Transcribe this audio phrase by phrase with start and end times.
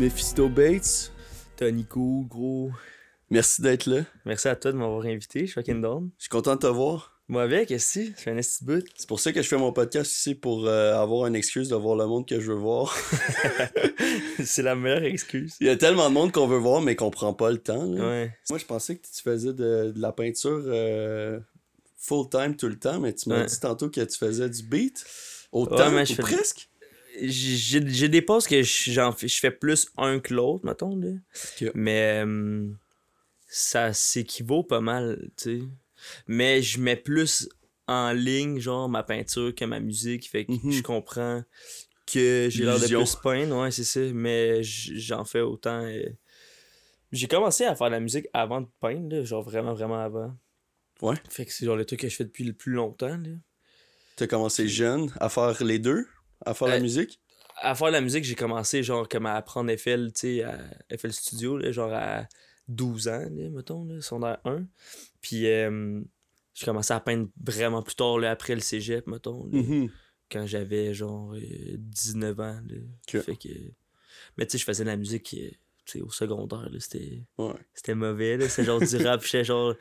[0.00, 1.12] Mephisto Bates,
[1.58, 2.70] Tony Cool, gros.
[3.28, 4.00] merci d'être là.
[4.24, 5.40] Merci à toi de m'avoir invité.
[5.40, 6.08] Je suis fucking down.
[6.16, 7.20] Je suis content de te voir.
[7.28, 8.06] Moi avec, c'est?
[8.06, 8.82] Ça fait un petit bout.
[8.96, 11.76] C'est pour ça que je fais mon podcast ici, pour euh, avoir une excuse de
[11.76, 12.96] voir le monde que je veux voir.
[14.44, 15.54] c'est la meilleure excuse.
[15.60, 17.84] Il y a tellement de monde qu'on veut voir, mais qu'on prend pas le temps.
[17.84, 18.08] là.
[18.08, 18.32] Ouais.
[18.48, 21.38] Moi, je pensais que tu faisais de, de la peinture euh,
[21.98, 23.46] full-time tout le temps, mais tu m'as Ouais.
[23.46, 25.04] dit tantôt que tu faisais du beat.
[25.52, 26.69] Autant, Ouais, mais je ou fais- presque.
[27.22, 30.96] J'ai des postes que j'en fais, je fais plus un que l'autre, mettons.
[30.96, 31.10] Là.
[31.74, 32.68] Mais euh,
[33.48, 35.64] ça s'équivaut pas mal, tu sais.
[36.26, 37.48] Mais je mets plus
[37.86, 40.28] en ligne, genre, ma peinture que ma musique.
[40.30, 40.70] Fait que Mhm.
[40.72, 41.42] je comprends
[42.06, 44.00] que j'ai l'air de plus peindre, ouais, c'est ça.
[44.14, 45.82] Mais j'en fais autant.
[45.84, 46.02] euh.
[47.12, 50.32] J'ai commencé à faire de la musique avant de peindre, là, genre vraiment, vraiment avant.
[51.02, 51.16] Ouais.
[51.28, 53.30] Fait que c'est genre le truc que je fais depuis le plus longtemps, là.
[54.16, 56.06] Tu as commencé jeune à faire les deux,
[56.44, 57.20] à faire la Euh, musique?
[57.62, 60.58] à faire la musique, j'ai commencé genre comme à apprendre FL, tu sais, à
[60.96, 62.26] FL Studio, là, genre à
[62.68, 64.64] 12 ans, là, mettons, là, secondaire 1.
[65.20, 66.00] Puis euh,
[66.54, 69.90] j'ai commencé à peindre vraiment plus tard, là, après le cégep, mettons, là, Mhm.
[70.30, 72.60] quand j'avais genre euh, 19 ans.
[72.66, 73.20] Là.
[73.22, 73.48] Fait que...
[74.36, 75.50] Mais tu sais, je faisais de la musique euh,
[76.00, 77.22] au secondaire, c'était...
[77.38, 77.54] Ouais.
[77.74, 78.48] C'était mauvais.
[78.48, 79.22] C'est genre du rap.
[79.24, 79.74] J'étais genre.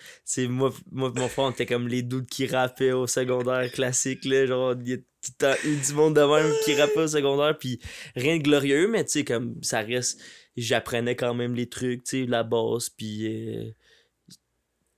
[0.48, 4.46] Moi, moi, mon frère, on était comme les doutes qui rappaient au secondaire classique, là.
[4.46, 7.08] Genre, il y a tout le temps eu du monde de même qui rappait au
[7.08, 7.58] secondaire.
[7.58, 7.80] Puis
[8.16, 10.20] rien de glorieux, mais tu sais, comme ça reste.
[10.58, 12.90] J'apprenais quand même les trucs, tu sais, la base.
[12.90, 13.72] Puis euh,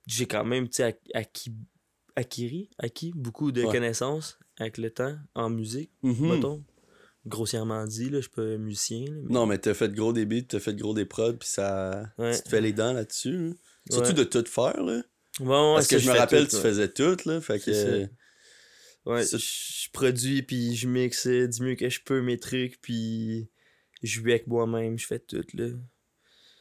[0.06, 1.52] j'ai quand même, tu sais, ac- acquis,
[2.16, 3.72] acquis, acquis beaucoup de Ouais.
[3.72, 6.28] connaissances avec le temps en musique, Mhm.
[6.32, 6.64] mettons.
[7.26, 8.18] Grossièrement dit, là.
[8.18, 10.60] Je suis pas musicien, là, mais- Non, mais t'as fait de gros des beats, t'as
[10.60, 12.04] fait de gros des prods, puis ça.
[12.18, 12.36] Ouais.
[12.36, 13.34] Tu te fais les dents là-dessus.
[13.36, 13.54] hein.
[13.90, 14.14] Surtout Ouais.
[14.14, 15.02] de tout faire, là.
[15.38, 17.40] Parce que je me rappelle, tout, tu faisais tout, là.
[17.40, 18.08] Fait que.
[19.04, 23.48] Ouais, je produis puis je mixe euh, du mieux que je peux mes trucs puis
[24.04, 25.70] je avec moi-même, je fais tout là.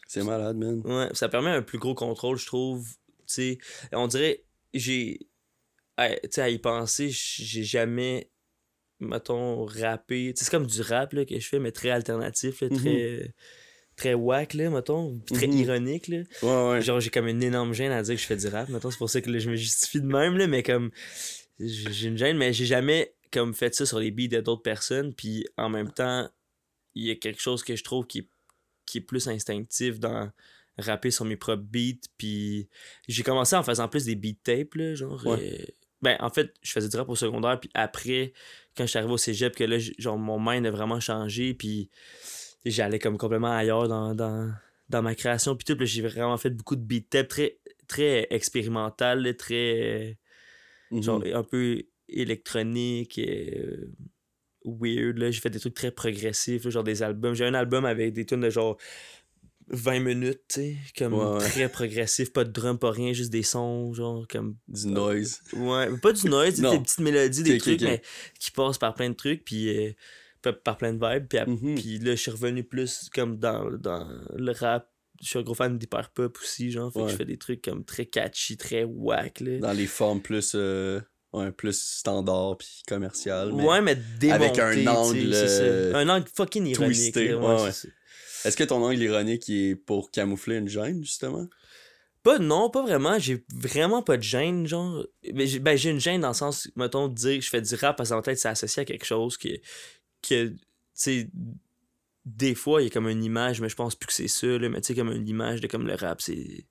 [0.08, 0.82] C'est malade, man.
[0.84, 2.88] Ouais, ça permet un plus gros contrôle, je trouve.
[3.20, 3.58] Tu sais,
[3.94, 5.20] on dirait j'ai
[6.00, 8.32] tu sais à y penser, j'ai jamais
[9.02, 13.34] mettons rappé, c'est comme du rap là, que je fais mais très alternatif là, très
[13.98, 15.58] très whack là, mettons, très Mhm.
[15.60, 16.18] ironique là.
[16.42, 16.82] Ouais, ouais.
[16.82, 18.70] Genre, j'ai comme une énorme gêne à dire que je fais du rap.
[18.70, 20.92] Mettons, c'est pour ça que là, je me justifie de même, là, mais comme.
[21.60, 25.14] J'ai une gêne, mais j'ai jamais comme fait ça sur les beats de d'autres personnes.
[25.14, 26.28] Puis en même temps,
[26.96, 28.30] il y a quelque chose que je trouve qui, est-
[28.88, 30.32] qui est plus instinctif dans
[30.80, 32.08] rapper sur mes propres beats.
[32.18, 32.68] Puis
[33.08, 35.24] j'ai commencé en faisant plus des beat tapes, là, genre.
[35.28, 35.38] Ouais.
[35.62, 35.66] euh,
[36.02, 38.34] ben, en fait, je faisais du rap au secondaire, puis après,
[38.76, 41.90] quand je suis arrivé au cégep, que là, genre, mon mind a vraiment changé, puis
[42.66, 44.52] j'allais comme complètement ailleurs dans, dans,
[44.90, 48.28] dans ma création, puis tout, puis j'ai vraiment fait beaucoup de beat tapes très, très
[48.30, 50.18] expérimental, très,
[50.92, 51.04] Mhm.
[51.04, 53.88] genre, un peu électronique, euh,
[54.66, 55.32] weird, là.
[55.32, 57.34] J'ai fait des trucs très progressifs, là, genre des albums.
[57.34, 58.78] J'ai un album avec des tunes de genre
[59.72, 61.40] 20 minutes, tu sais, comme Ouais, ouais.
[61.50, 65.40] très progressif, pas de drum, pas rien, juste des sons, genre, comme Du noise.
[65.54, 68.02] Ouais, pas du noise, des petites mélodies, des trucs, mais
[68.40, 71.28] qui passent par plein de trucs, puis euh, par- plein de vibes.
[71.28, 71.76] Puis, Mhm.
[71.76, 74.90] puis là, je suis revenu plus comme dans, dans le rap.
[75.22, 76.92] Je suis un gros fan d'hyper pop aussi, genre.
[76.92, 79.60] Fait que je fais des trucs comme très catchy, très whack, là.
[79.60, 80.54] Dans les formes plus.
[80.56, 81.00] euh,
[81.32, 83.54] ouais, plus standard puis commercial.
[83.54, 86.96] mais- Ouais, mais démonté, avec un angle, euh, Un angle fucking ironique.
[86.96, 87.72] twisté, là, ouais,
[88.46, 91.48] Est-ce que ton angle ironique est pour camoufler une gêne, justement?
[92.24, 93.18] Pas, non, pas vraiment.
[93.18, 95.06] J'ai vraiment pas de gêne, genre.
[95.34, 97.98] Ben, j'ai une gêne dans le sens, mettons, de dire que je fais du rap
[97.98, 99.50] parce qu'en tête, c'est associé à quelque chose que,
[100.22, 100.58] que tu
[100.94, 101.30] sais,
[102.26, 104.48] des fois, il y a comme une image, mais je pense plus que c'est ça,
[104.60, 106.66] mais tu sais, comme une image de comme le rap, c'est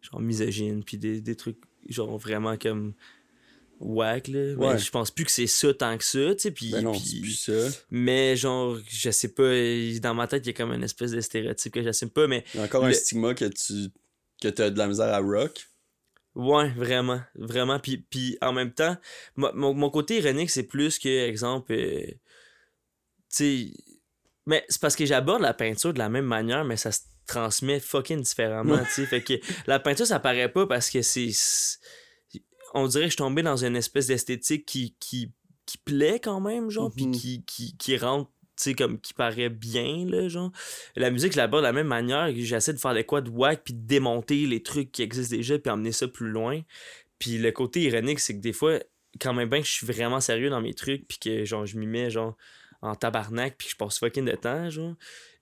[0.00, 1.58] genre misogyne, puis des, des trucs,
[1.88, 2.94] genre vraiment comme
[3.80, 4.54] whack, là.
[4.54, 4.78] Ouais.
[4.78, 6.70] je pense plus que c'est ça tant que ça, tu sais, puis...
[6.70, 7.52] Ben non, puis- plus ça.
[7.90, 9.50] mais genre, je sais pas,
[10.00, 12.44] dans ma tête, il y a comme une espèce de stéréotype que j'assume pas, mais
[12.54, 13.90] Il y a encore un stigma que tu
[14.42, 15.66] que t'as de la misère à rock.
[16.34, 17.78] Ouais, vraiment, vraiment.
[17.78, 18.96] Puis, puis en même temps,
[19.36, 22.16] mo- mon, mon côté ironique, c'est plus que, exemple, euh, tu
[23.28, 23.70] sais,
[24.46, 27.80] mais c'est parce que j'aborde la peinture de la même manière, mais ça se transmet
[27.80, 29.06] fucking différemment, tu sais.
[29.06, 29.34] Fait que
[29.66, 31.30] la peinture, ça paraît pas parce que c'est.
[32.74, 35.32] On dirait que je suis tombé dans une espèce d'esthétique qui, qui,
[35.66, 37.12] qui plaît quand même, genre, puis Mhm.
[37.14, 40.50] qui, qui, qui rentre, tu sais, comme qui paraît bien, là, genre.
[40.96, 42.30] La musique, je l'aborde de la même manière.
[42.36, 45.58] J'essaie de faire des quoi de whack, puis de démonter les trucs qui existent déjà,
[45.58, 46.60] puis emmener ça plus loin.
[47.18, 48.78] Puis le côté ironique, c'est que des fois,
[49.20, 51.78] quand même bien que je suis vraiment sérieux dans mes trucs, puis que genre je
[51.78, 52.36] m'y mets genre
[52.82, 54.94] en tabarnak, puis que je passe fucking de temps, genre.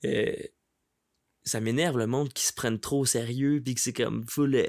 [0.04, 0.32] euh,
[1.44, 4.54] ça m'énerve le monde qui se prenne trop au sérieux, puis que c'est comme full.
[4.54, 4.64] euh,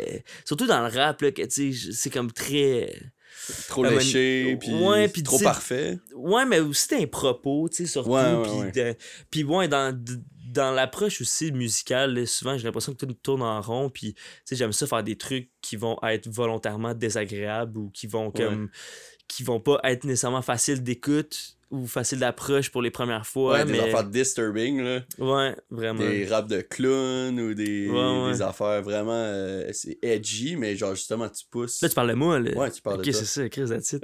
[0.45, 2.93] surtout dans le rap, là, que tu sais, c'est comme très.
[3.67, 5.99] Trop Ah, ben, léché, puis ouais, trop parfait.
[6.15, 8.11] Ouais, mais aussi t'as un propos, tu sais, surtout.
[9.31, 9.67] Puis ouais.
[9.67, 9.99] dans,
[10.47, 14.21] dans l'approche aussi musicale, là, souvent j'ai l'impression que tout tourne en rond, puis tu
[14.45, 18.69] sais, j'aime ça faire des trucs qui vont être volontairement désagréables ou qui vont comme.
[19.27, 23.53] qui vont pas être nécessairement faciles d'écoute ou facile d'approche pour les premières fois.
[23.53, 23.71] Ouais, mais...
[23.73, 24.99] des affaires disturbing, là.
[25.17, 25.99] Ouais, vraiment.
[25.99, 28.31] Des raps de clown ou des, Ouais, ouais.
[28.33, 29.11] des affaires vraiment.
[29.13, 31.81] euh, c'est edgy, mais genre justement, tu pousses.
[31.81, 32.51] Là, tu parles de moi, là.
[32.51, 33.49] Ouais, tu parles Ok, de c'est ça.
[33.49, 34.03] Chris, that's it.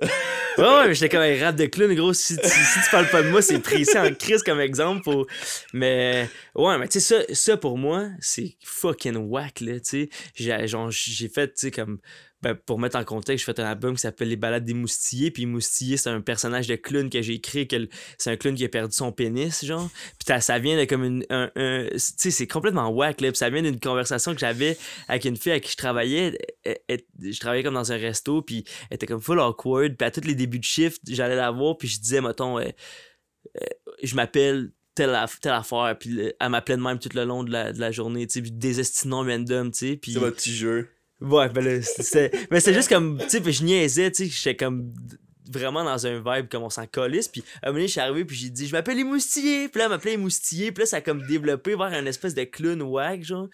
[0.58, 2.12] ouais, ouais, mais j'étais comme un rap de clown, gros.
[2.14, 5.04] Si, tu- si tu parles pas de moi, c'est précis en Chris comme exemple.
[5.04, 5.28] Pour...
[5.74, 10.10] Mais, ouais, mais tu sais, ça, ça pour moi, c'est fucking whack, là, tu sais.
[10.34, 12.00] J'ai fait, tu sais, comme.
[12.42, 15.30] Ben, pour mettre en contexte, j'ai fait un album qui s'appelle Les Balades des Moustillés.
[15.30, 17.68] Puis Moustillé, c'est un personnage de clown que j'ai écrit.
[17.68, 17.76] que
[18.18, 19.90] C'est un clown qui a perdu son pénis, genre.
[20.26, 21.50] Puis ça vient de comme un-
[21.92, 23.30] tu sais, c'est complètement whack, là.
[23.32, 24.78] Puis ça vient d'une conversation que j'avais
[25.10, 26.38] avec une fille avec qui je travaillais.
[27.22, 28.42] Je travaillais comme dans un resto.
[28.42, 29.98] Puis elle était comme full awkward.
[29.98, 31.78] Puis à tous les débuts de shift, j'allais la voir.
[31.78, 33.66] Puis je disais, mettons, euh, euh,
[34.02, 35.96] je m'appelle telle, telle affaire.
[36.00, 38.28] Puis le- elle m'appelait de même tout le long de la, de la journée.
[38.28, 40.00] Tu sais, puis des estinons random, tu sais.
[40.14, 40.90] C'est votre petit jeu.
[41.22, 42.32] Ouais, ben là, c'était.
[42.52, 43.18] Mais c'est juste comme.
[43.20, 44.94] Tu sais, je niaisais, tu sais, j'étais comme
[45.52, 47.28] vraiment dans un vibe comme on s'en colisse.
[47.28, 49.68] Puis à un moment donné, je suis arrivé, puis j'ai dit, je m'appelle les moustillés.
[49.68, 50.72] Puis là, elle m'appelait les moustillés.
[50.72, 53.50] Puis là, ça a comme développé vers un espèce de clown wag, genre.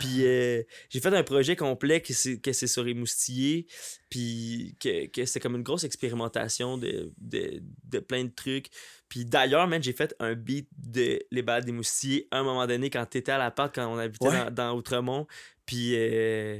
[0.00, 3.66] Puis euh, j'ai fait un projet complet que c'est, que c'est sur les moustillés.
[4.10, 8.66] Puis que, que c'est comme une grosse expérimentation de, de, de plein de trucs.
[9.08, 12.66] Puis d'ailleurs, man, j'ai fait un beat de Les Balades des Moustillés à un moment
[12.66, 14.44] donné quand t'étais à l'appart, quand on habitait Ouais.
[14.46, 15.26] dans, dans Outremont.
[15.64, 15.92] Puis.
[15.94, 16.58] euh,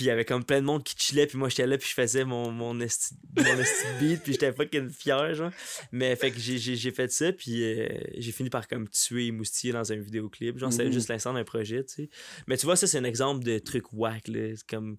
[0.00, 1.86] puis il y avait comme plein de monde qui chillait, puis moi j'étais là, puis
[1.86, 5.50] je faisais mon, mon, esti, mon esti beat, puis j'étais fucking fier, genre.
[5.92, 7.86] Mais fait que j'ai, fait ça, puis euh,
[8.16, 10.56] j'ai fini par comme tuer Moustillé dans un vidéoclip.
[10.56, 10.92] Genre, c'était Mhm.
[10.92, 12.10] juste l'instant d'un projet, tu sais.
[12.46, 14.56] Mais tu vois, ça, c'est un exemple de truc whack, là.
[14.56, 14.96] C'est Comme.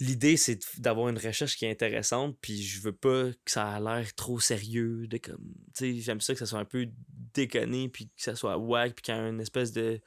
[0.00, 3.80] L'idée, c'est d'avoir une recherche qui est intéressante, puis je veux pas que ça a
[3.80, 5.52] l'air trop sérieux, de comme.
[5.76, 6.88] Tu sais, j'aime ça que ça soit un peu
[7.34, 10.00] déconné, puis que ça soit whack, puis qu'il y ait une espèce de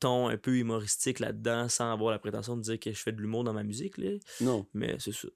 [0.00, 3.20] ton un peu humoristique là-dedans, sans avoir la prétention de dire que je fais de
[3.20, 4.10] l'humour dans ma musique, là.
[4.40, 4.66] Non.
[4.74, 5.28] Mais c'est ça.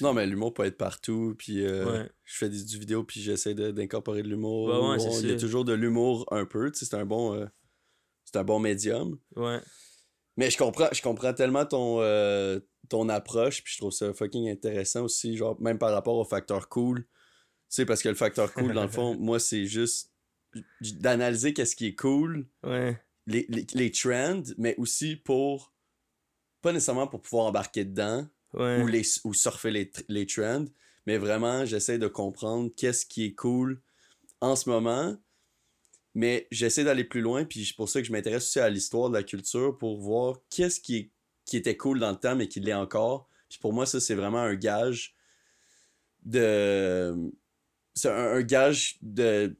[0.00, 1.34] Non, mais l'humour peut être partout.
[1.36, 2.10] Puis euh, Ouais.
[2.24, 4.68] je fais des, du vidéo, puis j'essaie d'incorporer de l'humour.
[4.68, 6.70] Ouais, Il y a toujours de l'humour un peu.
[6.72, 7.34] C'est un bon.
[7.34, 7.46] euh,
[8.24, 9.18] c'est un bon médium.
[9.36, 9.60] Ouais.
[10.38, 14.48] Mais je comprends, je comprends tellement ton, euh, ton approche, puis je trouve ça fucking
[14.50, 17.02] intéressant aussi, genre même par rapport au facteur cool.
[17.04, 17.06] Tu
[17.68, 20.10] sais, parce que le facteur cool, dans le fond, moi, c'est juste
[20.80, 22.98] d'analyser qu'est-ce qui est cool, Ouais.
[23.26, 25.72] Les, les, les trends, mais aussi pour,
[26.62, 28.80] pas nécessairement pour pouvoir embarquer dedans Ouais.
[28.82, 30.64] ou, les, ou surfer les, les trends,
[31.06, 33.82] mais vraiment, j'essaie de comprendre qu'est-ce qui est cool
[34.40, 35.16] en ce moment,
[36.14, 39.10] mais j'essaie d'aller plus loin, puis c'est pour ça que je m'intéresse aussi à l'histoire
[39.10, 41.10] de la culture pour voir qu'est-ce qui, est-
[41.44, 43.28] qui était cool dans le temps, mais qui l'est encore.
[43.50, 45.14] Puis pour moi, ça, c'est vraiment un gage
[46.24, 47.14] de.
[47.94, 49.56] C'est un, un gage de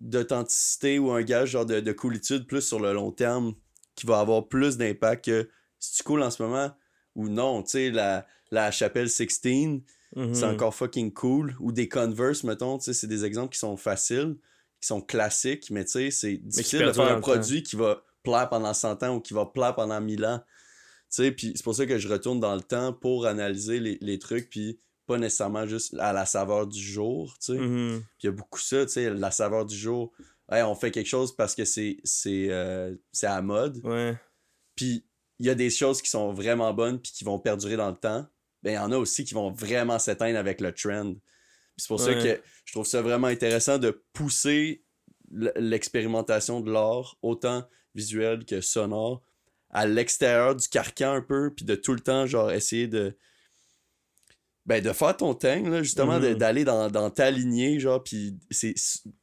[0.00, 3.54] d'authenticité ou un gage genre de, de coolitude plus sur le long terme
[3.94, 5.48] qui va avoir plus d'impact que
[5.78, 6.70] si tu cool en ce moment
[7.14, 7.62] ou non.
[7.62, 9.82] Tu sais, la, la chapelle 16,
[10.16, 10.34] Mhm.
[10.34, 11.54] c'est encore fucking cool.
[11.60, 14.36] Ou des Converse, mettons, tu sais, c'est des exemples qui sont faciles,
[14.80, 18.48] qui sont classiques, mais tu sais, c'est difficile de faire un produit qui va plaire
[18.48, 20.40] pendant 100 ans ou qui va plaire pendant 1000 ans.
[21.10, 23.98] Tu sais, puis c'est pour ça que je retourne dans le temps pour analyser les,
[24.00, 27.58] les trucs, puis pas nécessairement juste à la saveur du jour, tu sais.
[27.58, 28.00] Mhm.
[28.00, 30.12] Puis il y a beaucoup ça, tu sais, la saveur du jour.
[30.48, 33.80] Hey, on fait quelque chose parce que c'est c'est euh, à la mode.
[33.84, 34.16] Ouais.
[34.76, 35.04] Puis
[35.40, 37.96] il y a des choses qui sont vraiment bonnes puis qui vont perdurer dans le
[37.96, 38.24] temps.
[38.62, 41.14] Ben il y en a aussi qui vont vraiment s'éteindre avec le trend.
[41.76, 44.84] C'est pour ça que je trouve ça vraiment intéressant de pousser
[45.56, 49.22] l'expérimentation de l'art, autant visuel que sonore,
[49.70, 53.16] à l'extérieur du carcan un peu, puis de tout le temps, genre, essayer de.
[54.70, 56.34] Ben, de faire ton thing, là, justement, de- Mhm.
[56.34, 58.74] d'aller dans, dans ta lignée, genre, puis c'est.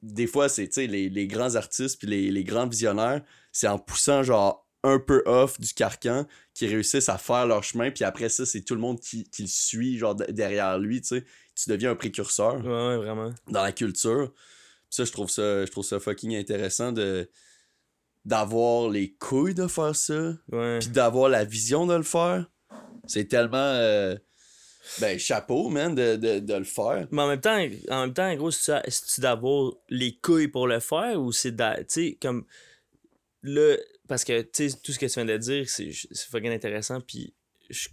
[0.02, 3.22] Des fois, c'est, tu sais, les, les grands artistes, puis les, les grands visionnaires,
[3.54, 7.92] c'est en poussant, genre, un peu off du carcan qui réussissent à faire leur chemin,
[7.92, 11.00] puis après ça, c'est tout le monde qui, qui le suit, genre, de- derrière lui,
[11.02, 11.26] tu sais.
[11.56, 13.34] Tu deviens un précurseur Ouais, ouais, vraiment.
[13.50, 14.34] dans la culture.
[14.34, 17.30] Puis ça, je trouve ça, je trouve ça fucking intéressant de
[18.26, 20.80] d'avoir les couilles de faire ça, Ouais.
[20.80, 22.50] puis d'avoir la vision de le faire.
[23.08, 24.16] C'est tellement euh,
[25.00, 27.08] ben chapeau man de, de, de le faire.
[27.12, 27.58] Mais en même temps,
[27.90, 28.82] en même temps, gros, c'est
[29.14, 32.46] tu d'avoir les couilles pour le faire ou c'est d'a- tu sais comme
[33.44, 33.76] là
[34.08, 37.02] parce que tu sais tout ce que tu viens de dire, c'est c'est fucking intéressant
[37.02, 37.34] puis
[37.70, 37.90] je suis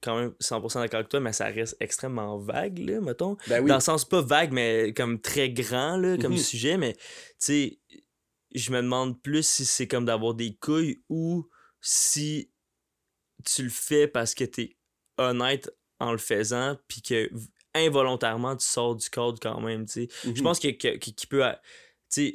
[0.00, 3.36] quand même 100% d'accord avec toi, mais ça reste extrêmement vague là, mettons.
[3.46, 3.68] Ben oui.
[3.68, 6.38] Dans le sens pas vague mais comme très grand là comme Mhm.
[6.38, 7.00] sujet, mais tu
[7.38, 7.78] sais
[8.54, 11.48] je me demande plus si c'est comme d'avoir des couilles ou
[11.80, 12.50] si
[13.44, 14.76] tu le fais parce que t'es
[15.18, 15.70] honnête
[16.02, 17.30] en le faisant, puis que
[17.74, 20.08] involontairement tu sors du cadre quand même, tu sais.
[20.24, 20.42] Je Mhm.
[20.42, 21.44] pense que, que- peut.
[21.44, 21.60] a-
[22.10, 22.34] Tu sais,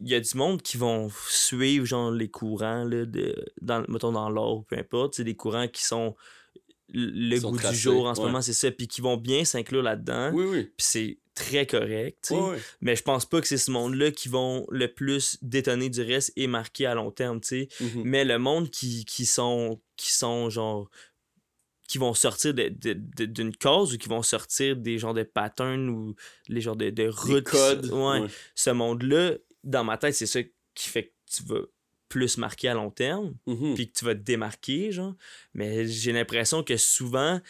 [0.00, 4.12] il y a du monde qui vont suivre genre les courants là, de, dans, mettons
[4.12, 6.16] dans l'or peu importe, des courants qui sont
[6.92, 8.26] le goût tracés, du jour en ce ouais.
[8.26, 10.62] moment, c'est ça, puis qui vont bien s'inclure là-dedans, Oui, oui.
[10.64, 12.32] puis c'est très correct,
[12.80, 16.32] mais je pense pas que c'est ce monde-là qui vont le plus détonner du reste
[16.36, 17.68] et marquer à long terme, tu sais.
[17.80, 18.02] Mhm.
[18.04, 20.90] Mais le monde qui, qui sont qui sont genre
[21.90, 25.24] qui vont sortir de- de- de- d'une cause ou qui vont sortir des genres de
[25.24, 26.14] patterns ou
[26.46, 27.42] les genres de, routes.
[27.42, 27.86] codes.
[27.90, 28.20] Ouais.
[28.20, 28.28] ouais.
[28.54, 29.32] Ce monde-là,
[29.64, 30.40] dans ma tête, c'est ça
[30.74, 31.62] qui fait que tu vas
[32.08, 33.74] plus marquer à long terme, Mhm.
[33.74, 35.14] puis que tu vas te démarquer, genre.
[35.52, 37.40] Mais j'ai l'impression que souvent,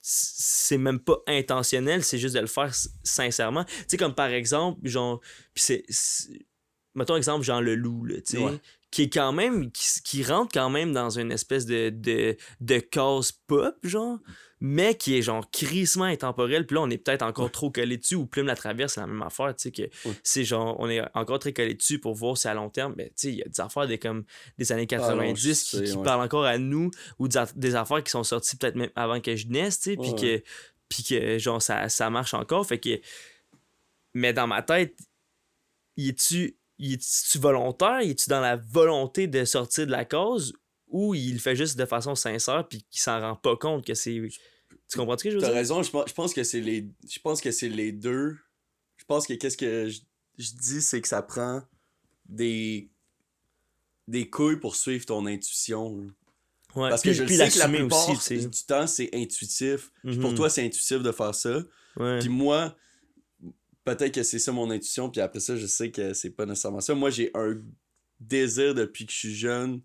[0.00, 3.64] c'est même pas intentionnel, c'est juste de le faire sincèrement.
[3.64, 5.20] Tu sais, comme par exemple, genre,
[5.54, 5.84] puis c'est.
[6.94, 8.38] Mettons exemple, genre le loup, là, tu sais.
[8.38, 8.58] Ouais.
[8.90, 9.70] Qui est quand même.
[9.70, 14.18] Qui, qui rentre quand même dans une espèce de, de, de cause pop, genre.
[14.62, 16.66] Mais qui est genre crissement intemporel.
[16.66, 18.14] Puis là, on est peut-être encore trop collé dessus.
[18.16, 19.70] Ou Plume la traverse, c'est la même affaire, tu sais.
[19.70, 20.14] que Ouais.
[20.22, 22.92] C'est genre, on est encore très collé dessus pour voir si à long terme.
[22.96, 24.24] Mais tu sais, il y a des affaires des, comme,
[24.58, 26.02] des années Ah non, 90 je qui, sais, qui ouais.
[26.04, 26.90] parlent encore à nous.
[27.18, 29.92] Ou des, aff- des affaires qui sont sorties peut-être même avant que je naisse, tu
[29.92, 29.96] sais.
[29.96, 30.42] Puis que,
[30.90, 32.66] puis que, genre, ça, ça marche encore.
[32.66, 33.00] Fait que.
[34.12, 34.94] Mais dans ma tête,
[35.96, 38.02] y es-tu y es-tu volontaire?
[38.02, 40.52] Y es-tu dans la volonté de sortir de la cause?
[40.88, 43.94] Ou il le fait juste de façon sincère puis qu'il s'en rend pas compte que
[43.94, 44.20] c'est.
[44.88, 45.56] Tu comprends ce que je veux T'as dire?
[45.56, 46.88] raison, je pense, je pense que c'est les.
[47.08, 48.36] Je pense que c'est les deux.
[48.96, 50.00] Je pense que qu'est-ce que je,
[50.38, 51.62] je dis, c'est que ça prend
[52.28, 52.90] des.
[54.08, 55.96] des couilles pour suivre ton intuition.
[55.96, 56.06] là.
[56.76, 59.90] Ouais, Parce puis- que je puis sais que la plupart aussi, du temps, c'est intuitif.
[60.02, 60.34] Pour Mhm.
[60.36, 61.62] toi, c'est intuitif de faire ça.
[61.96, 62.18] Ouais.
[62.20, 62.76] Puis moi,
[63.84, 66.80] peut-être que c'est ça mon intuition, puis après ça, je sais que c'est pas nécessairement
[66.80, 66.94] ça.
[66.94, 67.60] Moi, j'ai un
[68.20, 69.80] désir depuis que je suis jeune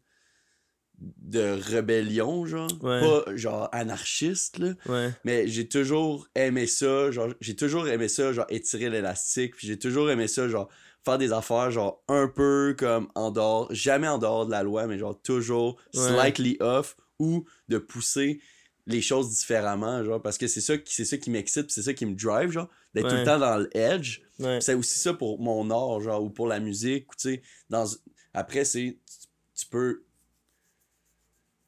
[0.97, 2.71] de rébellion, genre.
[2.81, 3.01] Ouais.
[3.01, 4.73] Pas genre anarchiste, là.
[4.85, 5.11] Ouais.
[5.25, 9.77] Mais j'ai toujours aimé ça, genre, j'ai toujours aimé ça, genre, étirer l'élastique, puis j'ai
[9.77, 10.69] toujours aimé ça, genre,
[11.03, 14.87] faire des affaires, genre, un peu comme en dehors, jamais en dehors de la loi,
[14.87, 16.01] mais genre, toujours Ouais.
[16.09, 18.41] slightly off, ou de pousser
[18.87, 21.93] les choses différemment, genre, parce que c'est ça qui, c'est ça qui m'excite, c'est ça
[21.93, 24.21] qui me drive, genre, d'être tout le temps dans l'edge.
[24.39, 24.61] Ouais.
[24.61, 27.85] C'est aussi ça pour mon art, genre, ou pour la musique, tu sais, dans...
[28.33, 28.99] Après, c'est...
[29.07, 30.03] Tu, tu peux...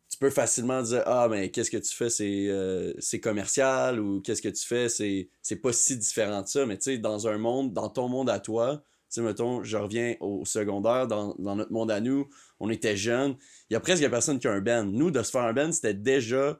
[0.09, 4.19] Tu peux facilement dire «Ah, mais qu'est-ce que tu fais, c'est euh, c'est commercial» ou
[4.23, 7.27] «Qu'est-ce que tu fais, c'est c'est pas si différent de ça.» Mais tu sais, dans
[7.27, 11.35] un monde, dans ton monde à toi, tu sais, mettons, je reviens au secondaire, dans,
[11.37, 12.27] dans notre monde à nous,
[12.59, 13.37] on était jeunes,
[13.69, 14.85] il y a presque personne qui a un band.
[14.85, 16.59] Nous, de se faire un band, c'était déjà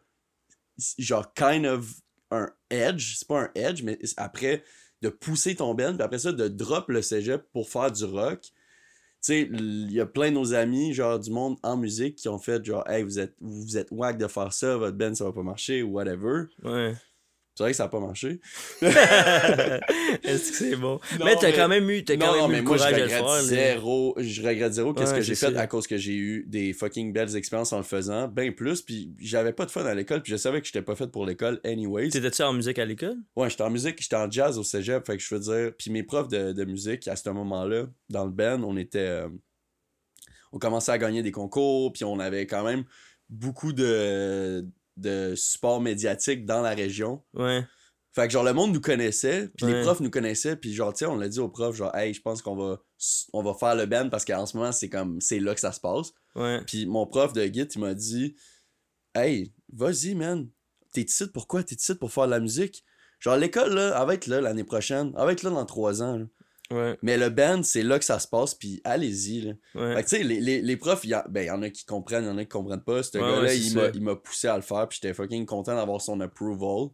[0.97, 1.89] genre kind of
[2.31, 4.63] un edge, c'est pas un edge, mais après
[5.01, 8.41] de pousser ton band, puis après ça, de drop le cégep pour faire du rock.
[8.41, 8.53] Tu
[9.21, 12.39] sais, il y a plein de nos amis, genre du monde en musique, qui ont
[12.39, 15.31] fait genre, hey, vous êtes, vous êtes wack de faire ça, votre band ça va
[15.31, 16.43] pas marcher, ou whatever.
[16.63, 16.95] Ouais.
[17.57, 18.39] C'est vrai que ça a pas marché.
[18.81, 20.99] Est-ce que c'est bon?
[21.19, 22.63] Non, mais t'as mais- quand même eu, t'as quand Non, non, même eu mais le
[22.67, 23.27] moi, je courage le regrette faire.
[23.27, 23.41] là.
[23.41, 24.15] zéro.
[24.19, 27.11] Je regrette zéro qu'est-ce Ouais, que j'ai fait à cause que j'ai eu des fucking
[27.13, 30.31] belles expériences en le faisant, ben plus, puis j'avais pas de fun à l'école, puis
[30.31, 32.09] je savais que j'étais pas fait pour l'école anyways.
[32.09, 33.17] T'étais-tu en musique à l'école?
[33.35, 35.89] Ouais, j'étais en musique, j'étais en jazz au cégep, fait que je veux dire, puis
[35.89, 39.29] mes profs de, de musique à ce moment-là, dans le band, on était, euh,
[40.51, 42.83] on commençait à gagner des concours, puis on avait quand même
[43.29, 44.65] beaucoup de,
[44.97, 47.23] de support médiatique dans la région.
[47.33, 47.63] Ouais.
[48.13, 50.99] Fait que genre le monde nous connaissait, puis les profs nous connaissaient, puis genre tu
[50.99, 52.81] sais on l'a dit aux profs genre hey, je pense qu'on va
[53.31, 55.71] on va faire le band parce qu'en ce moment c'est comme c'est là que ça
[55.71, 56.07] se passe.
[56.35, 56.61] Ouais.
[56.65, 58.35] Puis mon prof de guide, il m'a dit
[59.13, 60.49] Hey, vas-y man.
[60.93, 62.83] T'es ici pourquoi T'es ici pour faire de la musique?
[63.19, 66.01] Genre l'école là, elle va être là l'année prochaine, elle va être là dans trois
[66.01, 66.17] ans.
[66.17, 66.25] là.
[66.71, 66.97] Ouais.
[67.01, 69.53] Mais le band, c'est là que ça se passe, puis allez-y là.
[69.75, 69.95] Ouais.
[69.95, 71.69] Fait que tu sais, les, les, les profs, il y, a- ben, y en a
[71.69, 73.03] qui comprennent, il y en a qui comprennent pas.
[73.03, 76.19] Ce Ouais, gars-là, il m'a- poussé à le faire, puis j'étais fucking content d'avoir son
[76.19, 76.89] approval.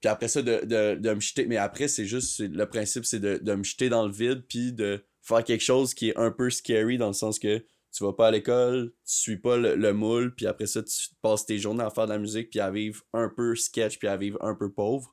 [0.00, 1.46] Puis après ça, de, de, de me jeter.
[1.46, 2.40] Mais après, c'est juste.
[2.40, 5.94] Le principe, c'est de, de me jeter dans le vide, puis de faire quelque chose
[5.94, 7.64] qui est un peu scary dans le sens que
[7.96, 11.08] tu vas pas à l'école, tu suis pas le, le moule, puis après ça, tu
[11.22, 14.08] passes tes journées à faire de la musique, puis à vivre un peu sketch, puis
[14.08, 15.10] à vivre un peu pauvre.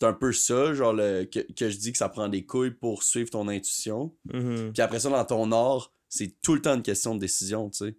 [0.00, 2.70] C'est un peu ça, genre, le, que, que je dis que ça prend des couilles
[2.70, 4.14] pour suivre ton intuition.
[4.32, 4.72] Mhm.
[4.72, 7.78] Puis après ça, dans ton art, c'est tout le temps une question de décision, tu
[7.86, 7.96] sais.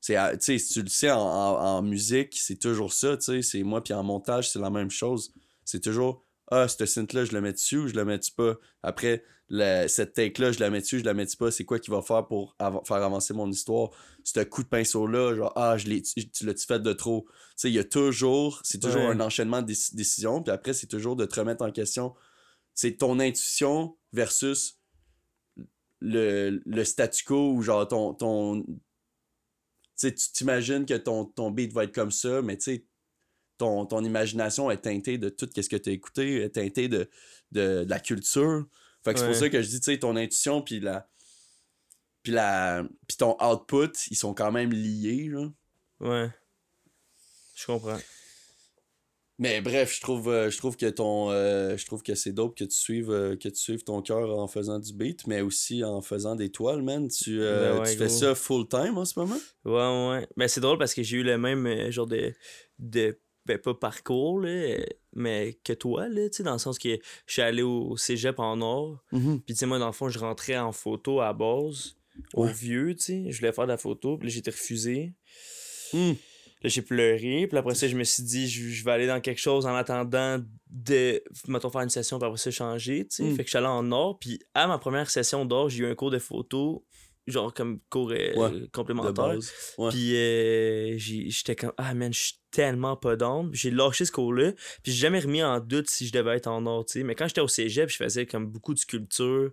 [0.00, 3.16] C'est, à- tu sais, si tu le sais, en, en- en musique, c'est toujours ça,
[3.16, 3.42] tu sais.
[3.42, 5.32] C'est moi, puis en montage, c'est la même chose.
[5.64, 8.56] C'est toujours, ah, ce synth-là, je le mets dessus ou je le mets dessus pas.
[8.82, 11.50] Après, le- cette take-là, je la mets dessus, je la mets pas.
[11.50, 13.90] C'est quoi qui va faire pour av- faire avancer mon histoire?
[14.24, 17.26] Ce coup de pinceau-là, genre, ah, je l'ai, tu tu l'as-tu fait de trop?
[17.28, 19.08] Tu sais, il y a toujours, c'est toujours Ouais.
[19.08, 20.42] un enchaînement de déci- décisions.
[20.42, 22.14] Puis après, c'est toujours de te remettre en question.
[22.74, 24.78] C'est ton intuition versus
[26.00, 28.14] le, le statu quo ou genre ton.
[28.14, 28.64] ton
[29.98, 32.86] tu t'imagines que ton, ton beat va être comme ça, mais tu sais,
[33.58, 37.10] ton, ton imagination est teintée de tout ce que tu as écouté, est teintée de,
[37.52, 38.64] de, de la culture.
[39.04, 41.08] Fait que c'est pour ça que je dis, tu sais, ton intuition puis la.
[42.22, 42.84] Puis la.
[43.08, 45.48] Puis ton output, ils sont quand même liés, là.
[46.00, 46.30] Ouais.
[47.54, 47.98] Je comprends.
[49.38, 51.30] Mais bref, je trouve, euh, je trouve que ton.
[51.30, 54.38] euh, je trouve que c'est dope que tu suives euh, que tu suives ton cœur
[54.38, 57.08] en faisant du beat, mais aussi en faisant des toiles, man.
[57.08, 58.18] Tu, euh, Ben ouais, tu fais gros.
[58.18, 59.38] ça full time en ce moment?
[59.64, 60.28] Ouais, ouais.
[60.36, 62.34] Mais c'est drôle parce que j'ai eu le même genre de.
[62.78, 63.18] de
[63.54, 64.76] ben, pas parcours, là,
[65.14, 69.02] mais que toi, là, dans le sens que je suis allé au cégep en or.
[69.10, 71.96] Puis, tu sais, moi, dans le fond, je rentrais en photo à base,
[72.34, 73.24] au vieux, tu sais.
[73.30, 75.12] Je voulais faire de la photo, puis là, j'ai été refusé.
[75.92, 76.12] Hmm.
[76.62, 77.46] Là, j'ai pleuré.
[77.48, 79.74] Puis après ça, je me suis dit, je, je vais aller dans quelque chose en
[79.74, 80.38] attendant
[80.68, 83.22] de, mettons, faire une session, puis après ça, changer, tu sais.
[83.24, 83.36] Mm.
[83.36, 84.18] Fait que je suis allé en or.
[84.18, 86.84] Puis à ma première session d'or, j'ai eu un cours de photo,
[87.26, 89.36] genre comme cours euh, Ouais, complémentaire.
[89.90, 93.50] Puis euh, j'étais comme, ah man, je suis tellement pas d'âme.
[93.52, 94.52] J'ai lâché ce cours-là.
[94.82, 97.04] Puis j'ai jamais remis en doute si je devais être en or, tu sais.
[97.04, 99.52] Mais quand j'étais au cégep, je faisais comme beaucoup de sculpture.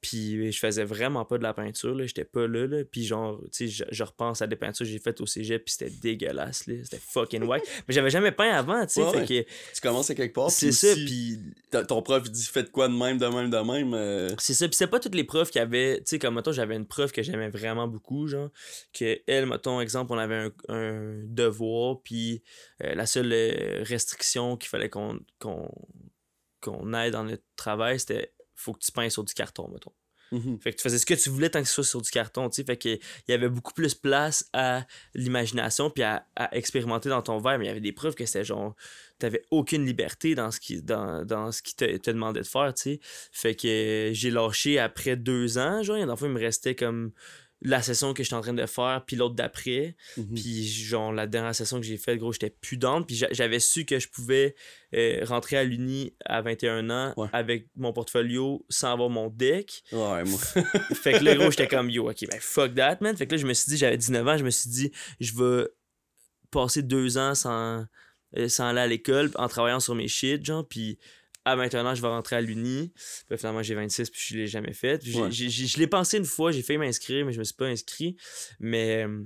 [0.00, 2.06] Puis je faisais vraiment pas de la peinture, là.
[2.06, 2.84] J'étais pas là, là.
[2.84, 5.64] Puis genre, tu sais, je, je repense à des peintures que j'ai faites au cégep,
[5.64, 6.74] puis c'était dégueulasse, là.
[6.84, 7.64] C'était fucking white.
[7.88, 9.02] Mais j'avais jamais peint avant, tu sais.
[9.02, 10.50] Ouais, Tu commences à quelque part.
[10.50, 13.92] c'est ça, si puis Ton prof dit faites quoi de même, de même, de même.
[13.94, 16.52] euh, C'est ça, puis c'était pas toutes les profs qui avaient, tu sais, comme, mettons,
[16.52, 18.50] j'avais une prof que j'aimais vraiment beaucoup, genre,
[18.92, 22.42] que elle, mettons, exemple, on avait un, un devoir, puis
[22.84, 25.68] euh, la seule euh, restriction qu'il fallait qu'on qu'on
[26.60, 29.92] qu'on aille dans notre travail, c'était faut que tu peins sur du carton, mettons.
[30.32, 30.58] mhm.
[30.60, 32.50] Fait que tu faisais ce que tu voulais tant que ce soit sur du carton,
[32.50, 32.64] tu sais.
[32.64, 34.84] Fait que il y avait beaucoup plus place à
[35.14, 37.58] l'imagination puis à, à expérimenter dans ton verre.
[37.58, 38.74] Mais il y avait des preuves que c'était genre,
[39.18, 42.74] t'avais aucune liberté dans ce qui, dans, dans ce qui te, te demandait de faire,
[42.74, 43.00] tu sais.
[43.32, 46.40] Fait que j'ai lâché après deux ans, genre, il y a une fois, il me
[46.40, 47.12] restait comme
[47.60, 49.96] la session que j'étais en train de faire, puis l'autre d'après.
[50.16, 50.34] Mhm.
[50.34, 53.04] Puis, genre, la dernière session que j'ai faite, gros, j'étais down.
[53.04, 54.54] Puis, j'a- j'avais su que je pouvais
[54.94, 57.26] euh, rentrer à l'Uni à 21 ans Ouais.
[57.32, 59.82] avec mon portfolio sans avoir mon deck.
[59.92, 60.38] Ouais, moi.
[60.94, 63.16] Fait que là, gros, j'étais comme, yo, ok, ben fuck that, man.
[63.16, 65.32] Fait que là, je me suis dit, j'avais 19 ans, je me suis dit, je
[65.34, 65.66] vais
[66.50, 67.84] passer deux ans sans,
[68.36, 70.98] euh, sans aller à l'école en travaillant sur mes shit, genre, puis
[71.50, 72.92] à 21 ans, je vais rentrer à l'Uni.
[73.28, 75.02] Puis finalement, j'ai 26, puis je l'ai jamais fait.
[75.14, 75.30] Ouais.
[75.30, 78.16] je l'ai pensé une fois, j'ai failli m'inscrire, mais je me suis pas inscrit.
[78.60, 79.24] Mais euh,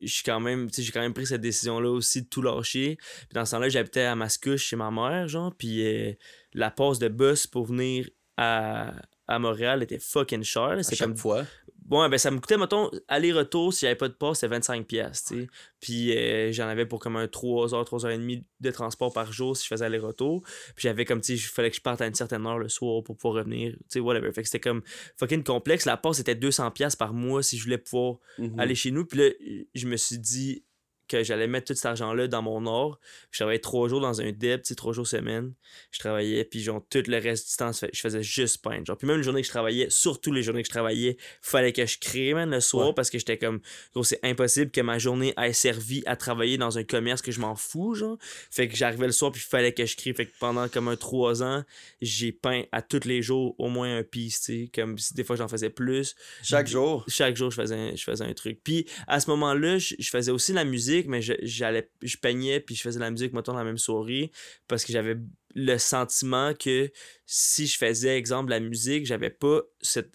[0.00, 2.96] je suis quand même, j'ai quand même pris cette décision-là aussi de tout lâcher.
[2.96, 6.12] Puis dans ce temps-là, j'habitais à Mascouche chez ma mère, genre, puis euh,
[6.52, 8.94] la passe de bus pour venir à,
[9.26, 10.44] à Montréal était fucking.
[10.56, 11.44] À C'est comme fois.
[11.88, 14.84] Bon, ben ça me coûtait, mettons, aller-retour, s'il n'y avait pas de passe, c'était 25$,
[14.84, 15.48] piastres, tu.
[15.80, 19.12] Puis euh, j'en avais pour comme un 3 heures, 3 heures et demie de transport
[19.12, 20.42] par jour si je faisais aller-retour.
[20.74, 22.68] Puis j'avais comme, tu sais, il fallait que je parte à une certaine heure le
[22.68, 24.32] soir pour pouvoir revenir, tu sais, whatever.
[24.32, 24.82] Fait que c'était comme
[25.16, 25.84] fucking complexe.
[25.84, 28.58] La passe était 200$ piastres par mois si je voulais pouvoir Mhm.
[28.58, 29.04] aller chez nous.
[29.04, 29.30] Puis là,
[29.74, 30.64] je me suis dit
[31.08, 32.98] que j'allais mettre tout cet argent-là dans mon or.
[33.30, 35.52] Je travaillais trois jours dans un deb, trois jours semaine.
[35.90, 38.86] Je travaillais, puis genre, tout le reste du temps, je faisais juste peindre.
[38.86, 41.72] Genre, puis même les journées que je travaillais, surtout les journées que je travaillais, fallait
[41.72, 42.94] que je crée, man, le soir, Ouais.
[42.94, 43.60] parce que j'étais comme,
[43.94, 47.40] gros, c'est impossible que ma journée ait servi à travailler dans un commerce que je
[47.40, 48.18] m'en fous, genre.
[48.50, 50.12] Fait que j'arrivais le soir, puis fallait que je crée.
[50.14, 51.64] Fait que pendant comme un trois ans,
[52.00, 54.70] j'ai peint à tous les jours au moins un piece, tu sais.
[54.74, 57.04] Comme des fois j'en faisais plus Chaque jour.
[57.08, 60.10] chaque jour je faisais un, je faisais un truc puis à ce moment-là je, je
[60.10, 63.52] faisais aussi la musique mais je, j'allais je peignais puis je faisais la musique mettons
[63.52, 64.30] dans la même soirée
[64.68, 65.16] parce que j'avais
[65.54, 66.90] le sentiment que
[67.26, 70.14] si je faisais exemple la musique j'avais pas cette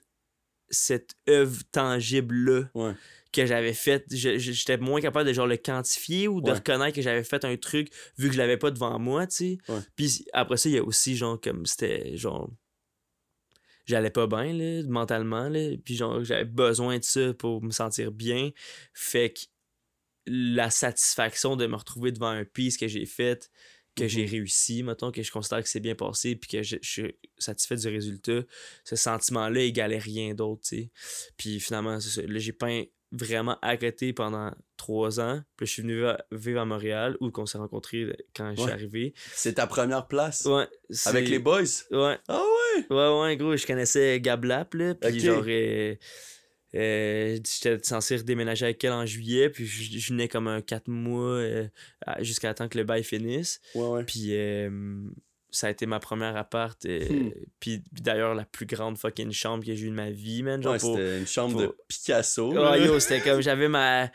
[0.70, 2.94] cette œuvre tangible là Ouais.
[3.34, 6.56] que j'avais faite j'étais moins capable de genre le quantifier ou de Ouais.
[6.58, 9.58] reconnaître que j'avais fait un truc vu que je l'avais pas devant moi tu sais
[9.72, 9.80] Ouais.
[9.96, 12.50] puis après ça il y a aussi genre comme c'était genre
[13.88, 18.12] j'allais pas bien là, mentalement là, puis genre j'avais besoin de ça pour me sentir
[18.12, 18.52] bien
[18.94, 19.42] fait que
[20.26, 23.50] la satisfaction de me retrouver devant un piece que j'ai fait
[23.96, 24.30] que j'ai Mhm.
[24.32, 27.76] réussi mettons que je considère que c'est bien passé puis que je, je suis satisfait
[27.76, 28.44] du résultat
[28.86, 30.92] ce sentiment là égalait rien d'autre tu sais
[31.36, 32.22] puis finalement c'est ça.
[32.26, 37.18] là j'ai peint vraiment côté pendant trois ans puis je suis venu vivre à, Montréal
[37.20, 38.72] où qu'on s'est rencontrés quand je suis Ouais.
[38.72, 40.46] arrivé C'est ta première place?
[40.46, 40.68] ouais
[41.06, 41.64] Avec les boys?
[41.92, 42.86] ouais Ah ouais?
[42.90, 45.96] Ouais, ouais, gros, je connaissais Gab Lap, là, puis genre, euh,
[46.76, 50.88] euh, j'étais censé redéménager avec elle en juillet, puis je, je venais comme un 4
[50.88, 51.68] mois euh,
[52.20, 54.04] jusqu'à temps que le bail finisse, Ouais, ouais.
[54.06, 54.70] puis euh,
[55.54, 57.30] ça a été ma première appart, euh, Hmm.
[57.60, 60.64] puis puis d'ailleurs la plus grande fucking chambre que j'ai eue de ma vie, man,
[60.64, 60.98] genre Ouais, pour...
[60.98, 62.54] une chambre pour- de Picasso.
[62.56, 64.10] Oh, yo, c'était comme j'avais ma,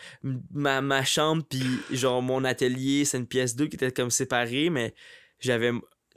[0.51, 4.71] ma, ma chambre, puis genre mon atelier, c'est une pièce 2 qui était comme séparée,
[4.71, 4.95] mais
[5.39, 5.73] j'avais,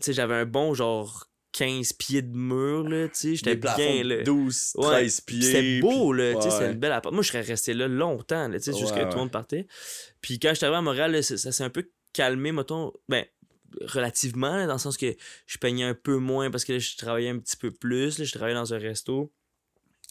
[0.08, 4.24] j'avais un bon genre 15 pieds de mur, là, tu sais, j'étais bien, là.
[4.24, 5.42] 12, Ouais, 13 pieds.
[5.42, 6.72] C'était beau, là, tu sais, Ouais, c'était ouais.
[6.74, 7.14] une belle appart.
[7.14, 9.68] Moi, je serais resté là longtemps, là, tu sais, jusqu'à Ouais, tout le monde partait.
[10.22, 12.94] Puis quand je suis arrivé à Montréal, là, ça, ça s'est un peu calmé, mettons,
[13.08, 13.26] ben,
[13.82, 17.30] relativement, dans le sens que je peignais un peu moins parce que là, je travaillais
[17.30, 18.18] un petit peu plus.
[18.20, 19.32] Là, je travaillais dans un resto.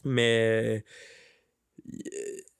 [0.04, 0.82] Mais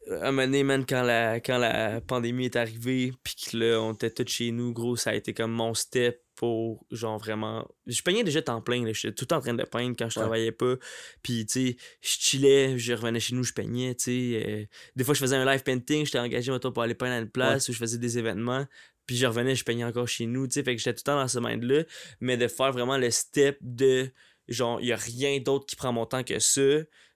[0.09, 3.57] euh, à un moment donné, man, quand la, quand la pandémie est arrivée, puis que
[3.57, 7.18] là, on était tous chez nous, gros, ça a été comme mon step pour, genre,
[7.18, 7.66] vraiment...
[7.88, 8.92] Je peignais déjà temps plein, là.
[8.92, 10.22] J'étais tout le temps en train de peindre quand je Ouais.
[10.24, 10.77] travaillais pas.
[11.20, 14.44] Puis, tu sais, je chillais, je revenais chez nous, je peignais, tu sais.
[14.46, 17.18] euh, des fois, je faisais un live painting, j'étais engagé, mettons, pour aller peindre à
[17.18, 18.64] une place, où je faisais des événements.
[19.05, 20.62] Puis je revenais, je peignais encore chez nous, tu sais.
[20.62, 21.83] Fait que j'étais tout le temps dans ce mind-là.
[22.20, 24.09] Mais de faire vraiment le step de,
[24.46, 26.62] genre, il y a rien d'autre qui prend mon temps que ça,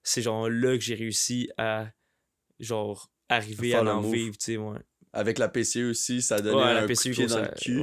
[0.03, 1.87] c'est genre là que j'ai réussi à,
[2.59, 4.79] genre, arriver à en vivre, tu sais, ouais.
[5.13, 7.55] Avec la PCU aussi, ça donnait Ouais, un la coup de pied dans ça- le
[7.61, 7.83] cul.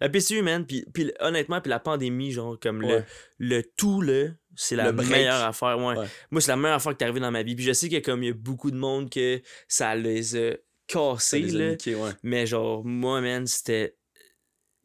[0.00, 3.04] La PCU, man, puis, puis honnêtement, puis la pandémie, genre, comme le, Ouais.
[3.38, 5.96] le tout, là, c'est la meilleure affaire, ouais.
[5.96, 6.06] Ouais.
[6.30, 7.54] Moi, c'est la meilleure affaire qui est arrivée dans ma vie.
[7.54, 10.56] Puis je sais que comme il y a beaucoup de monde que ça les a
[10.86, 11.70] cassés, les a là.
[11.72, 12.10] niqués, ouais.
[12.22, 13.96] Mais genre, moi, man, c'était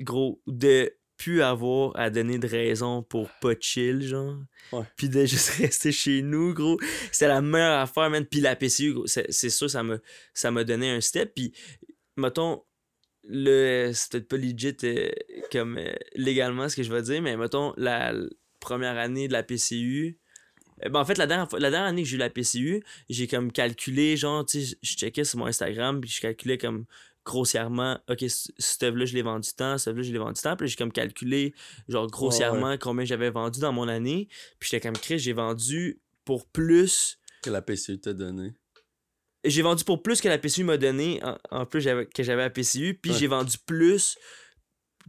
[0.01, 4.39] gros de plus avoir à donner de raison pour pas chill, genre.
[4.97, 6.77] Puis de juste rester chez nous, gros.
[7.11, 8.25] C'était la meilleure affaire, man.
[8.25, 9.97] Puis la PCU, gros, c'est c'est sûr, ça m'a
[10.33, 11.33] ça m'a donné un step.
[11.35, 11.53] Puis,
[12.17, 12.63] mettons,
[13.23, 15.09] le c'est peut-être pas legit euh,
[15.51, 18.13] comme euh, légalement ce que je vais dire, mais mettons, la,
[18.61, 20.17] première année de la PCU.
[20.85, 23.27] euh, ben, en fait, la dernière, la dernière année que j'ai eu la PCU, j'ai
[23.27, 26.85] comme calculé, genre, tu sais, je checkais sur mon Instagram, puis je calculais comme
[27.25, 30.55] grossièrement, ok, ce ce œuvre-là, je l'ai vendu tant, ce œuvre-là, je l'ai vendu tant,
[30.55, 31.53] puis j'ai comme calculé,
[31.89, 34.27] genre, grossièrement, combien j'avais vendu dans mon année,
[34.59, 38.53] puis j'étais comme, Chris, j'ai vendu pour plus Que la PCU t'a donné.
[39.43, 42.49] J'ai vendu pour plus que la PCU m'a donné, en, en plus que j'avais à
[42.49, 43.17] PCU, puis Ouais.
[43.17, 44.17] j'ai vendu plus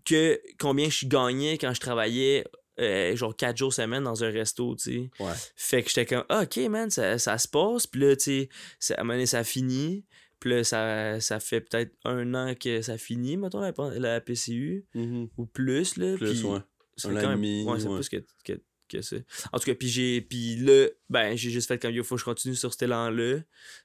[0.04, 2.44] que combien je gagnais quand je travaillais
[2.80, 5.10] euh, genre 4 jours semaine dans un resto, tu sais.
[5.22, 5.32] Ouais.
[5.56, 8.48] Fait que j'étais comme, ah, ok, man, ça, ça se passe, puis là, tu
[8.80, 10.04] sais, à un moment donné, ça finit,
[10.40, 14.86] puis là, ça, ça fait peut-être un an que ça finit, mettons, la, la PCU,
[14.94, 15.28] Mhm.
[15.36, 16.16] ou plus, là.
[16.16, 16.60] Plus, ouais.
[16.96, 19.16] ça Un an Ouais, c'est plus que, que, que ça.
[19.52, 20.20] En tout cas, puis j'ai.
[20.22, 23.38] Puis là, ben, j'ai juste fait comme yo, faut que je continue sur cet élan-là.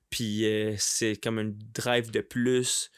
[0.09, 2.89] Puis euh, c'est comme un drive de plus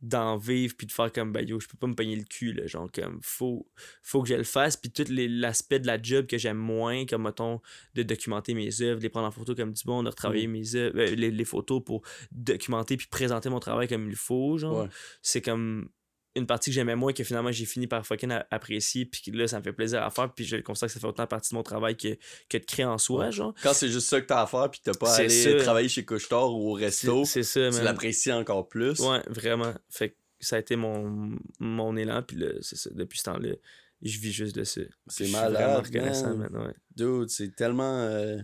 [0.00, 2.52] d'en vivre, puis de faire comme ben yo, je peux pas me pogner le cul,
[2.52, 2.66] là.
[2.66, 3.68] Genre, comme, faut,
[4.02, 4.76] faut que je le fasse.
[4.76, 7.60] Puis tout les- l'aspect de la job que j'aime moins, comme mettons,
[7.94, 10.50] de documenter mes œuvres, de les prendre en photo comme du bon, de retravailler Mm.
[10.52, 14.58] mes œuvres, euh, les, les photos pour documenter puis présenter mon travail comme il faut,
[14.58, 14.88] genre Ouais.
[15.22, 15.88] c'est comme
[16.34, 19.58] une partie que j'aimais moins que finalement j'ai fini par fucking apprécier puis là ça
[19.58, 21.62] me fait plaisir à faire puis je constate que ça fait autant partie de mon
[21.62, 22.16] travail que,
[22.48, 23.32] que de créer en soi Ouais.
[23.32, 25.88] genre Quand c'est juste ça que t'as à faire, puis t'as pas à aller travailler
[25.88, 28.98] chez Couchetard ou au resto, c'est ça tu l'apprécies encore plus.
[29.00, 33.18] ouais vraiment fait que ça a été mon, mon élan puis là c'est ça depuis
[33.18, 33.54] ce temps-là
[34.00, 36.74] je vis juste de ça C'est malade, reconnaissant, ouais.
[36.96, 37.98] Dude, c'est tellement.
[38.00, 38.36] euh,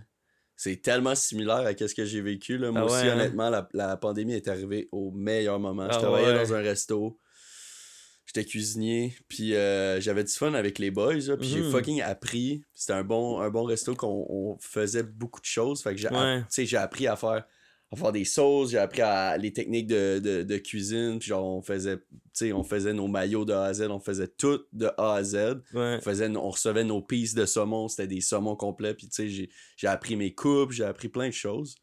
[0.55, 2.59] C'est tellement similaire à ce que j'ai vécu.
[2.59, 2.71] Là.
[2.71, 3.15] Moi Ah aussi, ouais, hein?
[3.15, 5.89] honnêtement, la, la pandémie est arrivée au meilleur moment.
[5.91, 7.19] je Ah travaillais dans un resto.
[8.29, 9.17] J'étais cuisinier.
[9.27, 11.15] Puis euh, j'avais du fun avec les boys.
[11.15, 11.71] là, puis j'ai Mhm.
[11.71, 12.63] fucking appris.
[12.75, 15.83] C'était un bon, un bon resto qu'on on faisait beaucoup de choses.
[15.83, 16.77] Fait que j'ai Ouais.
[16.77, 17.47] appris à faire,
[17.91, 18.73] à faire des sauces.
[18.73, 21.19] J'ai appris à, les techniques de, de, de cuisine.
[21.19, 23.85] Puis genre, on faisait, tu sais, on faisait nos maillots de A à Z.
[23.89, 25.35] On faisait tout de A à Z
[25.73, 29.15] ouais on, faisait, on recevait nos pistes de saumon, c'était des saumons complets, puis tu
[29.31, 31.77] sais, j'ai, appris mes coupes, j'ai appris plein de choses.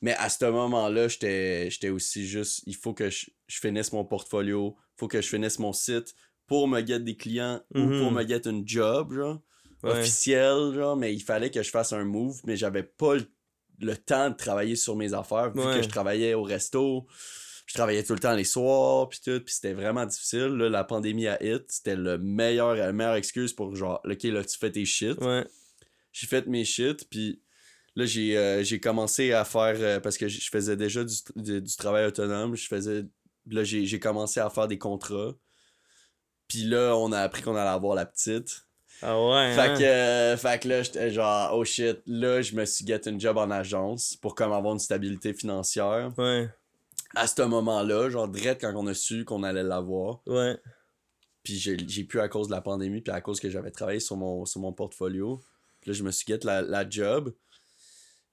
[0.00, 4.02] Mais à ce moment-là, j'étais, j'étais aussi juste, il faut que je, je finisse mon
[4.02, 6.14] portfolio, faut que je finisse mon site
[6.46, 7.98] pour me guetter des clients ou Mhm.
[7.98, 9.40] pour me guetter une job, genre,
[9.82, 13.24] ouais officiel, genre, mais il fallait que je fasse un move, mais j'avais pas le,
[13.80, 15.74] le temps de travailler sur mes affaires, vu Ouais.
[15.74, 17.06] que je travaillais au resto,
[17.66, 20.48] je travaillais tout le temps les soirs, puis tout, puis c'était vraiment difficile.
[20.48, 24.44] Là, la pandémie à hit, c'était le meilleur, la meilleure excuse pour genre, ok, là,
[24.44, 25.18] tu fais tes shit.
[25.20, 25.46] ouais
[26.12, 27.40] J'ai fait mes shit, puis
[27.94, 31.14] là, j'ai euh, j'ai commencé à faire, euh, parce que je je faisais déjà du,
[31.36, 33.04] du, du travail autonome, je faisais,
[33.46, 35.32] là, j'ai commencé à faire des contrats.
[36.48, 38.66] Puis là, on a appris qu'on allait avoir la petite.
[39.02, 39.78] ah ouais Fait hein?
[39.78, 43.20] que, euh, fait que là, j'étais genre, oh shit, là, je me suis get une
[43.20, 46.12] job en agence pour comme avoir une stabilité financière.
[46.18, 46.48] ouais
[47.14, 50.58] À ce moment-là, genre, direct quand on a su qu'on allait l'avoir, ouais
[51.42, 54.00] puis j'ai j'ai pu à cause de la pandémie, puis à cause que j'avais travaillé
[54.00, 55.40] sur mon, sur mon portfolio.
[55.80, 57.32] Puis là, je me suis get la, la job.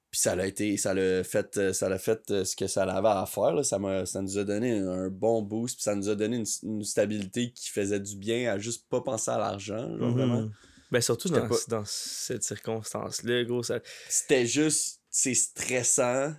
[0.09, 2.83] Puis ça l'a été, ça l'a fait, euh, ça l'a fait euh, ce que ça
[2.83, 3.53] avait à faire.
[3.53, 3.63] Là.
[3.63, 6.45] Ça, m'a- ça nous a donné un bon boost, puis ça nous a donné une,
[6.63, 10.13] une stabilité qui faisait du bien à juste pas penser à l'argent, genre, Mhm.
[10.13, 10.49] vraiment.
[10.91, 16.33] ben surtout dans, pas- dans cette circonstance là gros ça C'était juste, c'est stressant,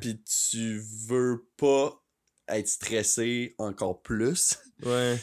[0.00, 1.98] puis tu veux pas
[2.48, 4.58] être stressé encore plus.
[4.84, 5.16] ouais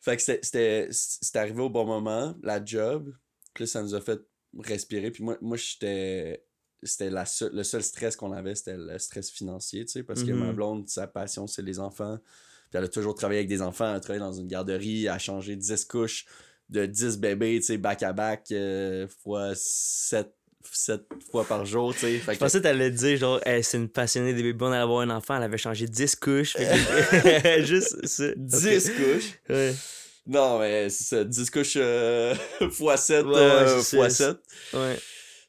[0.00, 3.14] Fait que c'était- c'était c'était arrivé au bon moment, la job.
[3.54, 4.18] Puis ça nous a fait
[4.58, 5.10] respirer.
[5.10, 6.42] Puis moi, moi j'étais.
[6.82, 10.22] C'était la seule- le seul stress qu'on avait, c'était le stress financier, tu sais, parce
[10.24, 12.18] que ma blonde, sa passion, c'est les enfants.
[12.70, 15.12] Puis elle a toujours travaillé avec des enfants, elle a travaillé dans une garderie, elle
[15.12, 16.24] a changé 10 couches
[16.70, 20.34] de 10 bébés, tu sais, back à back, euh, fois 7
[20.70, 22.18] sept fois par jour, tu sais.
[22.18, 25.10] Je pensais que t'allais dire, genre, c'est une passionnée des bébés, on allait avoir un
[25.10, 26.56] enfant, elle avait changé 10 couches.
[27.64, 28.24] Juste ça.
[28.36, 29.38] 10 couches?
[29.48, 29.74] Ouais.
[30.26, 32.34] Non, mais c'est ça, 10 couches euh,
[32.70, 34.36] fois 7 euh, fois 7.
[34.72, 34.98] Ouais.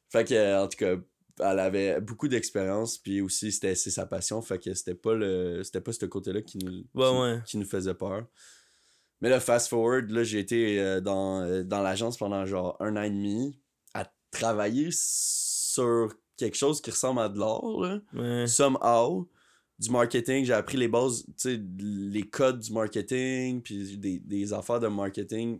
[0.09, 0.95] Fait que, en tout cas,
[1.39, 5.63] elle avait beaucoup d'expérience, puis aussi, c'était c'est sa passion, fait que c'était pas le
[5.63, 8.25] c'était pas ce côté-là qui nous, qui, nous faisait peur.
[9.21, 13.03] Mais là, fast forward, là, j'ai été euh, dans, dans l'agence pendant genre un an
[13.03, 13.57] et demi,
[14.33, 18.47] travailler sur quelque chose qui ressemble à de l'art, là.
[18.47, 19.29] Somehow.
[19.79, 24.53] Du marketing, j'ai appris les bases, tu sais, les codes du marketing, puis des, des
[24.53, 25.59] affaires de marketing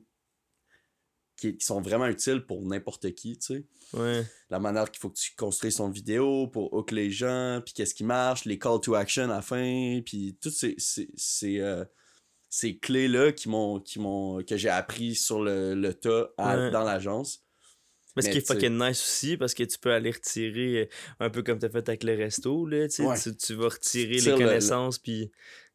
[1.38, 4.26] qui, sont vraiment utiles pour n'importe qui, tu sais.
[4.50, 7.94] La manière qu'il faut que tu construises ton vidéo pour hook les gens, puis qu'est-ce
[7.94, 11.86] qui marche, les call to action à la fin, puis toutes ces, ces, ces, euh,
[12.50, 17.44] ces clés-là qui m'ont, qui m'ont, que j'ai appris sur le, le tas dans l'agence.
[18.16, 20.86] Mais ce qui est fucking nice aussi, parce que tu peux aller retirer euh,
[21.20, 23.04] un peu comme tu as fait avec le resto, là, tu,
[23.38, 25.32] tu vas retirer les connaissances, puis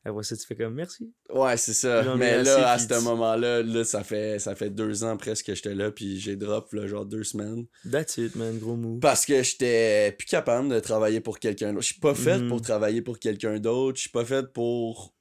[0.09, 1.13] après ça, tu fais comme merci.
[1.33, 2.15] Ouais, c'est ça.
[2.17, 5.75] Mais là, à ce moment-là, là, ça, fait, ça fait deux ans presque que j'étais
[5.75, 7.67] là, puis j'ai drop, là, genre deux semaines.
[7.91, 9.01] That's it, man, gros move.
[9.01, 11.83] Parce que j'étais plus capable de travailler pour quelqu'un d'autre.
[11.83, 12.63] Je suis pas fait pour mm-hmm.
[12.63, 13.97] travailler pour quelqu'un d'autre.
[13.97, 15.15] Je suis pas fait pour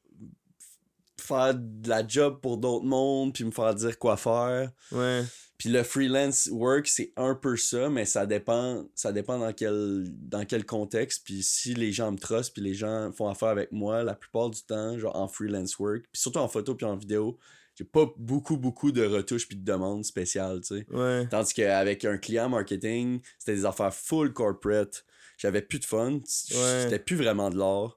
[1.20, 4.72] faire de la job pour d'autres mondes, puis me faire dire quoi faire.
[4.92, 5.24] Ouais.
[5.58, 10.06] Puis le freelance work, c'est un peu ça, mais ça dépend, ça dépend dans quel,
[10.10, 11.24] dans quel contexte.
[11.26, 14.50] Puis si les gens me trustent, puis les gens font affaire avec moi, la plupart
[14.50, 17.38] du temps, genre en freelance work, puis surtout en photo puis en vidéo,
[17.76, 20.86] j'ai pas beaucoup, beaucoup de retouches puis de demandes spéciales, tu sais.
[20.92, 21.28] Ouais.
[21.30, 25.06] Tandis qu'avec un client marketing, c'était des affaires full corporate.
[25.38, 26.20] J'avais plus de fun.
[26.26, 27.97] C'était plus vraiment de l'art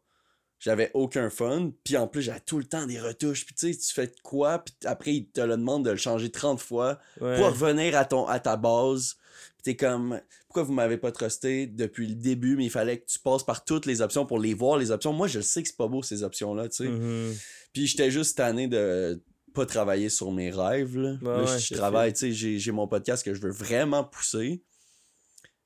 [0.61, 1.73] j'avais aucun fun.
[1.83, 3.47] Puis en plus, j'avais tout le temps des retouches.
[3.47, 4.61] Puis tu sais, tu fais quoi?
[4.61, 8.27] Puis après, il te le demande de le changer 30 fois pour revenir à, ton,
[8.27, 9.17] à ta base.
[9.57, 13.07] Puis t'es comme, pourquoi vous m'avez pas trusté depuis le début, mais il fallait que
[13.07, 15.13] tu passes par toutes les options pour les voir, les options.
[15.13, 16.91] Moi, je sais que c'est pas beau, ces options-là, tu sais.
[16.91, 17.45] Mm-hmm.
[17.73, 19.23] Puis j'étais juste tanné de
[19.55, 21.17] pas travailler sur mes rêves, là.
[21.59, 24.63] je travaille, tu sais, j'ai mon podcast que je veux vraiment pousser.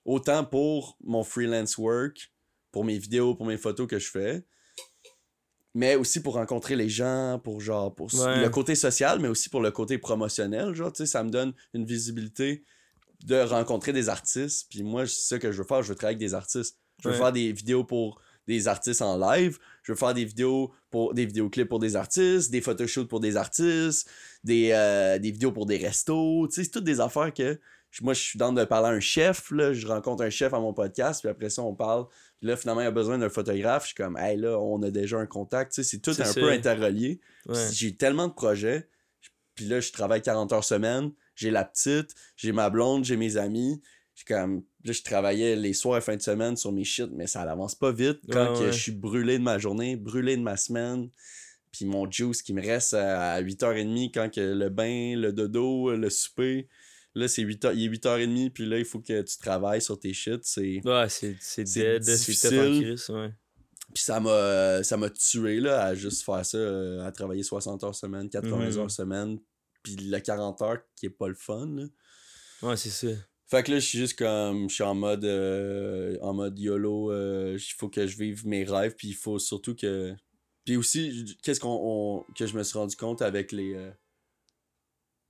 [0.05, 2.33] Autant pour mon freelance work,
[2.71, 4.45] pour mes vidéos, pour mes photos que je fais
[5.75, 9.61] mais aussi pour rencontrer les gens, pour genre pour le côté social, mais aussi pour
[9.61, 12.65] le côté promotionnel, genre tu sais ça me donne une visibilité
[13.25, 16.17] de rencontrer des artistes, puis moi c'est ça que je veux faire, je veux travailler
[16.17, 16.79] avec des artistes.
[17.03, 20.73] Je veux faire des vidéos pour des artistes en live, je veux faire des vidéos
[20.91, 24.09] pour des vidéoclips pour des artistes, des photoshoots pour des artistes,
[24.45, 27.59] des, euh, des vidéos pour des restos, tu sais c'est toutes des affaires que
[28.03, 30.61] moi je suis dans de parler à un chef là, je rencontre un chef à
[30.61, 32.07] mon podcast, puis après ça on parle
[32.45, 33.85] là, finalement, il a besoin d'un photographe.
[33.85, 35.73] Je suis comme, hey, là, on a déjà un contact.
[35.73, 37.21] Tu sais, c'est tout un peu interrelié.
[37.73, 38.89] J'ai tellement de projets.
[39.55, 41.13] Puis là, je travaille 40 heures semaine.
[41.35, 43.83] J'ai la petite, j'ai ma blonde, j'ai mes amis.
[44.29, 47.43] comme, là, je travaillais les soirs et fin de semaine sur mes shit, mais ça
[47.43, 48.21] avance pas vite.
[48.31, 51.09] Quand je suis brûlé de ma journée, brûlé de ma semaine,
[51.73, 56.11] puis mon juice qui me reste à 8h30 quand que le bain, le dodo, le
[56.11, 56.69] souper,
[57.16, 60.12] Là, c'est 8 il est 8h30, puis là, il faut que tu travailles sur tes
[60.12, 60.40] shit.
[60.42, 62.96] C'est, ouais, c'est, c'est, dead, difficile.
[63.11, 63.31] ouais.
[63.92, 67.85] Puis ça m'a, ça m'a tué là, à juste faire ça, euh, à travailler 60
[67.85, 68.79] heures semaine, 80 mhm.
[68.79, 69.38] heures semaine,
[69.83, 71.66] puis le 40 heures qui est pas le fun.
[71.66, 71.85] Là.
[72.62, 73.14] Ouais, c'est ça.
[73.46, 77.12] Fait que là, je suis juste comme, je suis en mode, euh, en mode YOLO,
[77.12, 80.14] euh, il faut que je vive mes rêves, puis il faut surtout que...
[80.64, 83.77] Puis aussi, qu'est-ce qu'on, que je me suis rendu compte avec les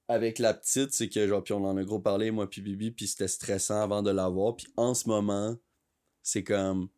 [0.09, 2.91] avec la petite, c'est que genre, puis on en a gros parlé, moi puis Bibi,
[2.91, 4.57] puis c'était stressant avant de l'avoir.
[4.57, 5.57] Puis en ce moment,
[6.23, 6.89] c'est comme,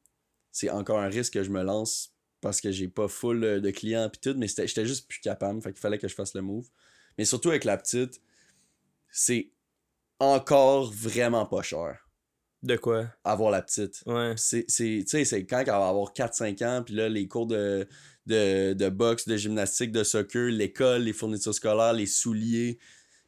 [0.53, 4.09] c'est encore un risque que je me lance parce que j'ai pas full de clients
[4.11, 6.69] puis tout, mais j'étais juste plus capable, fait qu'il fallait que je fasse le move.
[7.19, 8.21] Mais surtout avec la petite,
[9.11, 9.51] c'est
[10.19, 12.09] encore vraiment pas cher.
[12.63, 13.07] De quoi?
[13.23, 14.03] Avoir la petite.
[14.07, 14.35] Ouais.
[14.37, 17.87] C'est, tu sais, c'est quand elle va avoir 4-5 ans, puis là, les cours de,
[18.27, 22.79] de, de boxe, de gymnastique, de soccer, l'école, les fournitures scolaires, les souliers,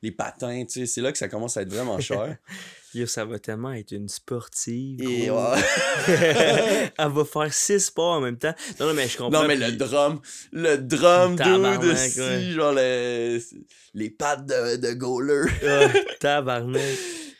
[0.02, 2.36] les patins, tu sais, c'est là que ça commence à être vraiment cher.
[2.94, 5.02] Yo, ça va tellement être une sportive.
[5.02, 8.54] Et Elle va faire six sports en même temps.
[8.80, 9.42] Non, non, mais je comprends.
[9.42, 10.20] Non, mais le drum,
[10.52, 13.40] le drum, dude, aussi, genre les,
[13.92, 15.50] les pattes de, de goaler.
[16.20, 16.82] tabarnak.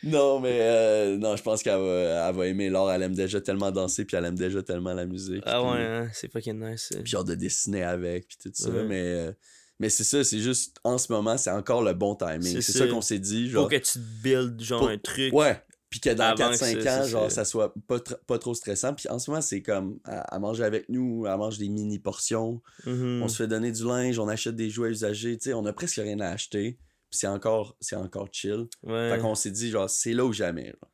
[0.05, 2.93] Non, mais euh, non, je pense qu'elle va, elle va aimer l'art.
[2.93, 5.43] Elle aime déjà tellement danser, puis elle aime déjà tellement la musique.
[5.45, 6.91] Ah ouais, hein, c'est fucking nice.
[7.03, 8.71] Puis genre de dessiner avec, puis tout ça.
[8.71, 9.33] Mais euh,
[9.79, 12.61] mais c'est ça, c'est juste, en ce moment, c'est encore le bon timing.
[12.61, 13.49] C'est ça, qu'on s'est dit.
[13.51, 15.33] Genre, Faut que tu te builds, genre, un truc.
[15.33, 15.63] Ouais.
[15.91, 18.39] Puis que dans Avant que 4-5 ça- ans, ça- genre, ça- soit pas, tr- pas
[18.39, 18.93] trop stressant.
[18.93, 21.99] Puis en ce moment, c'est comme, elle, elle mange avec nous, elle mange des mini
[21.99, 22.61] portions.
[22.85, 23.23] Mhm.
[23.23, 25.39] On se fait donner du linge, on achète des jouets usagés.
[25.39, 26.73] Tu sais, on a presque rien à acheter.
[27.11, 28.67] Puis c'est encore, encore chill.
[28.83, 29.13] Ouais.
[29.15, 30.67] Fait qu'on s'est dit, genre, c'est là ou jamais.
[30.67, 30.91] genre.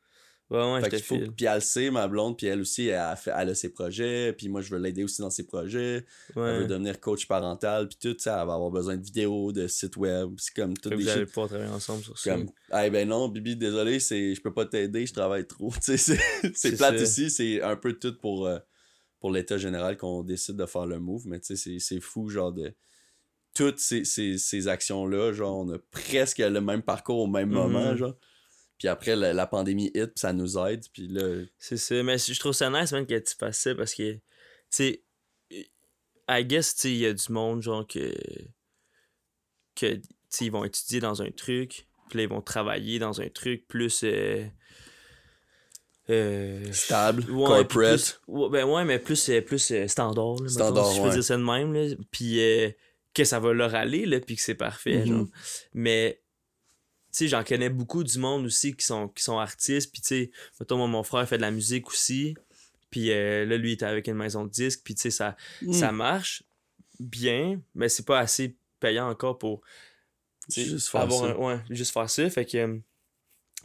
[0.51, 1.19] Ouais, ouais, Fait je faut-.
[1.37, 3.71] Puis elle le sait, ma blonde, puis elle aussi, elle a, fait- elle a ses
[3.71, 4.33] projets.
[4.35, 6.05] Puis moi, je veux l'aider aussi dans ses projets.
[6.37, 7.89] Elle veut devenir coach parental.
[7.89, 10.35] Puis tout ça, elle va avoir besoin de vidéos, de sites web.
[10.37, 12.31] C'est comme tout des vous allez pouvoir travailler ensemble sur ça.
[12.33, 15.73] Comme, ah ben non, Bibi, désolé, c'est, je peux pas t'aider, je travaille trop.
[15.81, 15.97] C'est,
[16.77, 17.03] plate ça.
[17.03, 18.59] ici, c'est un peu tout pour, euh,
[19.21, 22.53] pour l'état général qu'on décide de faire le move, mais tu sais, c'est, fou, genre,
[22.53, 22.75] de
[23.55, 27.93] toutes ces, ces, ces actions-là, genre, on a presque le même parcours au même moment,
[27.93, 27.97] Mhm.
[27.97, 28.15] genre.
[28.85, 32.03] Puis après, la, la pandémie hit, puis ça nous aide, puis là, C'est ça.
[32.03, 34.21] Mais je trouve ça nice, man, que tu fasses ça parce que, tu
[34.69, 35.03] sais,
[36.29, 38.15] I guess, tu sais, il y a du monde, genre, que.
[39.75, 43.23] que, tu sais, ils vont étudier dans un truc, puis là, ils vont travailler dans
[43.23, 44.03] un truc plus.
[44.05, 44.45] euh,
[46.11, 47.67] euh, stable, Ouais, corporate.
[47.69, 50.37] plus- ouais, ben ouais, mais plus, euh, plus euh, standard.
[50.43, 51.15] Là, Standard, si je peux ouais.
[51.15, 51.73] dire ça de même.
[51.73, 52.71] Là, puis euh,
[53.15, 54.99] que ça va leur aller, là, puis que c'est parfait.
[54.99, 55.07] Mhm.
[55.07, 55.27] genre.
[55.73, 56.21] Mais,
[57.19, 59.93] sais, j'en connais beaucoup du monde aussi qui sont, qui sont artistes.
[59.93, 62.35] Puis, tu sais, mettons, moi, mon frère fait de la musique aussi.
[62.91, 64.83] Puis euh, là, lui, il était avec une maison de disques.
[64.85, 65.73] Puis, tu sais, ça, Mm.
[65.73, 66.43] ça marche
[67.01, 69.63] bien, mais c'est pas assez payant encore pour
[70.49, 71.27] Juste faire avoir ça.
[71.33, 72.29] un- ouais, juste faire ça.
[72.31, 72.81] Fait que.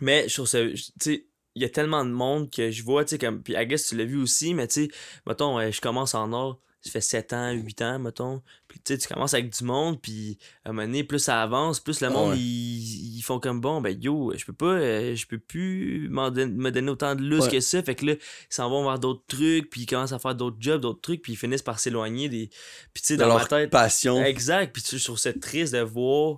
[0.02, 0.64] Mais je trouve ça.
[0.66, 3.44] Tu sais, il y a tellement de monde que je vois, tu sais, comme.
[3.44, 4.92] Puis I guess tu l'as vu aussi, mais tu sais,
[5.28, 8.42] mettons, euh, je commence en or, ça fait 7 ans, 8 ans, mettons.
[8.70, 11.42] Puis tu sais, tu commences avec du monde, puis à un moment donné, plus ça
[11.42, 12.38] avance, plus le Ah monde, ouais.
[12.40, 16.32] ils, ils font comme bon, ben yo, je peux pas, euh, je peux plus don-
[16.32, 17.50] me donner autant de Ouais.
[17.52, 17.84] que ça.
[17.84, 20.56] Fait que là, ils s'en vont vers d'autres trucs, puis ils commencent à faire d'autres
[20.60, 22.48] jobs, d'autres trucs, puis ils finissent par s'éloigner des.
[22.94, 23.70] Puis tu sais, dans ma leur tête.
[23.72, 24.24] passion.
[24.24, 24.72] Exact.
[24.72, 26.38] Puis tu sais, je trouve ça triste de voir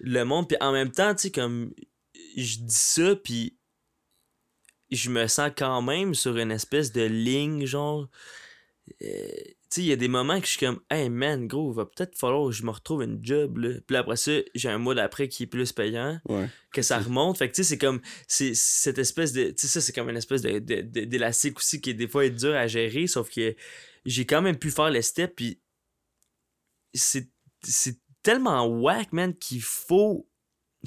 [0.00, 0.48] le monde.
[0.48, 1.72] Puis en même temps, tu sais, comme
[2.36, 3.56] je dis ça, puis
[4.90, 8.08] je me sens quand même sur une espèce de ligne, genre.
[9.02, 9.06] Euh,
[9.68, 11.76] tu sais, il y a des moments que je suis comme, hey man, gros, il
[11.76, 13.80] va peut-être falloir que je me retrouve une job, là.
[13.86, 16.48] Puis après ça, j'ai un mois d'après qui est plus payant, Ouais.
[16.72, 17.36] que ça remonte.
[17.38, 20.08] Fait que, tu sais, c'est comme, c'est cette espèce de, tu sais, ça, c'est comme
[20.08, 23.28] une espèce de, de- de- d'élastique aussi qui, des fois, est dur à gérer, sauf
[23.28, 23.56] que
[24.04, 25.60] j'ai quand même pu faire le step, puis
[26.94, 27.28] c'est
[28.22, 30.28] tellement whack, man, qu'il faut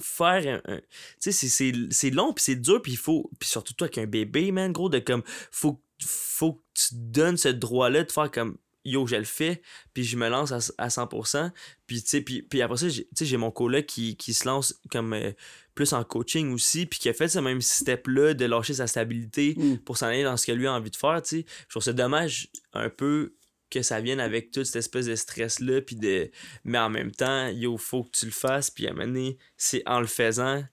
[0.02, 0.74] faire un.
[0.76, 0.82] un-
[1.22, 1.48] tu sais,
[1.92, 3.30] c'est- long, puis c'est dur, puis il faut.
[3.40, 5.24] Puis surtout toi, avec un bébé, man, gros, de comme.
[5.52, 8.58] Faut, faut que tu te donnes ce droit-là de faire comme.
[8.86, 9.62] Yo, je le fais,
[9.94, 11.52] puis je me lance à, à 100%.
[11.86, 15.14] Puis, tu sais, puis, puis après ça, j'ai mon coloc qui, qui se lance comme
[15.14, 15.32] euh,
[15.76, 19.54] plus en coaching aussi, puis qui a fait ce même step-là de lâcher sa stabilité
[19.58, 19.78] Mm.
[19.80, 21.46] pour s'en aller dans ce que lui a envie de faire, tu sais.
[21.68, 23.36] Je trouve ça dommage un peu
[23.70, 26.32] que ça vienne avec toute cette espèce de stress-là, puis de...
[26.64, 29.38] Mais en même temps, yo, faut que tu le fasses, puis à un moment donné,
[29.58, 30.64] c'est en le faisant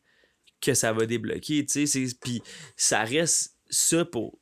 [0.61, 2.07] que ça va débloquer, tu sais.
[2.21, 2.41] Puis
[2.77, 4.39] ça reste ça pour...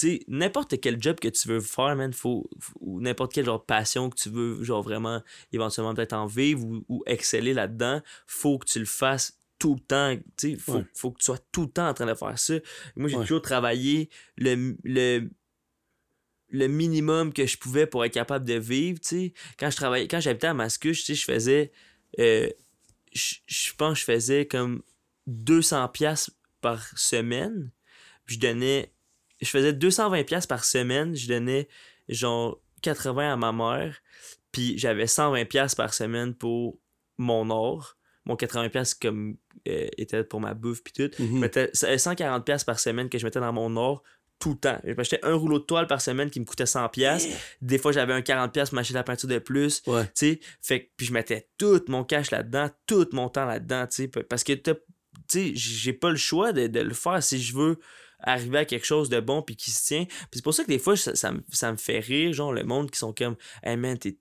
[0.00, 2.48] Sais, n'importe quel job que tu veux faire, man, faut...
[2.80, 6.84] ou n'importe quelle genre passion que tu veux, genre vraiment, éventuellement peut-être en vivre ou,
[6.88, 10.84] ou exceller là-dedans, faut que tu le fasses tout le temps, tu sais, faut, Ouais.
[10.94, 12.54] faut que tu sois tout le temps en train de faire ça.
[12.94, 13.22] Moi, j'ai Ouais.
[13.22, 15.28] toujours travaillé le, le,
[16.50, 19.32] le minimum que je pouvais pour être capable de vivre, tu sais.
[19.58, 21.72] Quand je travaillais, quand j'habitais à Mascouche, tu sais, je faisais,
[22.20, 22.48] euh,
[23.12, 24.82] je je pense que je faisais comme
[25.26, 26.30] 200 pièces
[26.60, 27.70] par semaine.
[28.26, 28.92] Je donnais,
[29.40, 31.68] je faisais 220 pièces par semaine, je donnais
[32.08, 34.00] genre 80 à ma mère,
[34.52, 36.78] puis j'avais 120 pièces par semaine pour
[37.18, 37.96] mon or.
[38.24, 41.22] Mon 80 pièces comme euh, était pour ma bouffe puis tout.
[41.22, 41.38] Mhm.
[41.38, 44.02] mettais 140 pièces par semaine que je mettais dans mon or
[44.38, 44.78] tout le temps.
[44.84, 47.26] Je m'achetais un rouleau de toile par semaine qui me coûtait 100 pièces.
[47.60, 49.82] Des fois, j'avais un 40 pièces pour m'acheter de la peinture de plus.
[49.86, 50.04] Ouais.
[50.04, 54.08] Tu sais, fait puis je mettais tout mon cash là-dedans, tout mon temps là-dedans, tu
[54.08, 54.72] parce que tu
[55.26, 57.78] sais, j'ai pas le choix de, de le faire si je veux
[58.20, 60.04] arriver à quelque chose de bon puis qui se tient.
[60.04, 62.52] Puis c'est pour ça que des fois, ça, ça me- ça me fait rire, genre,
[62.52, 64.16] le monde qui sont comme, hey man, t'es,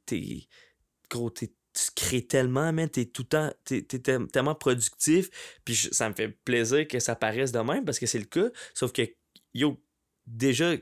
[1.10, 5.29] gros, t'es- tu crées tellement, man, t'es tout le temps, t'es, t'es tel- tellement productif,
[5.63, 8.25] puis je- ça me fait plaisir que ça paraisse de même, parce que c'est le
[8.25, 9.03] cas, sauf que,
[9.53, 9.79] yo,
[10.25, 10.73] déjà,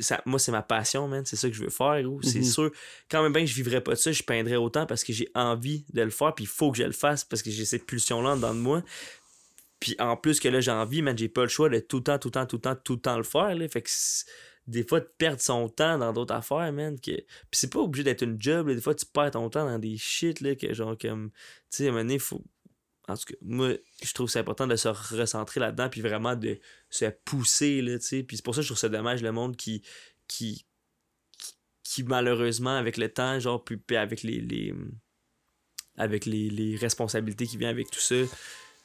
[0.00, 1.24] ça, moi, c'est ma passion, man.
[1.24, 2.02] C'est ça que je veux faire.
[2.22, 2.44] C'est Mhm.
[2.44, 2.70] sûr.
[3.10, 5.28] Quand même bien que je vivrais pas de ça, je peindrais autant parce que j'ai
[5.34, 6.34] envie de le faire.
[6.34, 8.60] Puis il faut que je le fasse parce que j'ai cette pulsion-là en dedans de
[8.60, 8.82] moi.
[9.80, 12.02] Puis en plus que là, j'ai envie, man, j'ai pas le choix de tout le
[12.04, 13.54] temps, tout le temps, tout le temps, tout le temps le faire.
[13.54, 13.68] Là.
[13.68, 13.90] Fait que
[14.66, 16.98] des fois, de perdre son temps dans d'autres affaires, man.
[16.98, 17.12] Que...
[17.12, 18.68] Puis c'est pas obligé d'être une job.
[18.68, 18.74] là.
[18.74, 21.30] Des fois, tu perds ton temps dans des shit, là, que genre comme.
[21.70, 22.42] Tu sais, à un moment donné, faut.
[23.08, 26.58] En tout cas, moi, je trouve c'est important de se recentrer là-dedans, puis vraiment de
[26.90, 28.22] se pousser, là, tu sais.
[28.24, 29.82] Puis c'est pour ça que je trouve ça dommage, le monde qui,
[30.26, 30.66] qui,
[31.84, 34.74] qui, malheureusement, avec le temps, genre, puis avec les, les
[35.96, 38.16] avec les, les responsabilités qui viennent avec tout ça,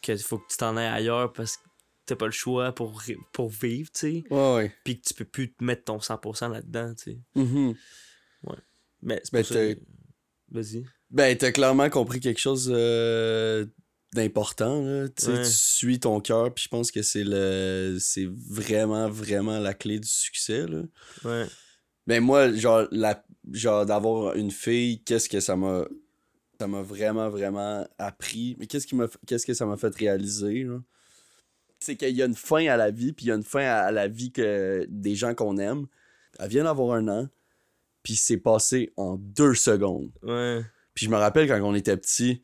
[0.01, 1.63] qu'il faut que tu t'en ailles ailleurs parce que
[2.05, 4.23] t'as pas le choix pour, pour vivre, tu sais.
[4.29, 4.75] Ouais, ouais.
[4.83, 7.19] Puis que tu peux plus te mettre ton 100% là-dedans, tu sais.
[7.35, 7.75] Mhm.
[9.03, 9.79] Mais c'est Ben, que-
[10.51, 10.85] Vas-y.
[11.09, 13.65] Ben, t'as clairement compris quelque chose euh,
[14.13, 15.03] d'important, là.
[15.03, 15.09] Ouais.
[15.43, 17.97] tu suis ton cœur, puis je pense que c'est le...
[17.99, 20.83] C'est vraiment, vraiment la clé du succès, là.
[21.23, 21.45] Ouais.
[22.05, 23.23] Ben, moi, genre, la...
[23.53, 25.85] genre d'avoir une fille, qu'est-ce que ça m'a...
[26.61, 28.55] Ça m'a vraiment, vraiment appris.
[28.59, 29.07] Mais qu'est-ce qui m'a...
[29.25, 30.79] Qu'est-ce que ça m'a fait réaliser, là?
[31.79, 33.63] C'est qu'il y a une fin à la vie, puis il y a une fin
[33.63, 35.87] à la vie que des gens qu'on aime.
[36.37, 37.27] Elle vient d'avoir un an,
[38.03, 40.11] puis c'est passé en deux secondes.
[40.21, 40.61] Ouais.
[40.93, 42.43] Puis je me rappelle quand on était petit,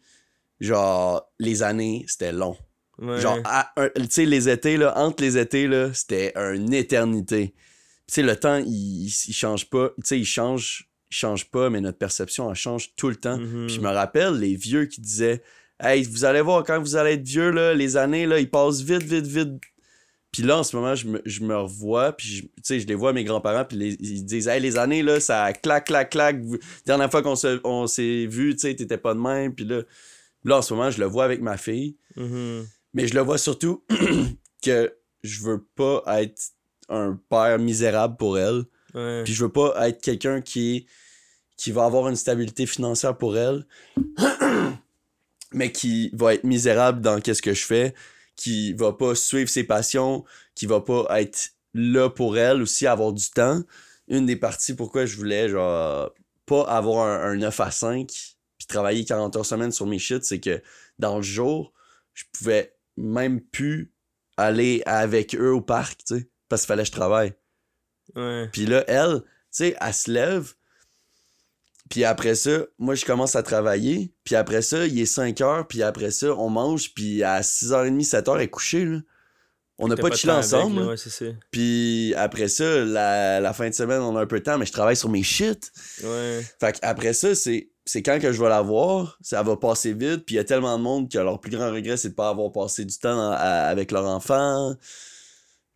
[0.59, 2.57] genre, les années, c'était long.
[2.97, 3.22] Ouais.
[3.22, 3.38] Genre,
[3.97, 7.53] tu sais, les étés, là, entre les étés, là, c'était une éternité.
[8.07, 9.89] Tu sais, le temps, il, il, change pas.
[9.97, 13.38] Tu sais, il change, change pas, mais notre perception, elle change tout le temps.
[13.38, 13.68] Mhm.
[13.68, 15.41] Puis je me rappelle les vieux qui disaient
[15.80, 18.82] Hey, vous allez voir, quand vous allez être vieux, là, les années, là, ils passent
[18.82, 19.49] vite, vite, vite.
[20.32, 22.28] Puis là, en ce moment, je me, je me revois, puis
[22.68, 25.53] je- je les vois, mes grands-parents, puis les- ils disent Hey, les années, là, ça
[25.53, 26.41] clac, clac, clac.
[26.41, 29.53] Vous- Dernière fois qu'on se- on s'est vu, tu sais, t'étais pas de même.
[29.53, 29.82] Puis là,
[30.43, 31.95] là, en ce moment, je le vois avec ma fille.
[32.16, 32.66] Mhm.
[32.93, 33.84] Mais je le vois surtout
[34.64, 34.93] que
[35.24, 36.41] je veux pas être
[36.89, 38.64] un père misérable pour elle.
[38.94, 40.88] Puis je veux pas être quelqu'un qui,
[41.58, 43.66] qui va avoir une stabilité financière pour elle,
[45.52, 47.94] mais qui va être misérable dans qu'est-ce que je fais,
[48.36, 50.24] qui va pas suivre ses passions,
[50.56, 53.62] qui va pas être là pour elle aussi, avoir du temps.
[54.08, 56.14] Une des parties pourquoi je voulais, genre,
[56.46, 58.08] pas avoir un, un 9 à 5
[58.58, 60.62] puis travailler 40 heures semaine sur mes shit, c'est que
[60.98, 61.74] dans le jour,
[62.14, 63.94] je pouvais même plus
[64.38, 67.34] aller avec eux au parc, tu sais, parce qu'il fallait que je travaille.
[68.16, 68.49] Ouais.
[68.51, 70.53] Puis là, elle, tu sais, elle se lève.
[71.89, 74.12] Puis après ça, moi, je commence à travailler.
[74.24, 75.68] Puis après ça, il est 5 heures.
[75.68, 76.93] Puis après ça, on mange.
[76.93, 78.99] Puis à 6h30, 7h, elle est couchée, là.
[79.80, 80.82] On n'a pas de avec, ensemble.
[80.82, 80.88] là.
[80.88, 80.97] Ouais.
[81.51, 84.66] Puis après ça, la, la fin de semaine, on a un peu de temps, mais
[84.66, 85.72] je travaille sur mes shit.
[86.03, 86.43] Ouais.
[86.60, 90.26] Fait après ça, c'est c'est quand que je vais la voir, ça va passer vite,
[90.26, 92.28] puis il y a tellement de monde que leur plus grand regret, c'est de pas
[92.30, 94.74] avoir passé du temps à- avec leur enfant.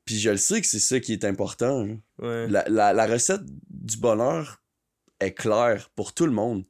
[0.05, 1.87] Puis je le sais que c'est ça qui est important.
[2.19, 2.47] Ouais.
[2.47, 4.61] La, la, la recette du bonheur
[5.19, 6.65] est claire pour tout le monde.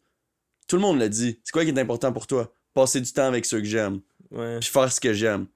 [0.68, 1.40] Tout le monde le dit.
[1.44, 2.54] C'est quoi qui est important pour toi?
[2.74, 4.02] Passer du temps avec ceux que j'aime,
[4.32, 4.60] Ouais.
[4.60, 5.48] puis faire ce que j'aime.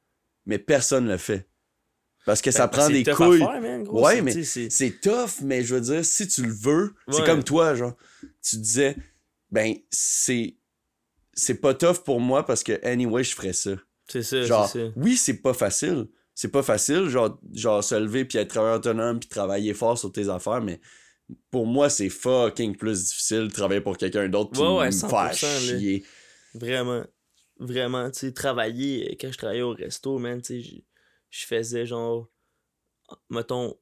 [0.46, 1.50] Mais personne le fait.
[2.26, 3.38] Parce que ça Ben, prend des couilles.
[3.40, 6.96] faire, man, gros, Ouais, mais c'est- tough, mais je veux dire, si tu le veux,
[7.12, 7.96] c'est comme toi, genre.
[8.42, 8.96] Tu disais,
[9.52, 10.58] ben, c'est.
[11.34, 13.72] C'est pas tough pour moi parce que, anyway, je ferais ça.
[14.08, 14.94] C'est ça, Genre, c'est ça.
[14.96, 16.08] oui, c'est pas facile.
[16.36, 20.12] C'est pas facile, genre, genre se lever puis être travailleur autonome puis travailler fort sur
[20.12, 20.80] tes affaires, mais
[21.50, 24.92] pour moi, c'est fucking plus difficile de travailler pour quelqu'un d'autre puis Ouais, ouais, me
[24.92, 25.30] 100%, faire
[25.74, 25.80] là.
[25.80, 26.06] chier.
[26.54, 27.04] Vraiment.
[27.58, 30.82] Vraiment, tu sais, travailler, quand je travaillais au resto, man, tu sais,
[31.32, 32.30] je- faisais genre,
[33.30, 33.78] mettons,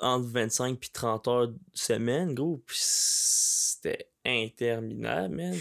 [0.00, 5.56] entre 25 puis 30 heures de semaine, gros, puis c'était interminable, man.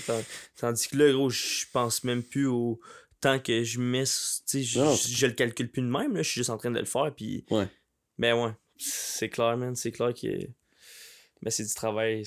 [0.55, 2.79] Tandis que là, gros, je pense même plus au
[3.19, 6.39] temps que je mets, tu sais, je, le calcule plus de même, là, je suis
[6.39, 7.45] juste en train de le faire, puis...
[7.49, 7.67] Ouais.
[8.17, 10.47] Ben ouais, c'est clair, man, c'est clair que...
[11.41, 12.23] Ben c'est du travail,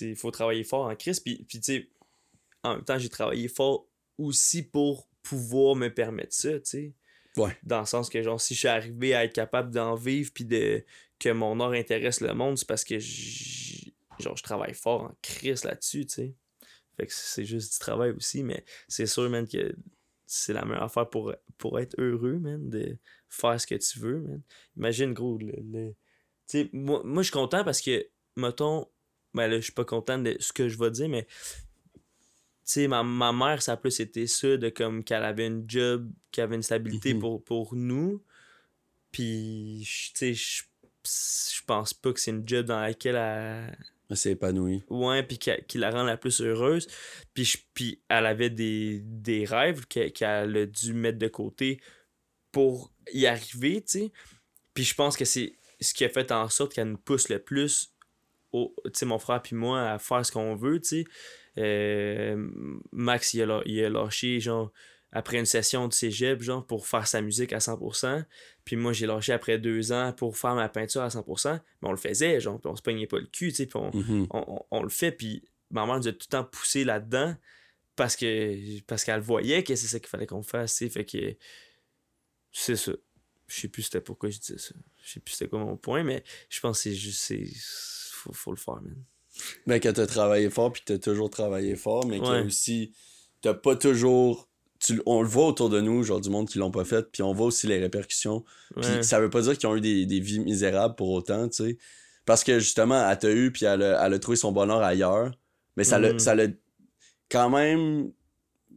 [0.00, 1.88] Il faut travailler fort en crise, puis, puis tu sais,
[2.62, 3.86] en même temps, j'ai travaillé fort
[4.18, 6.92] aussi pour pouvoir me permettre ça, tu sais.
[7.36, 7.56] Ouais.
[7.62, 10.44] Dans le sens que, genre, si je suis arrivé à être capable d'en vivre puis
[10.44, 10.84] de
[11.18, 15.64] que mon art intéresse le monde, c'est parce que genre, je travaille fort en crise
[15.64, 16.34] là-dessus, tu sais.
[16.96, 19.74] Fait que c'est juste du travail aussi, mais c'est sûr, man, que
[20.26, 22.96] c'est la meilleure affaire pour, pour être heureux, man, de
[23.28, 24.42] faire ce que tu veux, man.
[24.76, 25.52] Imagine, gros, le...
[25.62, 25.94] le-
[26.48, 28.06] Tu sais, moi, moi je suis content parce que,
[28.36, 28.88] mettons,
[29.34, 31.98] ben là, je suis pas content de ce que je vais dire, mais tu
[32.64, 36.10] sais, ma, ma mère, ça a plus été ça, de comme qu'elle avait une job,
[36.30, 37.20] qu'elle avait une stabilité Mhm.
[37.20, 38.22] pour, pour nous.
[39.10, 43.76] Puis, je- tu sais, je pense pas que c'est une job dans laquelle elle.
[44.14, 44.82] C'est épanoui.
[44.88, 46.86] Ouais, puis qui, la rend la plus heureuse.
[47.34, 51.80] Puis, elle avait des, des rêves que- qu'elle a dû mettre de côté
[52.50, 54.12] pour y arriver, tu sais.
[54.74, 57.38] Puis je pense que c'est ce qui a fait en sorte qu'elle nous pousse le
[57.38, 57.94] plus,
[58.52, 61.04] au, mon frère puis moi, à faire ce qu'on veut, tu sais.
[61.58, 62.50] Euh,
[62.92, 64.72] Max, il a, il a lâché, genre,
[65.10, 68.24] après une session de cégep, genre, pour faire sa musique à 100%.
[68.64, 71.54] Puis moi, j'ai lâché après deux ans pour faire ma peinture à 100%.
[71.82, 73.76] Mais on le faisait, genre, puis on se pognait pas le cul, tu sais, puis
[73.78, 74.26] on, Mhm.
[74.30, 77.34] on, on- on le fait, puis ma mère nous a tout le temps poussé là-dedans
[77.96, 81.04] parce que parce qu'elle voyait que c'est ça qu'il fallait qu'on fasse, tu sais, fait
[81.04, 81.36] que
[82.52, 82.92] c'est ça.
[83.48, 84.74] Je sais plus c'était pourquoi je disais ça.
[85.04, 87.44] Je sais plus c'était quoi mon point, mais je pense que c'est juste, c'est...
[88.12, 88.96] Faut, faut le faire, man.
[89.66, 92.42] Ben, que t'as travaillé fort, puis que t'as toujours travaillé fort, mais que Ouais.
[92.46, 92.94] aussi,
[93.40, 94.48] t'as pas toujours
[94.84, 97.22] tu, on le voit autour de nous, genre du monde qui l'ont pas fait, puis
[97.22, 98.44] on voit aussi les répercussions.
[98.80, 99.02] Puis Ouais.
[99.02, 101.78] ça veut pas dire qu'ils ont eu des, des vies misérables pour autant, tu sais.
[102.24, 105.32] Parce que justement, elle t'a eu, puis elle a, elle a trouvé son bonheur ailleurs.
[105.76, 106.46] Mais ça l'a l'a
[107.30, 108.12] quand même.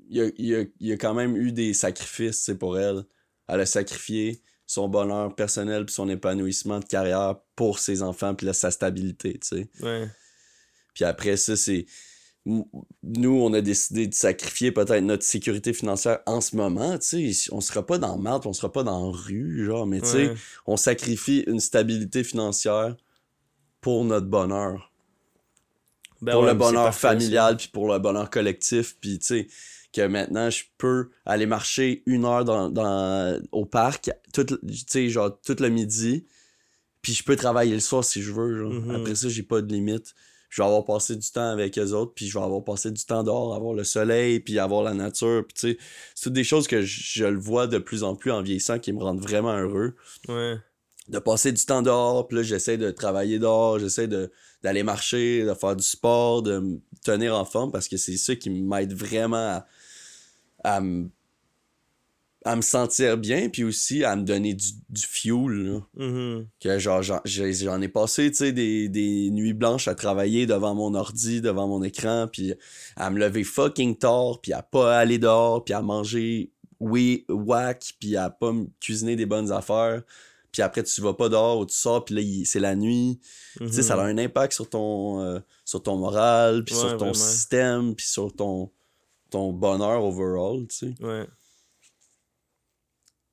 [0.10, 2.43] Il y a, il y a- il y a quand même eu des sacrifices, tu
[2.45, 3.03] sais, pour elle.
[3.47, 8.47] Elle a sacrifié son bonheur personnel puis son épanouissement de carrière pour ses enfants puis
[8.53, 9.70] sa stabilité, tu sais.
[9.82, 10.08] Ouais.
[10.93, 11.86] Puis après ça, c'est.
[12.46, 12.68] Nous,
[13.41, 17.50] on a décidé de sacrifier peut-être notre sécurité financière en ce moment, tu sais.
[17.52, 20.28] On sera pas dans marde, on sera pas dans la rue, genre, mais tu sais,
[20.30, 20.36] Ouais.
[20.68, 22.96] on sacrifie une stabilité financière
[23.82, 24.91] pour notre bonheur.
[26.22, 29.48] Ben pour ouais, le bonheur familial, puis pour le bonheur collectif, puis tu sais,
[29.91, 34.78] que maintenant, je peux aller marcher une heure dans, dans- au parc, tout, le- tu
[34.88, 36.26] sais, genre, tout le midi,
[37.02, 38.72] puis je peux travailler le soir si je veux, genre.
[38.72, 38.91] Mhm.
[38.96, 40.14] Après ça, j'ai pas de limite.
[40.50, 43.04] Je vais avoir passé du temps avec eux autres, puis je vais avoir passé du
[43.06, 45.78] temps dehors, avoir le soleil, puis avoir la nature, puis tu sais,
[46.16, 48.80] c'est toutes des choses que je, je le vois de plus en plus en vieillissant
[48.80, 49.96] qui me rendent vraiment heureux
[50.28, 50.58] Ouais.
[51.10, 54.32] de passer du temps dehors, puis là, j'essaie de travailler dehors, j'essaie de
[54.64, 58.36] d'aller marcher, de faire du sport, de me tenir en forme, parce que c'est ça
[58.36, 59.66] qui m'aide vraiment à,
[60.64, 61.10] à, me,
[62.46, 65.80] à me sentir bien, puis aussi à me donner du, du fuel, là.
[65.98, 66.48] Mhm.
[66.60, 70.76] Que genre, j'en j'en ai passé, tu sais, des, des nuits blanches à travailler devant
[70.76, 72.54] mon ordi, devant mon écran, puis
[72.96, 77.96] à me lever fucking tard, puis à pas aller dehors, puis à manger, oui, whack,
[78.00, 80.04] puis à pas me cuisiner des bonnes affaires.
[80.52, 83.20] Puis après, tu vas pas dehors ou tu sors, puis là, il- c'est la nuit.
[83.58, 86.91] Tu sais, ça a un impact sur ton, euh, sur ton moral, puis Ouais, sur
[86.91, 87.14] ton vraiment.
[87.16, 88.70] système, puis sur ton,
[89.32, 90.93] ton bonheur overall, tu sais.
[91.04, 91.26] Ouais.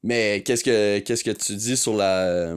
[0.03, 2.57] Mais qu'est-ce que qu'est-ce que tu dis sur la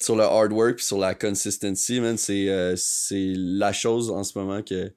[0.00, 4.24] sur le hard work puis sur la consistency, man, c'est euh, c'est la chose en
[4.24, 4.92] ce moment que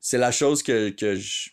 [0.00, 1.50] c'est la chose que que je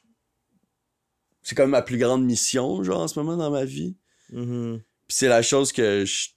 [1.43, 3.95] c'est comme ma plus grande mission genre en ce moment dans ma vie.
[4.31, 4.81] Mhm.
[5.07, 6.29] Puis c'est la chose que je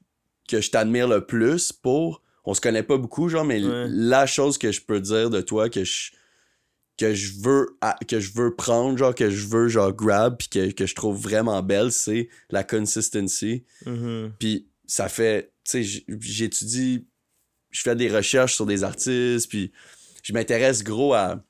[0.49, 3.87] que je t'admire le plus pour on se connaît pas beaucoup genre mais Ouais.
[3.89, 6.11] la chose que je peux dire de toi que je
[7.03, 10.49] que je veux à- que je veux prendre genre que je veux genre grab puis
[10.49, 14.33] que, que je trouve vraiment belle c'est la consistency Mhm.
[14.39, 17.07] puis ça fait tu sais j'étudie
[17.71, 19.73] je fais des recherches sur des artistes puis
[20.23, 21.43] je m'intéresse gros à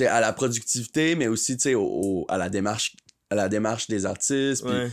[0.00, 2.94] à la productivité mais aussi tu sais au- au- à la démarche
[3.30, 4.90] à la démarche des artistes puis Ouais.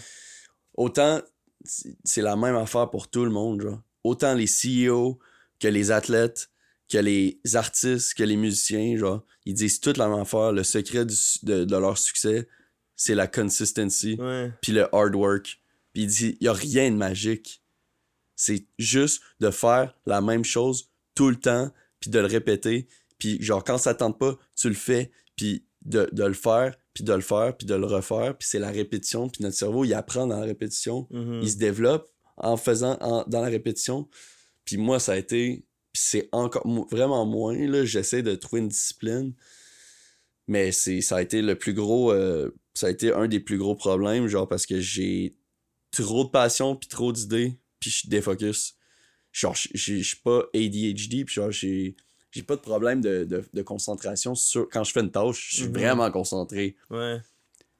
[0.76, 1.22] autant
[1.64, 5.20] c'est c'est la même affaire pour tout le monde genre autant les CEO
[5.60, 6.50] que les athlètes
[6.90, 11.06] que les artistes que les musiciens genre ils disent toute la même affaire le secret
[11.06, 12.48] du de, de leur succès
[12.96, 14.18] c'est la consistency
[14.62, 15.60] puis le hard work.
[15.94, 17.64] Puis il dit il y a rien de magique.
[18.36, 22.88] C'est juste de faire la même chose tout le temps puis de le répéter.
[23.18, 27.04] Puis genre quand ça tente pas tu le fais puis de, de le faire puis
[27.04, 29.94] de le faire puis de le refaire puis c'est la répétition puis notre cerveau il
[29.94, 31.08] apprend dans la répétition.
[31.12, 31.40] Mhm.
[31.44, 32.08] il se développe
[32.38, 34.08] en faisant en- dans la répétition.
[34.66, 39.34] Puis moi ça a été c'est encore vraiment moins là j'essaie de trouver une discipline
[40.48, 43.58] mais c'est ça a été le plus gros euh, ça a été un des plus
[43.58, 45.36] gros problèmes genre parce que j'ai
[45.92, 48.76] trop de passion puis trop d'idées puis je défocus
[49.32, 51.96] genre je suis pas ADHD puis genre j'ai
[52.32, 55.56] j'ai pas de problème de, de, de concentration sur quand je fais une tâche je
[55.58, 55.74] suis Mhm.
[55.74, 57.20] vraiment concentré Ouais.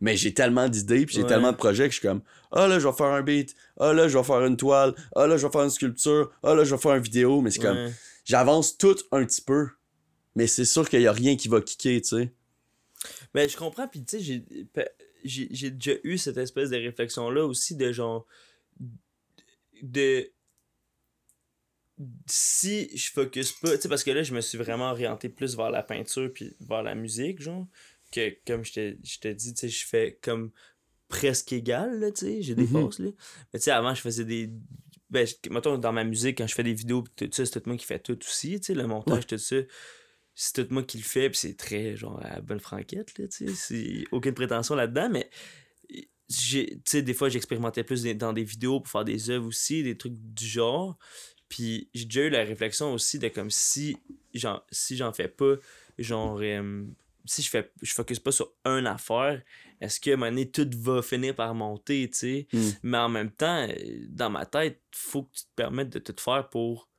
[0.04, 1.28] Mais j'ai tellement d'idées puis j'ai Ouais.
[1.30, 3.94] tellement de projets que je suis comme ah là je vais faire un beat ah
[3.94, 6.64] là je vais faire une toile ah là je vais faire une sculpture ah là
[6.64, 7.92] je vais faire une vidéo mais c'est comme
[8.26, 9.70] j'avance tout un petit peu
[10.36, 12.34] mais c'est sûr qu'il y a rien qui va kicker tu sais
[13.34, 14.44] Mais je comprends, puis tu sais,
[15.26, 18.26] j'ai, j'ai déjà eu cette espèce de réflexion-là aussi de genre.
[19.82, 20.30] de.
[22.28, 25.56] Si je focus pas, tu sais, parce que là, je me suis vraiment orienté plus
[25.56, 27.68] vers la peinture puis vers la musique, genre,
[28.14, 30.52] que comme je te, je te dis, tu sais, je fais comme
[31.08, 32.72] presque égal, là, tu sais, j'ai des Mhm.
[32.72, 33.10] forces, là.
[33.54, 34.50] Mais tu sais, avant, je faisais des.
[35.10, 37.70] Ben, je- mettons, dans ma musique, quand je fais des vidéos, tout ça, c'est tout
[37.70, 39.58] moi qui fait tout aussi, tu sais, le montage, tout ça
[40.36, 43.54] c'est tout moi qui le fais, puis c'est très genre à bonne franquette, là, tu
[43.54, 44.04] sais.
[44.12, 45.30] Aucune prétention là-dedans, mais
[46.28, 49.96] tu sais, des fois, j'expérimentais plus dans des vidéos pour faire des œuvres aussi, des
[49.96, 50.98] trucs du genre.
[51.50, 53.98] Puis j'ai déjà eu la réflexion aussi de comme si
[54.34, 55.54] j'en, si j'en fais pas,
[56.00, 56.84] genre, euh,
[57.26, 59.42] si je fais je focus pas sur une affaire,
[59.82, 62.48] est-ce que à un moment donné, tout va finir par monter, tu sais?
[62.54, 62.70] Mm.
[62.84, 66.16] Mais en même temps, euh, dans ma tête, faut que tu te permettes de tout
[66.20, 66.90] faire pour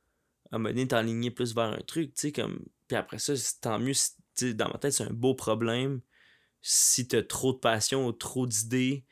[0.51, 2.65] à un moment donné t'enligner plus vers un truc, tu sais, comme.
[2.87, 6.01] Puis après ça, tant mieux, si- dans ma tête, c'est un beau problème.
[6.61, 9.05] Si t'as trop de passion ou trop d'idées,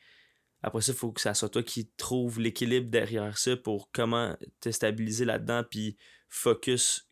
[0.62, 4.36] après ça, il faut que ça soit toi qui trouve l'équilibre derrière ça pour comment
[4.60, 5.96] te stabiliser là-dedans, puis
[6.28, 7.08] focus,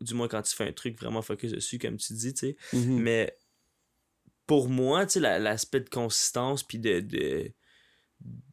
[0.00, 2.56] du moins quand tu fais un truc, vraiment focus dessus, comme tu dis, tu sais.
[2.72, 2.98] Mhm.
[3.00, 3.38] Mais
[4.46, 7.52] pour moi, tu sais, l'aspect de consistance, puis de, de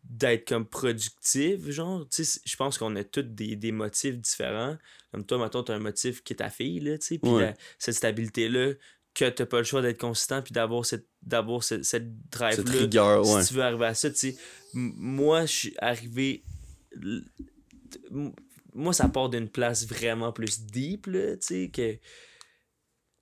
[0.04, 4.78] d'être comme productif, genre, tu sais, je pense qu'on a tous des, des, motifs différents.
[5.12, 7.32] Comme toi, maintenant, tu as un motif qui est ta fille, là, tu sais, puis
[7.80, 8.74] cette stabilité-là,
[9.14, 13.24] que t'as pas le choix d'être consistant, puis d'avoir cette, d'avoir cette, cette drive-là.
[13.24, 14.38] Si tu veux arriver à ça, tu sais,
[14.74, 16.44] moi, je suis arrivé...
[18.74, 21.98] Moi, ça part d'une place vraiment plus deep, là, tu sais, que...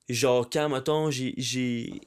[0.10, 2.02] Genre, quand, mettons, j'ai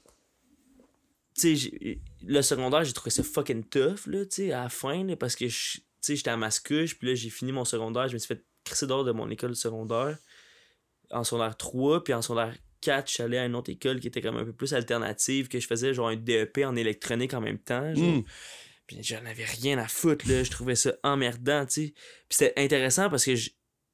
[2.24, 6.36] le secondaire, j'ai trouvé ça fucking tough, là, à la fin, parce que, j'étais à
[6.36, 9.30] Mascouche, puis là, j'ai fini mon secondaire, je me suis fait crisser dehors de mon
[9.30, 10.18] école secondaire,
[11.10, 14.08] en secondaire 3, puis en secondaire 4, je suis allé à une autre école qui
[14.08, 17.40] était comme un peu plus alternative, que je faisais genre un DEP en électronique en
[17.40, 18.18] même temps, genre.
[18.18, 18.22] Hmm.
[18.86, 21.94] Puis j'en avais rien à foutre, là, je trouvais ça emmerdant, tu sais.
[22.28, 23.50] Puis c'était intéressant parce que je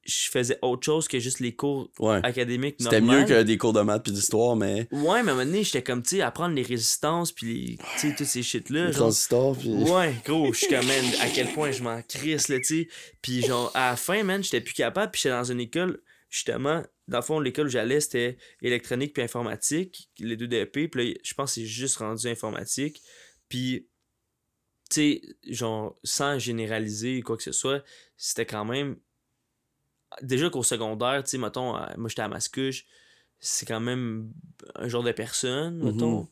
[0.09, 1.91] je faisais autre chose que juste les cours
[2.23, 4.89] académiques C'était mieux que des cours de maths puis d'histoire, mais...
[4.91, 8.09] Ouais, mais à un moment donné, j'étais comme, tu sais, apprendre les résistances puis tu
[8.09, 8.87] sais, toutes ces shit-là.
[8.87, 9.69] Les transistors puis...
[9.69, 12.89] Ouais, gros, je suis comme, man, à quel point je m'en crisse, là, tu sais.
[13.21, 16.01] Puis genre, à la fin, man, j'étais plus capable puis j'étais dans une école,
[16.31, 21.13] justement, dans le fond, l'école où j'allais, c'était électronique puis informatique, les deux DEP, puis
[21.13, 23.03] là, je pense que c'est juste rendu informatique.
[23.51, 23.89] Puis,
[24.91, 27.83] tu sais, genre, sans généraliser quoi que ce soit,
[28.17, 28.97] c'était quand même
[30.23, 32.87] déjà qu'au secondaire, tu sais, mettons, euh, moi j'étais à Mascouche,
[33.41, 34.31] c'est quand même
[34.75, 35.93] un genre de personne, mm-hmm.
[35.93, 36.29] mettons,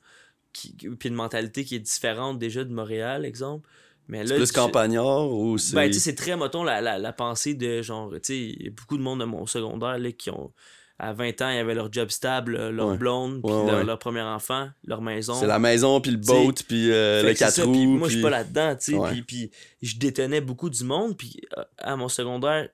[0.52, 3.68] qui, puis une mentalité qui est différente déjà de Montréal, exemple.
[4.08, 5.74] Mais là, plus campagnard ou c'est.
[5.74, 8.68] Ben, tu sais, c'est très, mettons, la, la, pensée de genre, tu sais, il y
[8.68, 10.52] a beaucoup de monde de mon secondaire là, qui ont.
[10.98, 13.52] À 20 ans, ils avaient leur job stable, leur blonde, puis
[13.84, 15.34] leur, premier enfant, leur maison.
[15.34, 17.98] C'est la maison, puis le boat, puis euh, le 4 roues.
[17.98, 18.98] moi, je suis pas là-dedans, tu sais.
[19.10, 19.50] Puis, puis
[19.82, 22.70] je détenais beaucoup du monde, puis euh, à mon secondaire,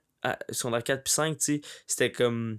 [0.50, 2.58] secondaire 4 puis 5, tu sais, c'était comme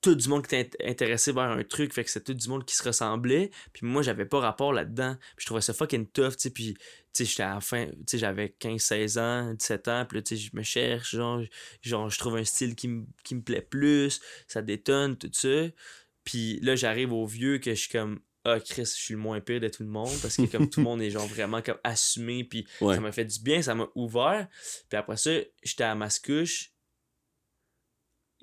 [0.00, 2.64] tout du monde qui était intéressé vers un truc, fait que c'était tout du monde
[2.64, 6.36] qui se ressemblait, puis moi j'avais pas rapport là-dedans, puis je trouvais ça fucking tough,
[6.36, 6.76] tu puis
[7.16, 11.42] j'étais à la fin, j'avais 15-16 ans, 17 ans, puis là, je me cherche, genre,
[11.82, 15.68] genre, je trouve un style qui, me plaît plus, ça détonne, tout ça,
[16.24, 19.40] puis là, j'arrive au vieux que je suis comme, ah Chris, je suis le moins
[19.40, 21.78] pire de tout le monde parce que comme tout le monde est genre vraiment comme
[21.84, 24.48] assumé puis ça m'a fait du bien, ça m'a ouvert.
[24.88, 25.30] Puis après ça,
[25.62, 26.72] j'étais à Mascouche.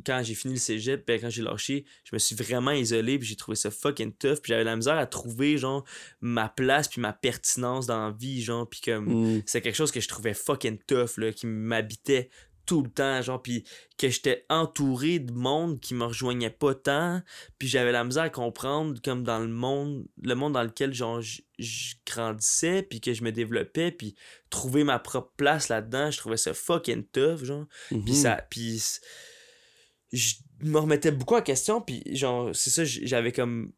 [0.05, 3.25] Quand j'ai fini le cégep, puis quand j'ai lâché, je me suis vraiment isolé, puis
[3.25, 5.85] j'ai trouvé ça fucking tough, puis j'avais la misère à trouver genre
[6.19, 9.43] ma place puis ma pertinence dans la vie, genre puis comme mm.
[9.45, 12.29] c'est quelque chose que je trouvais fucking tough là, qui m'habitait
[12.65, 13.63] tout le temps, genre, puis
[13.97, 17.21] que j'étais entouré de monde qui me rejoignait pas tant,
[17.57, 21.21] puis j'avais la misère à comprendre comme dans le monde, le monde dans lequel, genre,
[21.21, 24.15] je grandissais, puis que je me développais, puis
[24.49, 28.13] trouver ma propre place là-dedans, je trouvais ça fucking tough, genre, puis mhm.
[28.13, 28.81] ça, puis
[30.11, 33.71] je me remettais beaucoup en question, puis genre, c'est ça, j'avais comme,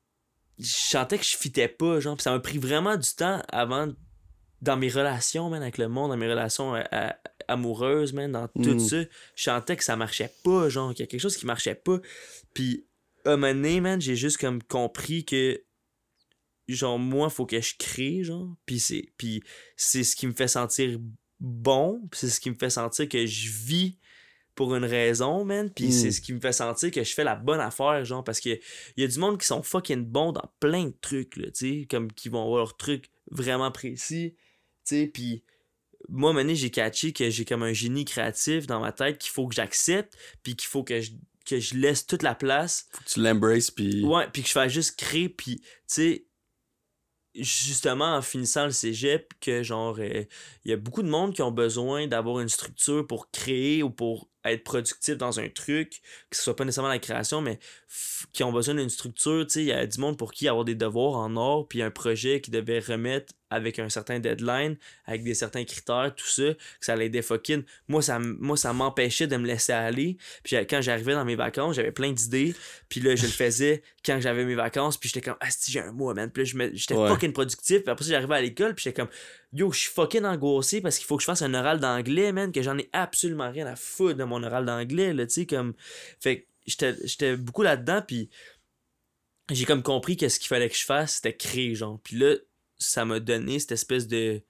[0.60, 3.88] je sentais que je fitais pas, genre, puis ça m'a pris vraiment du temps avant
[4.62, 7.10] dans mes relations, man, avec le monde, dans mes relations à, euh,
[7.48, 8.80] amoureuse, man, dans tout mm.
[8.80, 9.04] ça,
[9.36, 12.00] je sentais que ça marchait pas, genre, qu'il y a quelque chose qui marchait pas.
[12.54, 12.86] Puis,
[13.26, 15.64] à un moment donné, man, j'ai juste comme compris que,
[16.68, 19.44] genre, moi, faut que je crée, genre, puis c'est, puis
[19.76, 21.00] c'est ce qui me fait sentir
[21.40, 23.98] bon, c'est ce qui me fait sentir que je vis
[24.56, 25.72] pour une raison, man.
[25.72, 26.12] Puis c'est mm.
[26.12, 28.60] ce qui me fait sentir que je fais la bonne affaire, genre, parce que
[28.98, 31.88] y a du monde qui sont fucking bons dans plein de trucs, là, tu sais,
[31.90, 35.44] comme qui vont avoir leurs trucs vraiment précis, tu sais, puis
[36.10, 39.48] moi, maintenant, j'ai catché que j'ai comme un génie créatif dans ma tête qu'il faut
[39.48, 41.12] que j'accepte, puis qu'il faut que je,
[41.46, 42.88] que je laisse toute la place.
[42.92, 44.04] Faut que tu l'embraces, puis.
[44.04, 46.28] Ouais, puis que je fasse juste créer, puis, tu sais,
[47.36, 50.24] justement, en finissant le cégep, que genre, euh,
[50.66, 53.90] il y a beaucoup de monde qui ont besoin d'avoir une structure pour créer ou
[53.90, 57.60] pour être productif dans un truc, que ce soit pas nécessairement la création, mais
[58.34, 59.46] qui ont besoin d'une structure.
[59.46, 61.82] Tu sais, il y a du monde pour qui avoir des devoirs en or, puis
[61.82, 66.54] un projet qui devait remettre avec un certain deadline, avec des certains critères, tout ça,
[66.54, 67.64] que ça allait fucking.
[67.88, 70.18] Moi, ça, moi, ça m'empêchait de me laisser aller.
[70.44, 72.56] Puis quand j'arrivais dans mes vacances, j'avais plein d'idées.
[72.90, 74.98] Puis là, je le faisais quand j'avais mes vacances.
[74.98, 76.30] Puis j'étais comme, ah, si j'ai un mois, man.
[76.30, 77.84] Puis là, j'étais fucking productif.
[77.84, 78.76] Puis après ça, j'arrivais à l'école.
[78.76, 79.12] Puis j'étais comme,
[79.54, 82.52] yo, je suis fucking angoissé parce qu'il faut que je fasse un oral d'anglais, man,
[82.52, 85.74] que j'en ai absolument rien à foutre de mon oral d'anglais, là, tu sais, comme.
[86.20, 88.02] Fait que j'étais beaucoup là-dedans.
[88.06, 88.30] Puis
[89.50, 92.00] j'ai comme compris que ce qu'il fallait que je fasse, c'était créer, genre.
[92.04, 92.36] Puis là,
[92.80, 94.42] ça m'a donné cette espèce de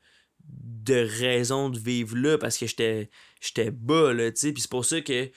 [0.49, 3.09] de raison de vivre là parce que j'étais
[3.41, 4.53] j'étais bas là tu sais.
[4.53, 5.29] Puis c'est pour ça que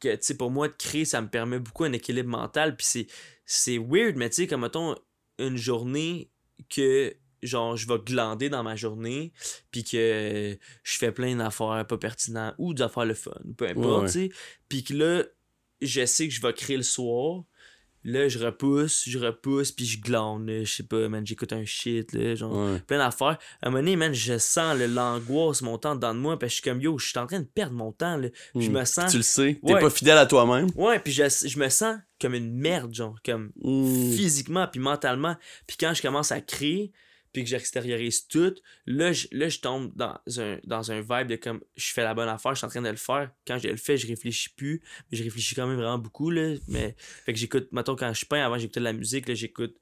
[0.00, 2.76] que tu sais pour moi de créer ça me permet beaucoup un équilibre mental.
[2.76, 3.06] Puis c'est
[3.46, 4.96] c'est weird mais tu sais comme mettons
[5.38, 6.30] une journée
[6.68, 9.32] que genre je vais glander dans ma journée
[9.70, 14.12] puis que je fais plein d'affaires pas pertinentes ou d'affaires le fun peu importe tu
[14.12, 14.28] sais.
[14.68, 15.24] Puis que là
[15.80, 17.44] je sais que je vais créer le soir
[18.10, 22.12] là, je repousse, je repousse, puis je glande, je sais pas, man, j'écoute un shit,
[22.12, 22.78] là, genre, Ouais.
[22.86, 23.38] plein d'affaires.
[23.62, 26.62] À un moment donné, man, je sens l'angoisse montant dedans de moi, puis je suis
[26.62, 28.28] comme, yo, je suis en train de perdre mon temps, là.
[28.54, 28.72] Je Mm.
[28.72, 29.10] me sens...
[29.10, 29.60] Tu le sais.
[29.64, 29.80] T'es Ouais.
[29.80, 30.68] pas fidèle à toi-même.
[30.74, 34.12] Ouais, puis je, je me sens comme une merde, genre, comme Mm.
[34.12, 35.36] physiquement puis mentalement.
[35.66, 36.92] Puis quand je commence à créer,
[37.32, 38.54] puis que j'extériorise tout,
[38.86, 42.14] là je, là, je tombe dans un, dans un vibe de comme je fais la
[42.14, 43.30] bonne affaire, je suis en train de le faire.
[43.46, 46.30] Quand je le fais, je réfléchis plus, mais je réfléchis quand même vraiment beaucoup.
[46.30, 49.34] Là, mais fait que j'écoute, mettons, quand je peins, avant j'écoutais de la musique, là,
[49.34, 49.78] j'écoute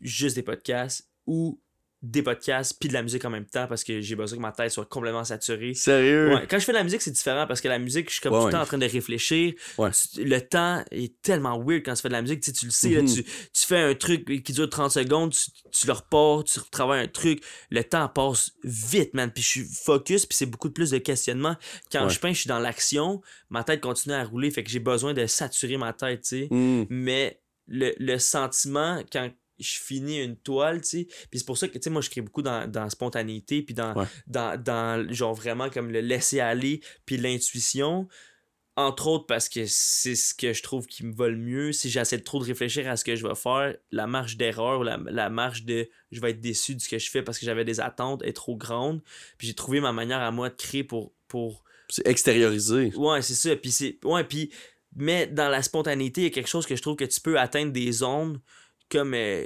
[0.00, 1.60] juste des podcasts ou
[2.02, 4.52] des podcasts puis de la musique en même temps parce que j'ai besoin que ma
[4.52, 5.74] tête soit complètement saturée.
[5.74, 6.34] Sérieux?
[6.34, 8.20] Ouais, quand je fais de la musique, c'est différent parce que la musique, je suis
[8.20, 9.54] comme Ouais, tout le temps en train de réfléchir.
[9.78, 9.90] Ouais.
[10.18, 12.40] Le temps est tellement weird quand tu fais de la musique.
[12.42, 13.12] Tu, sais, tu le sais, là, Mhm.
[13.14, 17.02] tu, tu fais un truc qui dure 30 secondes, tu, tu le repars, tu retravailles
[17.04, 17.42] un truc.
[17.70, 19.30] Le temps passe vite, man.
[19.32, 21.56] Puis je suis focus, puis c'est beaucoup plus de questionnement.
[21.90, 23.20] Quand je peins, je suis dans l'action,
[23.50, 26.48] ma tête continue à rouler, fait que j'ai besoin de saturer ma tête, tu sais.
[26.50, 26.84] Mm.
[26.90, 31.68] Mais le, le sentiment, quand je finis une toile, tu sais, puis c'est pour ça
[31.68, 34.06] que, tu sais, moi, je crée beaucoup dans, dans la spontanéité, puis dans, Ouais.
[34.26, 38.08] dans, dans, genre, vraiment comme le laisser aller, puis l'intuition,
[38.78, 41.72] entre autres parce que c'est ce que je trouve qui me va le mieux.
[41.72, 44.84] Si j'essaie de trop de réfléchir à ce que je vais faire, la marge d'erreur,
[44.84, 47.46] la, la marge de je vais être déçu de ce que je fais parce que
[47.46, 49.00] j'avais des attentes est trop grande.
[49.38, 51.14] Puis j'ai trouvé ma manière à moi de créer pour...
[51.26, 51.64] pour...
[51.88, 52.92] C'est extériorisé.
[52.96, 53.56] Ouais, c'est ça.
[53.56, 53.98] Puis c'est...
[54.04, 54.50] Ouais, puis...
[54.94, 57.38] Mais dans la spontanéité, il y a quelque chose que je trouve que tu peux
[57.38, 58.40] atteindre des zones
[58.90, 59.14] comme...
[59.14, 59.44] euh,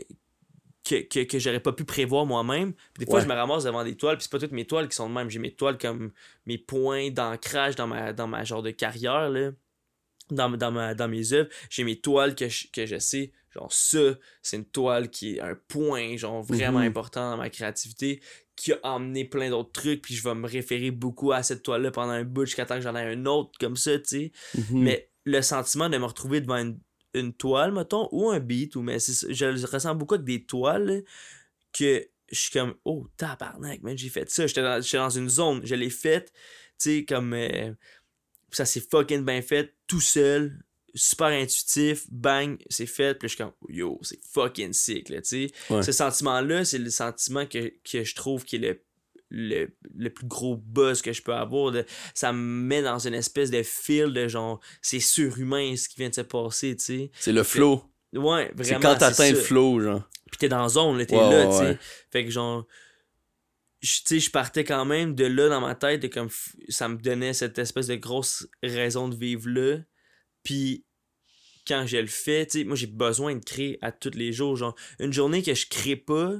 [0.82, 2.72] que, que, que j'aurais pas pu prévoir moi-même.
[2.98, 3.20] Des fois, Ouais.
[3.22, 5.14] je me ramasse devant des toiles, puis c'est pas toutes mes toiles qui sont de
[5.14, 5.28] même.
[5.30, 6.10] J'ai mes toiles comme
[6.46, 9.50] mes points d'ancrage dans ma, dans ma genre de carrière, là.
[10.30, 11.48] Dans, dans, ma, dans mes œuvres.
[11.68, 13.98] J'ai mes toiles que je, que je sais, genre ça,
[14.42, 16.86] c'est une toile qui est un point, genre vraiment Mhm.
[16.86, 18.20] important dans ma créativité,
[18.56, 21.90] qui a emmené plein d'autres trucs, puis je vais me référer beaucoup à cette toile-là
[21.90, 24.32] pendant un bout jusqu'à temps que j'en ai un autre comme ça, tu sais.
[24.56, 24.82] Mhm.
[24.82, 26.78] Mais le sentiment de me retrouver devant une,
[27.14, 31.02] une toile, mettons, ou un beat, ou mais je le ressens beaucoup avec des toiles
[31.72, 34.46] que je suis comme oh tabarnak, man, j'ai fait ça.
[34.46, 36.32] J'étais dans, dans une zone, je l'ai faite,
[36.78, 37.72] tu sais, comme euh,
[38.50, 40.62] ça s'est fucking bien fait, tout seul,
[40.94, 45.48] super intuitif, bang, c'est fait, puis je suis comme yo, c'est fucking sick, là, tu
[45.48, 45.52] sais.
[45.70, 45.82] Ouais.
[45.82, 48.82] Ce sentiment-là, c'est le sentiment que, que je trouve qui est le
[49.30, 51.70] le, le plus gros buzz que je peux avoir.
[51.72, 55.96] de- ça me met dans une espèce de fil de genre, c'est surhumain ce qui
[55.98, 57.10] vient de se passer, tu sais.
[57.18, 57.84] C'est le flow.
[58.12, 58.64] Ouais, vraiment.
[58.64, 60.08] C'est quand t'atteins le flow, genre.
[60.30, 61.58] Puis t'es dans la zone, là, t'es là, tu sais.
[61.70, 61.78] ouais.
[62.10, 62.66] Fait que genre,
[63.82, 66.28] je- tu sais, je partais quand même de là dans ma tête, de comme,
[66.68, 69.78] ça me donnait cette espèce de grosse raison de vivre là.
[70.42, 70.84] Puis
[71.66, 74.56] quand je le fais, tu sais, moi j'ai besoin de créer à tous les jours.
[74.56, 76.34] Genre, une journée que je crée pas,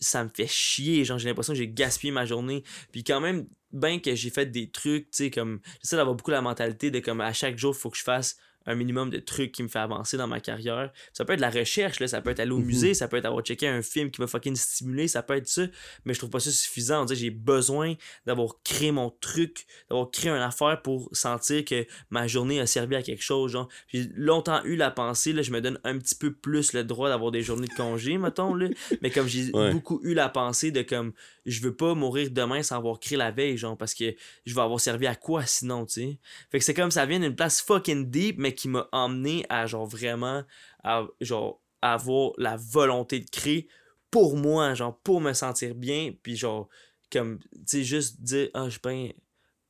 [0.00, 1.04] ça me fait chier.
[1.04, 2.62] Genre, j'ai l'impression que j'ai gaspillé ma journée.
[2.92, 6.30] Puis quand même, ben que j'ai fait des trucs, tu sais, comme, j'essaie d'avoir beaucoup
[6.30, 8.36] la mentalité de comme à chaque jour, faut que je fasse
[8.66, 10.92] un minimum de trucs qui me fait avancer dans ma carrière.
[11.12, 12.66] Ça peut être la recherche, là, ça peut être aller au Mhm.
[12.66, 15.48] musée, ça peut être avoir checké un film qui m'a fucking stimulé, ça peut être
[15.48, 15.62] ça,
[16.04, 17.02] mais je trouve pas ça suffisant.
[17.02, 17.94] On dirait que j'ai besoin
[18.26, 22.96] d'avoir créé mon truc, d'avoir créé une affaire pour sentir que ma journée a servi
[22.96, 23.52] à quelque chose.
[23.52, 26.84] Genre, j'ai longtemps eu la pensée, là, je me donne un petit peu plus le
[26.84, 28.68] droit d'avoir des journées de congé, mettons, là,
[29.00, 29.72] mais comme j'ai Ouais.
[29.72, 31.12] beaucoup eu la pensée de comme,
[31.46, 34.60] je veux pas mourir demain sans avoir créé la veille, genre, parce que je vais
[34.60, 36.18] avoir servi à quoi sinon, tu sais?
[36.50, 39.66] Fait que c'est comme ça vient d'une place fucking deep, mais qui m'a emmené à
[39.66, 40.42] genre vraiment
[40.84, 43.68] à genre avoir la volonté de créer
[44.10, 46.68] pour moi, genre pour me sentir bien, puis genre
[47.12, 49.08] comme tu sais juste dire ah je peins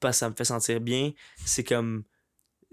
[0.01, 1.13] parce que ça me fait sentir bien,
[1.45, 2.05] c'est comme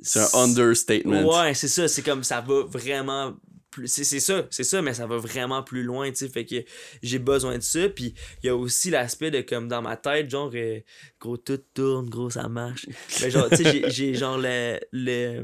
[0.01, 1.27] C'est un understatement.
[1.27, 3.35] Ouais, c'est ça, c'est comme ça va vraiment
[3.69, 6.55] plus c'est ça, c'est ça mais ça va vraiment plus loin, tu sais, fait que
[7.03, 10.29] j'ai besoin de ça puis il y a aussi l'aspect de comme dans ma tête
[10.29, 10.79] genre euh,
[11.19, 12.87] gros tout tourne, gros ça marche.
[13.21, 15.43] Mais genre tu sais j'ai- genre le le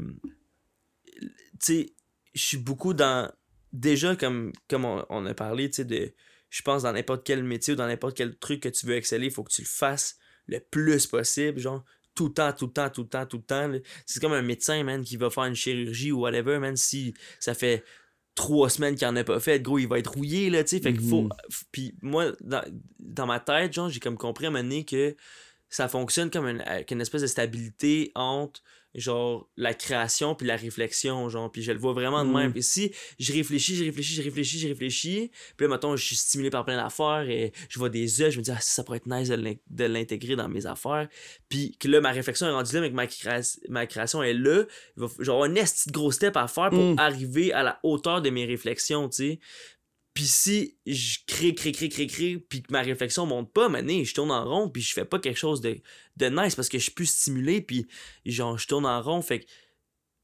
[1.60, 1.94] sais
[2.34, 3.30] je suis beaucoup dans
[3.72, 6.14] déjà comme comme on, on a parlé, tu sais de
[6.50, 9.26] je pense dans n'importe quel métier ou dans n'importe quel truc que tu veux exceller,
[9.26, 11.84] il faut que tu le fasses le plus possible, genre
[12.14, 13.72] tout le temps, tout le temps, tout le temps, tout le temps.
[14.06, 17.54] C'est comme un médecin, man, qui va faire une chirurgie ou whatever, man, si ça
[17.54, 17.82] fait
[18.34, 20.80] trois semaines qu'il en a pas fait, gros, il va être rouillé, là, tu sais.
[20.80, 21.22] Fait qu'il faut.
[21.22, 21.30] Mhm.
[21.72, 22.62] Puis moi, dans,
[22.98, 25.16] dans ma tête, genre, j'ai comme compris à un moment donné que
[25.68, 28.62] ça fonctionne comme une, une espèce de stabilité entre
[28.94, 32.52] genre la création puis la réflexion genre puis je le vois vraiment de même.
[32.52, 36.16] Puis si je réfléchis je réfléchis je réfléchis je réfléchis puis là mettons je suis
[36.16, 38.98] stimulé par plein d'affaires et je vois des œufs je me dis ah ça, pourrait
[38.98, 41.08] être nice de l'in- de l'intégrer dans mes affaires.
[41.48, 44.34] Puis que là ma réflexion est rendue là mais que ma, créa- ma création est
[44.34, 44.64] là
[45.18, 46.98] genre un esti gros step à faire pour Mm.
[46.98, 49.40] arriver à la hauteur de mes réflexions tu sais
[50.14, 54.04] puis si je crée, crée, crée, crée, crée, puis que ma réflexion monte pas, mané,
[54.04, 55.80] je tourne en rond, puis je fais pas quelque chose de,
[56.16, 57.86] de nice parce que je suis plus stimulé, puis
[58.24, 59.20] genre, je tourne en rond.
[59.22, 59.46] Fait que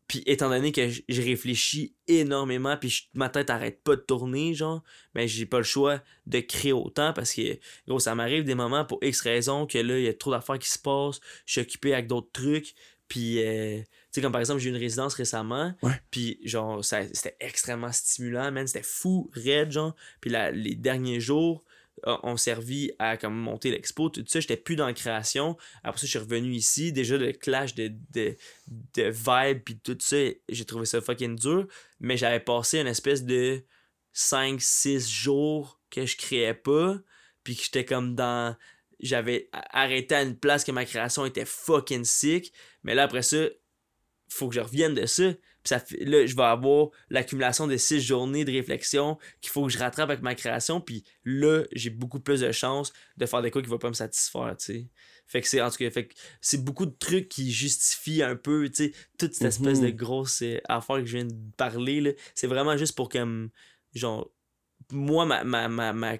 [0.06, 4.82] Puis étant donné que je réfléchis énormément, puis ma tête arrête pas de tourner, genre,
[5.14, 8.84] mais j'ai pas le choix de créer autant parce que, gros, ça m'arrive des moments
[8.84, 11.60] pour X raisons que là, il y a trop d'affaires qui se passent, je suis
[11.60, 12.74] occupé avec d'autres trucs,
[13.08, 13.82] puis, euh,
[14.12, 15.74] sais, comme par exemple, j'ai eu une résidence récemment,
[16.10, 21.64] puis genre, ça- c'était extrêmement stimulant, man, c'était fou, raide, genre, puis les derniers jours,
[22.06, 25.58] euh, ont servi à comme monter l'expo, tout ça, j'étais plus dans la création.
[25.84, 28.36] Après ça, je suis revenu ici, déjà le clash de, de,
[28.94, 30.16] de vibe puis tout ça,
[30.48, 31.66] j'ai trouvé ça fucking dur,
[31.98, 33.62] mais j'avais passé une espèce de
[34.14, 36.98] 5-6 jours que je créais pas,
[37.44, 38.56] puis que j'étais comme dans
[39.00, 42.52] j'avais arrêté à une place que ma création était fucking sick,
[42.82, 43.46] mais là après ça,
[44.32, 45.32] faut que je revienne de ça.
[45.62, 49.72] Puis ça là, je vais avoir l'accumulation de six journées de réflexion qu'il faut que
[49.72, 50.80] je rattrape avec ma création.
[50.80, 53.94] Puis là, j'ai beaucoup plus de chances de faire des quoi qui va pas me
[53.94, 54.86] satisfaire, tu sais.
[55.26, 58.34] Fait que c'est, en tout cas, fait que c'est beaucoup de trucs qui justifient un
[58.36, 59.84] peu, tu sais, toute cette espèce Mhm.
[59.86, 62.10] de grosse euh, affaire que je viens de parler, là.
[62.34, 63.48] C'est vraiment juste pour que,
[63.94, 64.30] genre,
[64.90, 66.16] moi, ma, ma, ma, ma,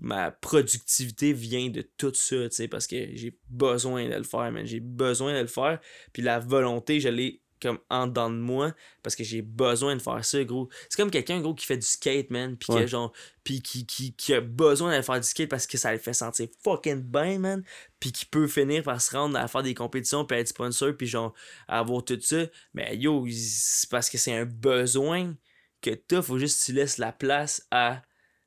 [0.00, 4.50] ma productivité vient de tout ça, tu sais, parce que j'ai besoin de le faire,
[4.50, 4.66] man.
[4.66, 5.78] J'ai besoin de le faire.
[6.12, 10.02] Puis la volonté, je l'ai comme en dedans de moi parce que j'ai besoin de
[10.02, 10.68] faire ça, gros.
[10.88, 12.56] C'est comme quelqu'un, gros, qui fait du skate, man.
[12.56, 12.86] Puis Ouais.
[12.86, 13.12] genre,
[13.44, 16.12] puis qui, qui, qui a besoin d'aller faire du skate parce que ça le fait
[16.12, 17.62] sentir fucking bien, man.
[18.00, 21.06] Puis qui peut finir par se rendre à faire des compétitions, puis être sponsor, puis
[21.06, 21.34] genre,
[21.66, 22.44] avoir tout ça.
[22.74, 25.34] Mais yo, c'est parce que c'est un besoin
[25.80, 26.22] que t'as.
[26.22, 28.02] Faut juste que tu laisses la place à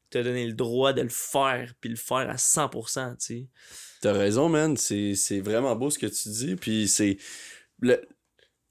[0.10, 3.48] te donner le droit de le faire, puis le faire à 100%, tu sais.
[4.02, 4.76] T'as raison, man.
[4.78, 6.56] C'est c'est vraiment beau ce que tu dis.
[6.56, 7.18] Puis c'est.
[7.80, 8.02] Le,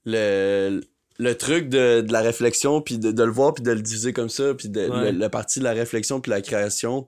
[0.05, 0.81] le,
[1.19, 4.13] le truc de, de la réflexion, puis de, de le voir, puis de le diviser
[4.13, 5.11] comme ça, puis de, Ouais.
[5.11, 7.07] le- la partie de la réflexion, puis la création.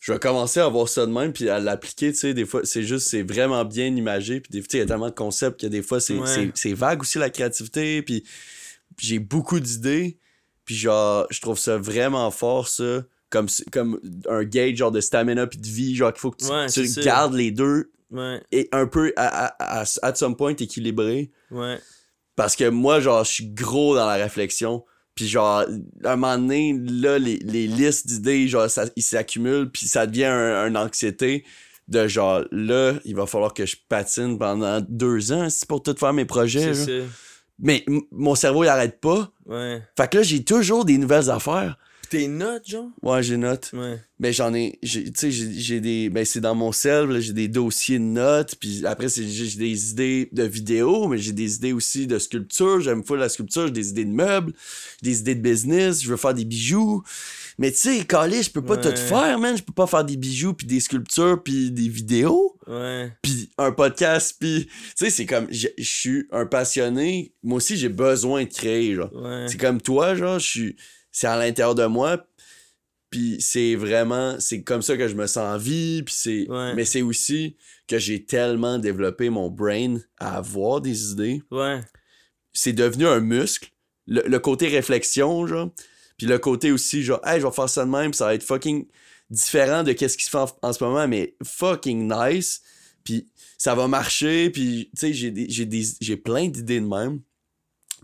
[0.00, 2.32] Je vais commencer à voir ça de même, puis à l'appliquer, tu sais.
[2.34, 4.40] Des fois, c'est juste, c'est vraiment bien imagé.
[4.40, 6.52] Puis il y a tellement de concepts que des fois, c'est Ouais.
[6.74, 8.00] vague aussi la créativité.
[8.02, 8.22] Puis
[9.00, 10.16] j'ai beaucoup d'idées.
[10.64, 13.02] Puis genre, je trouve ça vraiment fort, ça.
[13.30, 16.50] Comme, comme un gauge genre de stamina puis de vie, genre qu'il faut que tu,
[16.50, 20.54] Ouais, tu gardes les deux Ouais, et un peu à, à, à, at some point
[20.54, 21.30] équilibré.
[21.50, 21.78] ouais.
[22.36, 24.84] Parce que moi, genre, je suis gros dans la réflexion.
[25.16, 25.64] Puis genre,
[26.04, 30.06] à un moment donné, là, les, les listes d'idées, genre, ça, ils s'accumulent, puis ça
[30.06, 31.44] devient un, un anxiété
[31.88, 35.96] de genre, là, il va falloir que je patine pendant deux ans c'est pour tout
[35.98, 36.72] faire mes projets.
[37.58, 39.32] Mais mon cerveau, il arrête pas.
[39.46, 39.82] Ouais.
[39.96, 41.76] Fait que là, j'ai toujours des nouvelles affaires.
[42.10, 42.88] Tes notes, genre?
[43.02, 43.70] Ouais, j'ai note.
[43.74, 44.00] Ouais.
[44.18, 47.46] Ben j'en ai, tu sais, j'ai des, ben c'est dans mon sel, là, j'ai des
[47.46, 49.22] dossiers de notes, puis après j'ai
[49.56, 53.66] des idées de vidéos, mais j'ai des idées aussi de sculpture, j'aime full la sculpture,
[53.66, 54.52] j'ai des idées de meubles,
[55.02, 57.04] j'ai des idées de business, je veux faire des bijoux.
[57.58, 60.16] Mais tu sais, calé, je peux pas tout faire, man, je peux pas faire des
[60.16, 63.12] bijoux puis des sculptures puis des vidéos, Ouais.
[63.22, 67.76] puis un podcast puis tu sais, c'est comme je je suis un passionné, moi aussi
[67.76, 69.12] j'ai besoin de créer genre.
[69.14, 69.46] Ouais.
[69.48, 70.76] C'est comme toi, genre, je suis.
[71.12, 72.24] C'est à l'intérieur de moi.
[73.10, 74.38] Puis c'est vraiment.
[74.38, 76.02] C'est comme ça que je me sens en vie.
[76.02, 76.48] Puis c'est.
[76.48, 76.74] Ouais.
[76.74, 77.56] Mais c'est aussi
[77.86, 81.42] que j'ai tellement développé mon brain à avoir des idées.
[81.50, 81.80] Ouais.
[82.52, 83.70] C'est devenu un muscle.
[84.06, 85.70] Le, le côté réflexion, genre.
[86.18, 88.12] Puis le côté aussi, genre, hey, je vais faire ça de même.
[88.12, 88.86] ça va être fucking
[89.30, 92.62] différent de qu'est-ce qui se fait en, en ce moment, mais fucking nice.
[93.04, 94.50] Puis ça va marcher.
[94.50, 95.48] Puis, tu sais, j'ai
[96.00, 97.20] j'ai plein d'idées de même.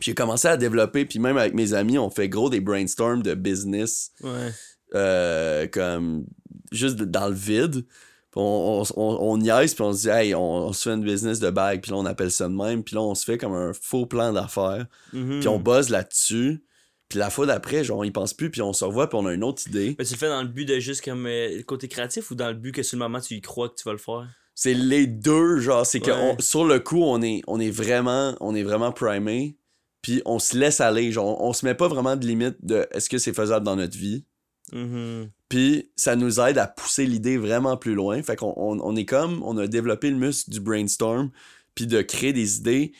[0.00, 3.22] Puis j'ai commencé à développer, puis même avec mes amis, on fait gros des brainstorms
[3.22, 4.50] de business, Ouais.
[4.94, 6.24] euh, comme
[6.72, 7.84] juste dans le vide.
[8.30, 10.94] Puis on, on, on, on niaise, puis on se dit, hey, on, on se fait
[10.94, 13.24] une business de bag, puis là on appelle ça de même, puis là on se
[13.24, 15.38] fait comme un faux plan d'affaires, Mhm.
[15.40, 16.64] puis on buzz là-dessus.
[17.08, 19.26] Puis la fois d'après, genre, on y pense plus, puis on se revoit, puis on
[19.26, 19.94] a une autre idée.
[19.98, 22.48] Mais tu le fais dans le but de juste comme euh, côté créatif ou dans
[22.48, 24.26] le but que sur le moment tu y crois que tu vas le faire?
[24.56, 26.36] C'est les deux, genre, c'est que Ouais.
[26.40, 29.56] sur le coup, on est, on est vraiment, on est vraiment primé,
[30.04, 32.86] puis on se laisse aller, genre, on, on se met pas vraiment de limite de
[32.90, 34.26] est-ce que c'est faisable dans notre vie.
[34.70, 35.30] Mhm.
[35.48, 38.22] Puis ça nous aide à pousser l'idée vraiment plus loin.
[38.22, 41.30] Fait qu'on on, on est comme, on a développé le muscle du brainstorm,
[41.74, 42.92] puis de créer des idées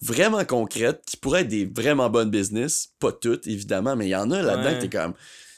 [0.00, 2.94] vraiment concrètes qui pourraient être des vraiment bonnes business.
[3.00, 4.76] Pas toutes, évidemment, mais il y en a là-dedans Ouais.
[4.76, 5.12] que t'es comme,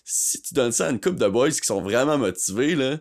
[0.04, 2.98] si tu donnes ça à une couple de boys qui sont vraiment motivés, là,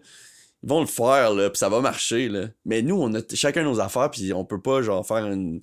[0.61, 2.49] ils vont le faire, là, puis ça va marcher, là.
[2.63, 5.61] Mais nous, on a chacun nos affaires, puis on peut pas, genre, faire une...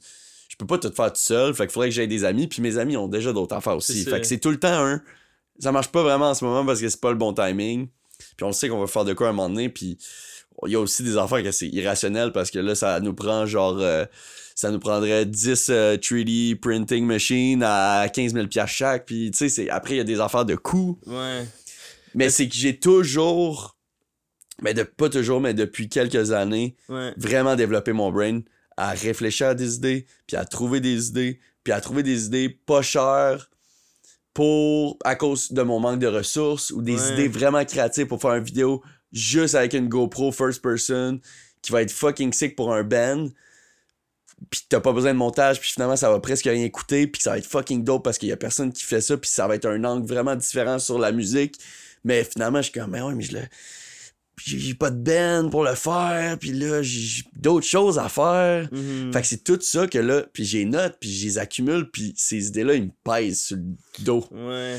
[0.53, 2.61] Je peux pas tout faire tout seul, fait qu'il faudrait que j'aie des amis, puis
[2.61, 4.05] mes amis ont déjà d'autres affaires aussi.
[4.05, 5.01] Fait que c'est tout le temps un...
[5.59, 7.89] Ça marche pas vraiment en ce moment parce que c'est pas le bon timing.
[8.37, 9.97] Puis on sait qu'on va faire de quoi à un moment donné, puis
[10.67, 13.47] il y a aussi des affaires que c'est irrationnel parce que là, ça nous prend
[13.47, 13.79] genre...
[13.81, 14.05] euh,
[14.55, 19.39] ça nous prendrait 10 euh, 3D printing machines à 15 000 piastres chaque, puis tu
[19.39, 20.99] sais, c'est- après, il y a des affaires de coûts.
[21.07, 21.47] Ouais.
[22.15, 23.77] Mais c'est que j'ai toujours...
[24.61, 27.15] Mais de, pas toujours, mais depuis quelques années, Ouais.
[27.17, 28.41] vraiment développer mon brain
[28.77, 32.49] à réfléchir à des idées, puis à trouver des idées, puis à trouver des idées
[32.49, 33.51] pas chères
[34.35, 37.12] pour à cause de mon manque de ressources ou des Ouais.
[37.12, 41.20] idées vraiment créatives pour faire une vidéo juste avec une GoPro first person
[41.61, 43.29] qui va être fucking sick pour un band
[44.51, 47.33] puis t'as pas besoin de montage puis finalement ça va presque rien coûter puis ça
[47.33, 49.55] va être fucking dope parce qu'il y a personne qui fait ça puis ça va
[49.55, 51.57] être un angle vraiment différent sur la musique
[52.03, 53.43] mais finalement je suis comme mais ouais mais je le
[54.39, 58.68] j'ai j'ai pas de band pour le faire puis là j'ai d'autres choses à faire
[58.72, 59.12] Mhm.
[59.12, 62.14] fait que c'est tout ça que là, puis j'ai note, puis je les accumule, puis
[62.16, 63.64] ces idées-là, ils me pèsent sur le
[64.05, 64.26] dos.
[64.30, 64.78] Ouais.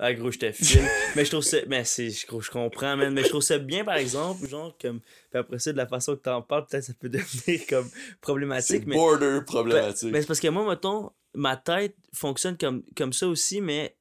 [0.00, 0.80] Ah, gros, je te file.
[1.16, 1.56] mais je trouve ça.
[1.66, 2.10] Mais c'est.
[2.10, 3.12] je- comprends, man.
[3.12, 4.48] Mais je trouve ça bien, par exemple.
[4.48, 5.00] Genre, comme.
[5.00, 8.84] Puis après ça, de la façon que t'en parles, peut-être ça peut devenir comme problématique.
[8.86, 10.10] Mais, border problématique.
[10.12, 13.96] mais c'est parce que moi, mettons, ma tête fonctionne comme, comme ça aussi, mais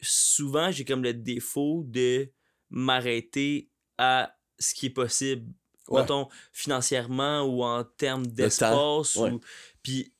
[0.00, 2.30] souvent, j'ai comme le défaut de
[2.70, 3.68] m'arrêter
[3.98, 5.52] à ce qui est possible.
[5.88, 6.00] Ouais.
[6.00, 9.14] Mettons, financièrement ou en termes d'espace.
[9.16, 9.30] ouais.
[9.30, 9.40] ou-
[9.82, 10.12] Puis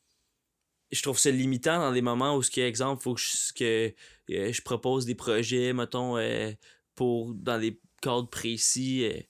[0.93, 3.95] je trouve ça limitant dans des moments où, ce exemple, faut que je, que,
[4.31, 6.53] euh, je propose des projets, mettons, euh,
[6.95, 9.21] pour dans des cadres précis, euh,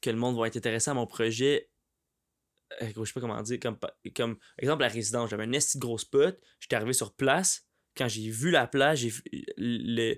[0.00, 1.70] que le monde va être intéressé à mon projet.
[2.80, 3.60] Je sais pas comment dire.
[3.60, 3.78] Comme,
[4.16, 5.30] comme exemple, la résidence.
[5.30, 6.40] J'avais un esti de gros spot.
[6.58, 7.66] J'étais arrivé sur place.
[7.96, 9.12] Quand j'ai vu la j'ai
[9.56, 10.16] le-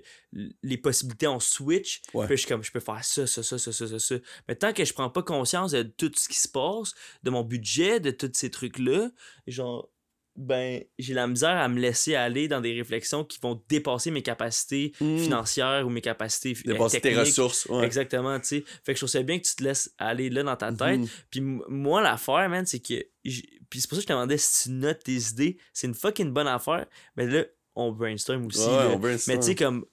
[0.63, 2.01] les possibilités en switch.
[2.13, 2.25] Ouais.
[2.25, 4.15] Puis je suis comme, je peux faire ça, ça, ça, ça, ça, ça.
[4.47, 7.43] Mais tant que je prends pas conscience de tout ce qui se passe, de mon
[7.43, 9.09] budget, de tous ces trucs-là,
[9.47, 9.89] genre,
[10.35, 14.21] ben, j'ai la misère à me laisser aller dans des réflexions qui vont dépasser mes
[14.21, 15.17] capacités Hmm.
[15.17, 17.65] financières ou mes capacités euh, Dépasser tes ressources.
[17.65, 17.83] Ouais.
[17.83, 18.63] Exactement, tu sais.
[18.83, 20.99] Fait que je trouve ça bien que tu te laisses aller là dans ta tête.
[20.99, 21.07] Mhm.
[21.31, 23.03] Puis moi, l'affaire, man, c'est que.
[23.23, 25.57] Puis c'est pour ça que je te demandais si tu notes tes idées.
[25.73, 26.85] C'est une fucking bonne affaire.
[27.15, 27.43] Mais là,
[27.77, 28.59] on brainstorm aussi.
[28.59, 28.89] Ouais, là.
[28.89, 29.37] on brainstorm.
[29.37, 29.85] Mais tu sais, comme.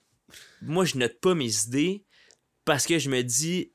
[0.63, 2.05] Moi, je note pas mes idées
[2.65, 3.71] parce que je me dis.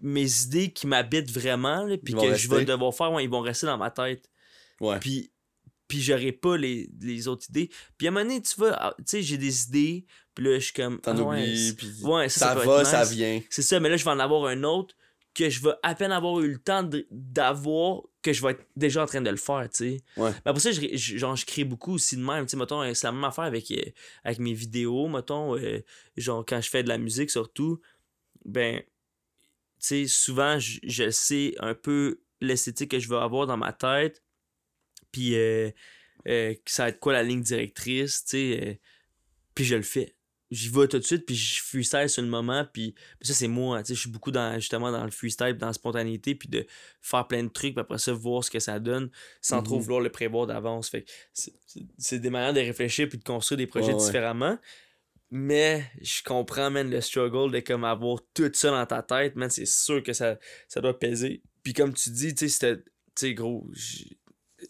[0.00, 3.40] Mes idées qui m'habitent vraiment, là, puis que je vais devoir faire, ouais, ils vont
[3.40, 4.30] rester dans ma tête.
[4.80, 4.98] Ouais.
[4.98, 5.32] Puis,
[5.86, 7.68] puis j'aurai pas les, les autres idées.
[7.98, 10.64] Puis à un moment donné, tu vois, tu sais, j'ai des idées, puis là, je
[10.64, 10.98] suis comme.
[11.00, 13.42] T'en ah ouais, oublies, puis ouais, ça, ça, ça va, ça vient.
[13.50, 14.94] C'est ça, mais là, je vais en avoir un autre
[15.34, 19.02] que je vais à peine avoir eu le temps d'avoir, que je vais être déjà
[19.02, 20.00] en train de le faire, tu sais.
[20.18, 20.30] Ouais.
[20.30, 22.82] Mais après ça, je, je- genre, je crée beaucoup aussi de même, tu sais, mettons,
[22.82, 23.80] euh, c'est la même affaire avec, euh,
[24.24, 25.80] avec mes vidéos, mettons, euh,
[26.16, 27.80] genre, quand je fais de la musique, surtout,
[28.44, 28.86] ben, tu
[29.78, 34.22] sais, souvent, je, je sais un peu l'esthétique que je veux avoir dans ma tête,
[35.12, 35.70] puis euh,
[36.66, 38.80] ça va être quoi la ligne directrice, tu sais,
[39.54, 40.14] puis je le fais.
[40.52, 43.48] J'y vais tout de suite, puis je freestyle sur le moment, puis puis ça, c'est
[43.48, 46.48] moi, tu sais, je suis beaucoup dans, justement dans le freestyle, dans la spontanéité, puis
[46.48, 46.66] de
[47.00, 49.82] faire plein de trucs, puis après ça, voir ce que ça donne, sans trop Mhm.
[49.82, 50.90] vouloir le prévoir d'avance.
[50.90, 54.06] Fait c'est- des manières de réfléchir, puis de construire des projets Ouais, ouais.
[54.06, 54.58] différemment.
[55.30, 59.48] Mais je comprends, man, le struggle de comme avoir tout ça dans ta tête, man,
[59.48, 60.38] c'est sûr que ça,
[60.68, 61.42] ça doit peser.
[61.62, 62.82] Puis comme tu dis, tu sais, c'était, tu
[63.16, 63.66] sais, gros,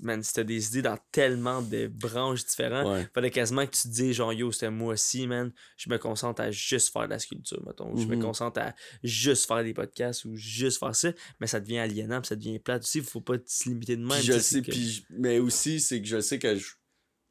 [0.00, 2.86] man, c'était des idées dans tellement de branches différentes.
[2.88, 3.08] Ouais.
[3.14, 5.52] Fallait quasiment que tu te dises, genre, yo, c'était moi aussi, man.
[5.76, 7.96] Je me concentre à juste faire de la sculpture, mettons.
[7.96, 8.22] Je me Mhm.
[8.22, 11.12] concentre à juste faire des podcasts ou juste faire ça.
[11.40, 13.00] Mais ça devient aliénant, puis ça devient plate aussi.
[13.00, 14.18] Faut pas se limiter de même.
[14.18, 16.74] Puis je sais, que- puis mais aussi, c'est que je sais que je-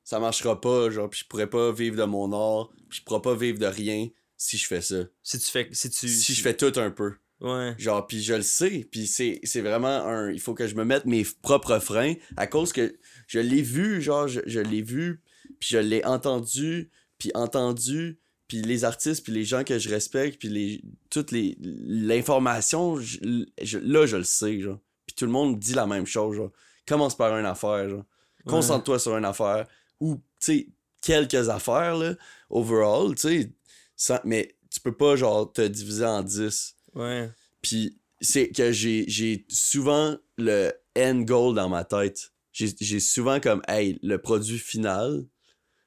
[0.04, 3.22] ça marchera pas, genre, puis je pourrais pas vivre de mon art, puis je pourrais
[3.22, 5.04] pas vivre de rien si je fais ça.
[5.24, 5.70] Si tu fais.
[5.72, 6.08] Si tu.
[6.10, 7.14] Si je fais tout un peu.
[7.42, 7.74] Ouais.
[7.80, 10.32] Genre, puis je le sais, puis c'est vraiment un...
[10.32, 12.96] Il faut que je me mette mes propres freins à cause que
[13.28, 15.22] je l'ai vu, genre, je, je l'ai vu,
[15.60, 20.38] puis je l'ai entendu, puis entendu, puis les artistes, puis les gens que je respecte,
[20.40, 24.80] puis les toute les l'information, je- je- là, je le sais, genre.
[25.08, 26.52] Puis tout le monde dit la même chose, genre.
[26.88, 28.06] Commence par une affaire, genre.
[28.46, 29.68] Concentre-toi sur une affaire,
[30.00, 30.68] ou, tu sais,
[31.02, 32.16] quelques affaires, là,
[32.50, 33.52] overall, tu
[33.96, 36.76] sais, mais tu peux pas, genre, te diviser en 10.
[36.96, 37.30] Ouais.
[37.62, 42.32] Puis c'est que j'ai j'ai souvent le end goal dans ma tête.
[42.52, 45.24] J'ai j'ai souvent comme, hey, le produit final.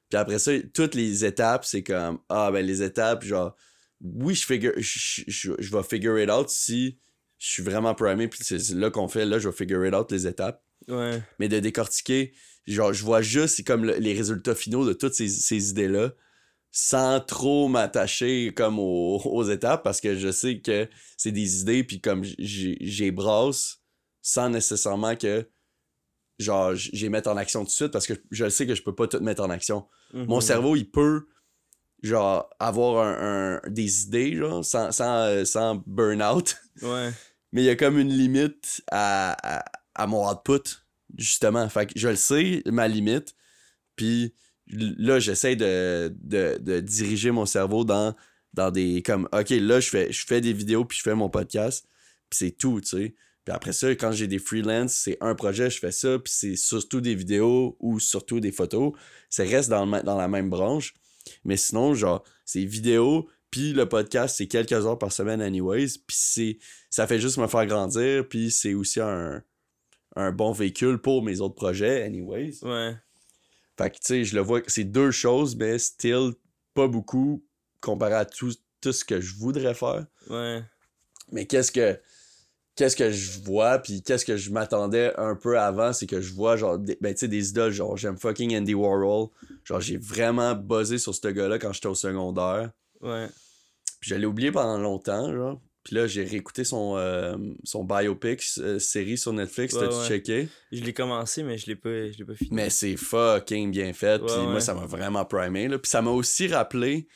[0.09, 3.55] Puis après ça, toutes les étapes, c'est comme, ah, ben les étapes, genre,
[4.01, 6.97] oui, je figure, je, je, je vais figure it out si
[7.37, 8.27] je suis vraiment primé.
[8.27, 10.63] Puis c'est c'est là qu'on fait, là, je vais figure it out les étapes.
[10.87, 11.21] Ouais.
[11.39, 12.33] Mais de décortiquer,
[12.67, 16.13] genre, je vois juste, c'est comme le- les résultats finaux de toutes ces, ces idées-là
[16.77, 21.85] sans trop m'attacher comme aux, aux étapes parce que je sais que c'est des idées
[21.85, 23.77] puis comme j'ai brasse
[24.21, 25.49] sans nécessairement que
[26.37, 28.93] genre j'ai mettre en action tout de suite parce que je sais que je peux
[28.93, 29.87] pas tout mettre en action.
[30.13, 30.41] Mon Mhm.
[30.41, 31.27] cerveau il peut
[32.03, 37.11] genre avoir un, un- des idées genre sans sans, euh, sans burn out Ouais.
[37.53, 39.65] mais il y a comme une limite à, à,
[39.95, 40.83] à mon output,
[41.17, 41.69] justement.
[41.69, 43.33] Fait que je le sais, ma limite.
[43.95, 44.33] Puis
[44.67, 48.15] là, j'essaie de, diriger mon cerveau dans,
[48.71, 49.01] des.
[49.03, 51.87] Comme, OK, là, je fais, des vidéos, puis je fais mon podcast,
[52.29, 53.15] puis c'est tout, tu sais.
[53.43, 56.55] Puis après ça, quand j'ai des freelance, c'est un projet, je fais ça, puis c'est
[56.55, 58.93] surtout des vidéos ou surtout des photos.
[59.29, 60.95] Ça reste dans la même branche.
[61.43, 65.99] Mais sinon, genre, c'est vidéo, puis le podcast, c'est quelques heures par semaine anyways.
[66.07, 66.57] Puis c'est,
[66.89, 69.43] ça fait juste me faire grandir, puis c'est aussi un,
[70.15, 72.63] un bon véhicule pour mes autres projets anyways.
[72.63, 72.95] Ouais.
[73.77, 76.31] Fait que, tu sais, je le vois, c'est deux choses, mais still
[76.73, 77.43] pas beaucoup
[77.81, 80.05] comparé à tout, tout ce que je voudrais faire.
[80.29, 80.63] Ouais.
[81.31, 81.99] Mais qu'est-ce que
[82.75, 86.33] qu'est-ce que je vois puis qu'est-ce que je m'attendais un peu avant c'est que je
[86.33, 89.29] vois genre des, ben tu sais des idoles genre j'aime fucking Andy Warhol
[89.63, 92.71] genre j'ai vraiment buzzé sur ce gars là quand j'étais au secondaire
[93.01, 93.27] Ouais.
[94.01, 98.43] puis je l'ai oublié pendant longtemps genre puis là j'ai réécouté son euh, son biopic
[98.57, 100.07] euh, série sur Netflix Ouais, t'as-tu ouais.
[100.07, 100.49] checké?
[100.73, 102.49] Je l'ai commencé, mais je l'ai pas, je l'ai pas fini.
[102.51, 105.79] mais c'est fucking bien fait puis moi ça m'a vraiment primé là.
[105.79, 107.07] Puis ça m'a aussi rappelé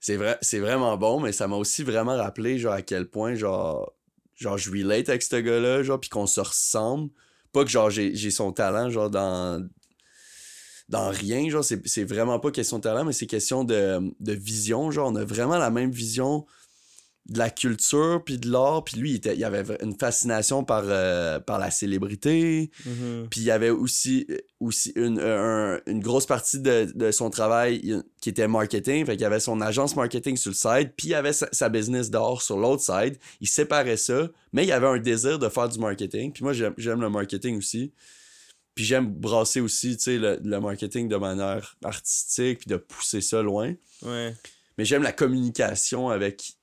[0.00, 3.34] c'est vrai c'est vraiment bon mais ça m'a aussi vraiment rappelé genre à quel point
[3.36, 3.92] genre
[4.34, 7.10] genre je relate avec ce gars là genre puis qu'on se ressemble.
[7.52, 9.62] Pas que genre j'ai j'ai son talent genre dans
[10.88, 14.32] dans rien genre c'est c'est vraiment pas question de talent mais c'est question de de
[14.32, 15.10] vision genre.
[15.12, 16.46] On a vraiment la même vision
[17.26, 20.82] de la culture puis de l'art puis lui il, était, il avait une fascination par
[20.86, 23.28] euh, par la célébrité Mhm.
[23.30, 24.26] puis il y avait aussi,
[24.58, 29.06] aussi une, un- une grosse partie de, de son travail il- qui était marketing.
[29.06, 31.48] Fait qu'il y avait son agence marketing sur le side, puis il y avait sa,
[31.52, 33.16] sa business d'or sur l'autre side.
[33.40, 36.32] Il séparait ça, mais il y avait un désir de faire du marketing.
[36.32, 37.92] Puis moi, j'aime j'aime le marketing aussi.
[38.74, 43.20] Puis j'aime brasser aussi, tu sais, le, le marketing de manière artistique, puis de pousser
[43.20, 43.74] ça loin.
[44.02, 44.34] Ouais.
[44.78, 46.54] Mais j'aime la communication avec,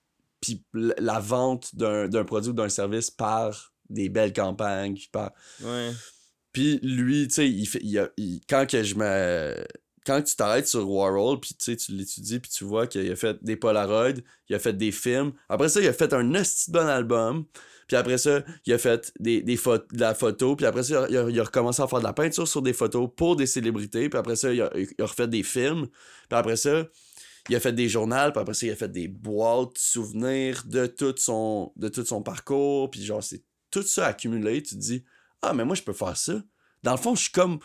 [0.42, 5.32] puis la vente d'un produit ou d'un service par des belles campagnes, puis par...
[5.64, 5.92] Ouais.
[6.52, 9.56] Puis lui, tu sais, il fait, il a- il- quand que je me...
[10.06, 13.16] Quand tu t'arrêtes sur Warhol, puis tu sais, tu l'étudies, puis tu vois qu'il a
[13.16, 14.14] fait des Polaroids,
[14.48, 15.34] il a fait des films.
[15.50, 17.46] Après ça, il a fait un hostie bon album.
[17.88, 20.56] Puis après ça, il a fait des, des de la photo.
[20.56, 22.74] Puis après ça, il a, il a recommencé à faire de la peinture sur des
[22.74, 24.10] photos pour des célébrités.
[24.10, 25.88] Puis après ça, il a, il a refait des films.
[25.88, 26.86] Puis après ça,
[27.48, 28.32] il a fait des journaux.
[28.32, 32.22] Puis après ça, il a fait des boîtes souvenirs de tout son, de tout son
[32.22, 32.90] parcours.
[32.92, 34.62] Puis genre, c'est tout ça accumulé.
[34.64, 35.04] Tu te dis,
[35.42, 36.34] ah, mais moi, je peux faire ça.
[36.84, 37.60] Dans le fond, je suis comme,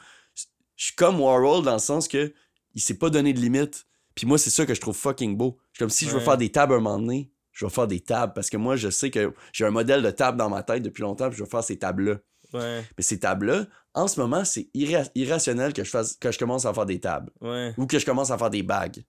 [0.76, 2.32] je suis comme Warhol dans le sens que
[2.74, 3.86] il s'est pas donné de limite.
[4.14, 5.58] Puis moi, c'est ça que je trouve fucking beau.
[5.72, 7.70] Je suis comme si je veux faire des tables à un moment donné, je vais
[7.70, 10.48] faire des tables parce que moi, je sais que j'ai un modèle de table dans
[10.50, 12.16] ma tête depuis longtemps, puis je vais faire ces tables-là.
[12.52, 12.84] Ouais.
[12.96, 16.64] Mais ces tables-là, en ce moment, c'est irra- irrationnel que je fasse que je commence
[16.66, 17.74] à faire des tables Ouais.
[17.76, 19.04] ou que je commence à faire des bagues.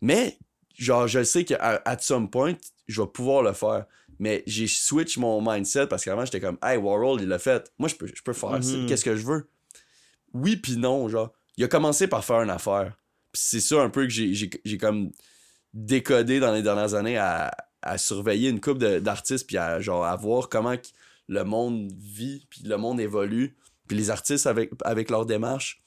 [0.00, 0.38] Mais
[0.78, 2.54] genre je sais qu'à at some point,
[2.88, 3.86] je vais pouvoir le faire.
[4.18, 7.70] Mais j'ai switch mon mindset parce qu'avant j'étais comme Hey Warhol, il l'a fait.
[7.78, 8.58] Moi je peux je peux faire.
[8.78, 8.86] Mhm.
[8.86, 9.48] Qu'est-ce que je veux?
[10.32, 11.32] Oui puis non, genre.
[11.58, 12.96] Il a commencé par faire une affaire.
[13.32, 15.10] Puis c'est ça un peu que j'ai j'ai- j'ai comme
[15.74, 20.04] décodé dans les dernières années à, à surveiller une couple de- d'artistes puis à genre
[20.04, 20.74] à voir comment
[21.28, 23.56] le monde vit puis le monde évolue
[23.88, 25.82] puis les artistes avec avec leur démarche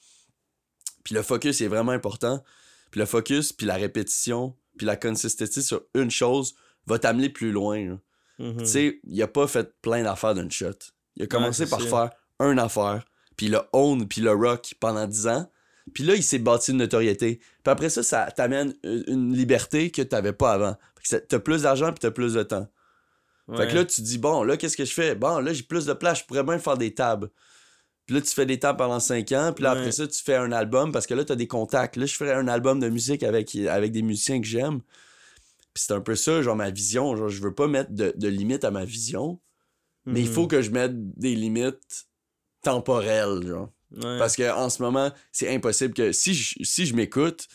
[1.02, 2.42] puis le focus est vraiment important
[2.90, 6.54] puis le focus puis la répétition puis la consistency sur une chose
[6.86, 7.98] va t'amener plus loin.
[8.38, 8.56] Mhm.
[8.58, 10.70] tu sais il a pas fait plein d'affaires d'une shot
[11.16, 12.10] il a commencé par faire
[12.40, 13.04] une affaire
[13.36, 15.50] puis le own puis le rock pendant 10 ans
[15.92, 20.02] puis là il s'est bâti une notoriété puis après ça ça t'amène une liberté que
[20.02, 20.76] t'avais pas avant
[21.28, 22.68] t'as plus d'argent puis t'as plus de temps
[23.56, 25.14] fait que là, tu dis, bon, là, qu'est-ce que je fais?
[25.14, 27.30] Bon, là, j'ai plus de place, je pourrais bien faire des tables.
[28.10, 29.78] Puis là, tu fais des tables pendant 5 ans, puis là, Ouais.
[29.78, 31.94] après ça, tu fais un album parce que là, tu as des contacts.
[31.94, 34.80] Là, je ferais un album de musique avec, avec des musiciens que j'aime.
[35.72, 37.14] Puis c'est un peu ça, genre, ma vision.
[37.14, 39.38] Genre, je veux pas mettre de, de limites à ma vision,
[40.06, 40.90] mais il faut que je mette
[41.20, 42.08] des limites
[42.64, 43.70] temporelles, genre.
[43.92, 44.18] Ouais.
[44.18, 47.46] Parce que en ce moment, c'est impossible que si je, si je m'écoute,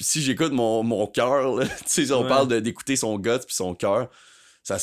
[0.00, 2.28] si j'écoute mon, mon cœur, tu sais, on Ouais.
[2.28, 4.10] parle d'écouter son gut puis son cœur,
[4.64, 4.76] ça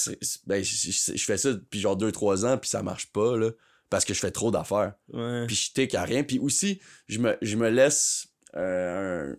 [0.45, 3.51] ben, je, je- je fais ça depuis genre 2-3 ans puis ça marche pas, là,
[3.89, 4.93] parce que je fais trop d'affaires.
[5.13, 5.45] Ouais.
[5.47, 6.23] Puis je tic à rien.
[6.23, 9.35] Puis aussi, je me, je me laisse euh, un-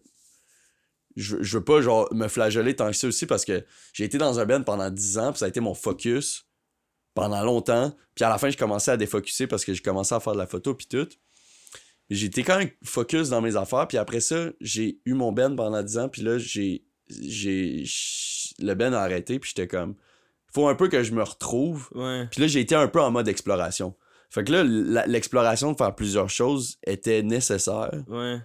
[1.17, 4.19] Je, je veux pas genre me flageller tant que ça aussi parce que j'ai été
[4.19, 6.47] dans un band pendant 10 ans puis ça a été mon focus
[7.15, 7.95] pendant longtemps.
[8.15, 10.39] Puis à la fin, je commençais à défocuser parce que j'ai commencé à faire de
[10.39, 11.09] la photo puis tout.
[12.11, 13.87] J'étais quand même focus dans mes affaires.
[13.89, 16.09] Puis après ça, j'ai eu mon band pendant 10 ans.
[16.09, 16.85] Puis là, j'ai.
[17.11, 17.85] j'ai
[18.61, 19.39] Le band a arrêté.
[19.39, 19.95] Puis j'étais comme.
[20.55, 21.89] Faut un peu que je me retrouve.
[21.95, 22.27] Ouais.
[22.31, 23.95] Puis là, j'ai été un peu en mode exploration.
[24.31, 28.03] Fait que là, l'exploration de faire plusieurs choses était nécessaire.
[28.09, 28.39] Ouais.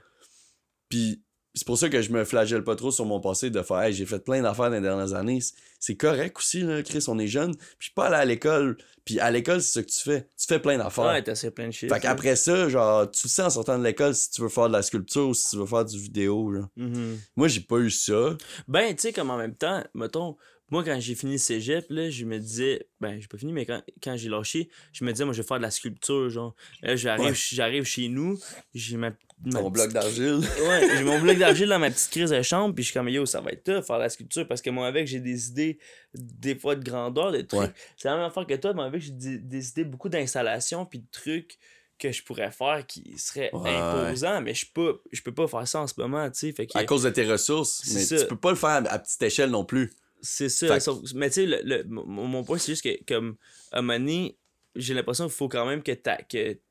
[0.89, 1.21] Puis
[1.55, 3.93] c'est pour ça que je me flagelle pas trop sur mon passé de faire hey,
[3.93, 5.39] j'ai fait plein d'affaires dans les dernières années.
[5.79, 7.55] C'est- correct aussi, là, Chris, on est jeune.
[7.55, 8.77] Puis je suis pas allé à l'école.
[9.05, 10.29] Puis à l'école, c'est ça que tu fais.
[10.37, 11.03] Tu fais plein d'affaires.
[11.05, 11.93] Ouais, t'as plein de shit.
[11.93, 14.67] fait qu'après ça, genre, tu le sais en sortant de l'école si tu veux faire
[14.69, 16.53] de la sculpture ou si tu veux faire du vidéo.
[16.55, 16.67] Genre.
[16.77, 17.19] Mhm.
[17.35, 18.35] Moi, j'ai pas eu ça.
[18.67, 20.37] Ben, tu sais, comme en même temps, mettons,
[20.73, 23.65] moi, quand j'ai fini le cégep, là, je me disais, ben, j'ai pas fini, mais
[23.65, 26.55] quand, quand j'ai lâché, je me disais, moi, je vais faire de la sculpture, genre.
[26.81, 27.33] Là, j'arrive, Ouais.
[27.35, 28.39] j'arrive chez nous,
[28.73, 29.11] j'ai ma.
[29.11, 29.27] petite-
[29.71, 30.39] bloc d'argile.
[30.67, 33.09] Ouais, j'ai mon bloc d'argile dans ma petite crise de chambre, puis je suis comme,
[33.09, 35.77] yo, ça va être tough faire la sculpture, parce que moi, avec, j'ai des idées,
[36.13, 37.59] des fois, de grandeur, de trucs.
[37.61, 37.71] Ouais.
[37.97, 40.99] C'est la même affaire que toi, mais avec, j'ai des, des idées beaucoup d'installations, puis
[40.99, 41.57] de trucs
[41.99, 43.69] que je pourrais faire qui seraient Ouais.
[43.75, 46.67] imposants, mais je peux, je peux pas faire ça en ce moment, tu sais.
[46.73, 47.83] À cause de tes ressources.
[47.93, 48.17] Mais ça.
[48.17, 49.91] tu peux pas le faire à petite échelle non plus.
[50.23, 50.79] C'est ça.
[50.79, 53.35] Fait- mais tu sais, le, le- mon, point, c'est juste que, comme,
[53.71, 54.37] à un moment donné,
[54.75, 56.09] j'ai l'impression qu'il faut quand même que tu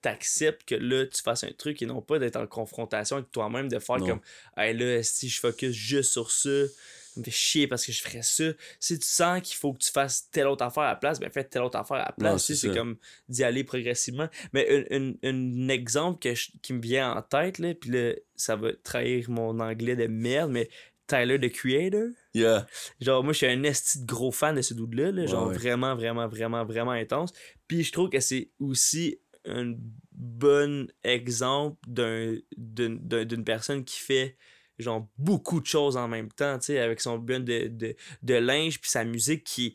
[0.09, 3.69] acceptes que là, tu fasses un truc et non pas d'être en confrontation avec toi-même,
[3.69, 4.07] de faire Non.
[4.07, 4.21] comme,
[4.57, 8.03] hey là, si je focus juste sur ça, ça me fait chier parce que je
[8.03, 8.45] ferais ça.
[8.81, 11.31] Si tu sens qu'il faut que tu fasses telle autre affaire à la place, ben
[11.31, 12.33] fais telle autre affaire à la place.
[12.33, 12.97] Non, tu sais, c'est comme
[13.29, 14.29] d'y aller progressivement.
[14.53, 18.15] Mais un, un- un exemple que je- qui me vient en tête, là, puis là,
[18.35, 20.69] ça va trahir mon anglais de merde, mais
[21.17, 22.09] Tyler, the Creator.
[22.35, 22.67] Yeah.
[23.01, 25.11] Genre, moi, je suis un esti de gros fan de ce dude-là.
[25.13, 25.55] là, genre, ouais.
[25.55, 27.33] vraiment, vraiment, vraiment, vraiment intense.
[27.69, 29.75] Puis je trouve que c'est aussi un
[30.13, 34.37] bon exemple d'un- d'une d'un- d'une personne qui fait
[34.79, 38.35] genre beaucoup de choses en même temps, tu sais, avec son bun de, de, de
[38.35, 39.75] linge puis sa musique qui,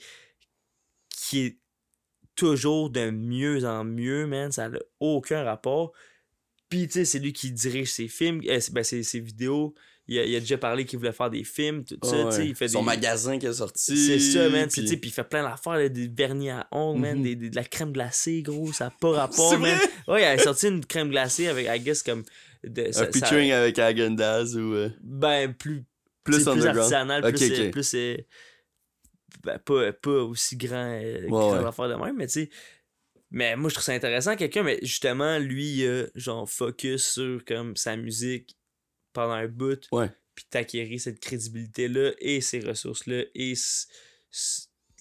[1.10, 1.60] qui est
[2.36, 4.52] toujours de mieux en mieux, man.
[4.52, 5.92] Ça n'a aucun rapport.
[6.70, 9.74] Puis, tu sais, c'est lui qui dirige ses films, euh, ben, ses, ses vidéos.
[10.10, 12.48] Il a, il a déjà parlé qu'il voulait faire des films, tout ça, ouais.
[12.48, 12.86] Il fait Son des...
[12.86, 13.98] magasin qui est sorti.
[13.98, 14.70] C'est ça, man.
[14.72, 17.24] puis- Puis il fait plein d'affaires, des vernis à ongles, man, Mhm.
[17.24, 18.72] des, des- de la crème glacée, gros.
[18.72, 19.78] Ça n'a pas rapport, man.
[20.08, 22.24] Ouais, il a sorti une crème glacée avec, I guess, comme.
[22.64, 25.84] De, ça- Un ça- featuring avec Häagen-Dazs ou euh, ben, plus.
[26.24, 26.78] plus underground.
[26.80, 27.42] artisanal, plus.
[27.52, 27.72] euh, ok.
[27.72, 28.18] plus euh,
[29.44, 31.66] ben, pas, pas aussi grand, euh, Ouais, grand ouais.
[31.68, 32.50] affaire de même, mais tu sais.
[33.30, 37.76] Mais moi, je trouve ça intéressant, quelqu'un, mais justement, lui, euh, genre, focus sur comme
[37.76, 38.57] sa musique
[39.18, 39.88] pendant un bout.
[39.92, 40.12] Ouais.
[40.36, 43.56] Puis t'acquérir cette crédibilité-là et ces ressources-là et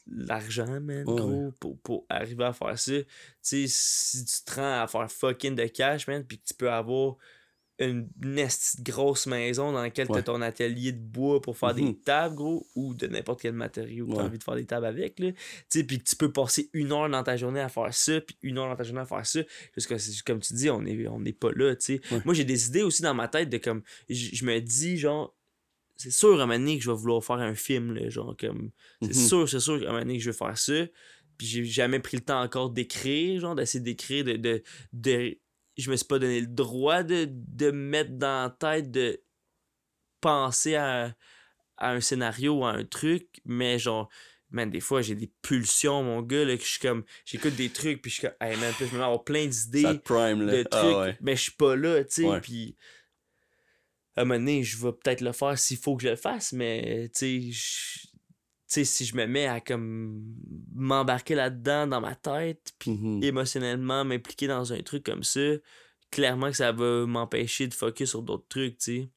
[0.07, 2.93] l'argent, man, Ouais, gros, pour, pour arriver à faire ça.
[2.93, 3.07] Tu
[3.43, 6.71] sais, si tu te rends à faire fucking de cash, man, puis que tu peux
[6.71, 7.17] avoir
[7.79, 11.93] une, de grosse maison dans laquelle tu as ton atelier de bois pour faire Mhm.
[11.93, 14.65] des tables, gros, ou de n'importe quel matériau que tu as envie de faire des
[14.65, 15.31] tables avec, là.
[15.71, 18.57] Puis que tu peux passer une heure dans ta journée à faire ça, puis une
[18.59, 19.41] heure dans ta journée à faire ça.
[19.75, 21.75] Parce que, comme tu dis, on n'est on est pas là.
[21.89, 22.01] Ouais.
[22.25, 23.83] Moi, j'ai des idées aussi dans ma tête de comme.
[24.09, 25.35] Je me dis, genre,
[25.97, 28.35] c'est sûr à un moment donné que je vais vouloir faire un film, là, genre,
[28.39, 28.71] comme.
[29.03, 29.29] C'est Mhm.
[29.29, 30.87] sûr, c'est sûr qu'à un moment donné que je vais faire ça.
[31.39, 34.63] Puis j'ai jamais pris le temps encore d'écrire, genre, d'essayer d'écrire, de, de,
[34.95, 35.39] de-
[35.77, 39.21] Je me suis pas donné le droit de, de me mettre dans la tête de
[40.21, 41.15] penser à,
[41.77, 44.09] à un scénario ou à un truc, mais genre.
[44.51, 47.05] Man, des fois, j'ai des pulsions, mon gars, là, que je suis comme.
[47.25, 48.37] J'écoute des trucs, puis je suis comme.
[48.41, 51.19] Hey, man, puis je me mets à avoir plein d'idées prime, de trucs, Ah ouais.
[51.21, 52.41] mais je suis pas là, tu sais, Ouais.
[52.41, 52.77] puis
[54.15, 56.53] à un moment donné, je vais peut-être le faire s'il faut que je le fasse,
[56.53, 58.06] mais tu sais,
[58.67, 60.23] sais, si je me mets à comme
[60.75, 63.23] m'embarquer là-dedans dans ma tête, puis Mhm.
[63.23, 65.41] émotionnellement m'impliquer dans un truc comme ça,
[66.11, 69.11] clairement que ça va m'empêcher de focus sur d'autres trucs, tu sais.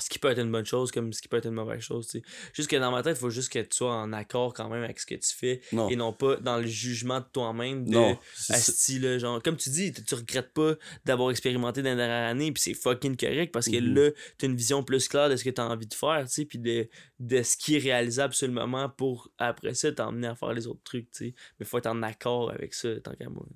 [0.00, 2.08] Ce qui peut être une bonne chose comme ce qui peut être une mauvaise chose,
[2.08, 2.20] tu.
[2.52, 4.82] Juste que dans ma tête, il faut juste que tu sois en accord quand même
[4.82, 5.88] avec ce que tu fais Non.
[5.88, 8.14] et non pas dans le jugement de toi-même de.
[8.50, 12.28] Asti, là, genre, comme tu dis, tu tu regrettes pas d'avoir expérimenté dans la dernière
[12.28, 13.94] année, puis c'est fucking correct parce que Mhm.
[13.94, 16.58] là, t'as une vision plus claire de ce que t'as envie de faire, tu puis
[16.58, 16.88] de,
[17.20, 20.66] de ce qui est réalisable sur le moment pour après ça t'emmener à faire les
[20.66, 21.34] autres trucs, tu.
[21.60, 23.46] Mais faut être en accord avec ça, tant qu'à moi.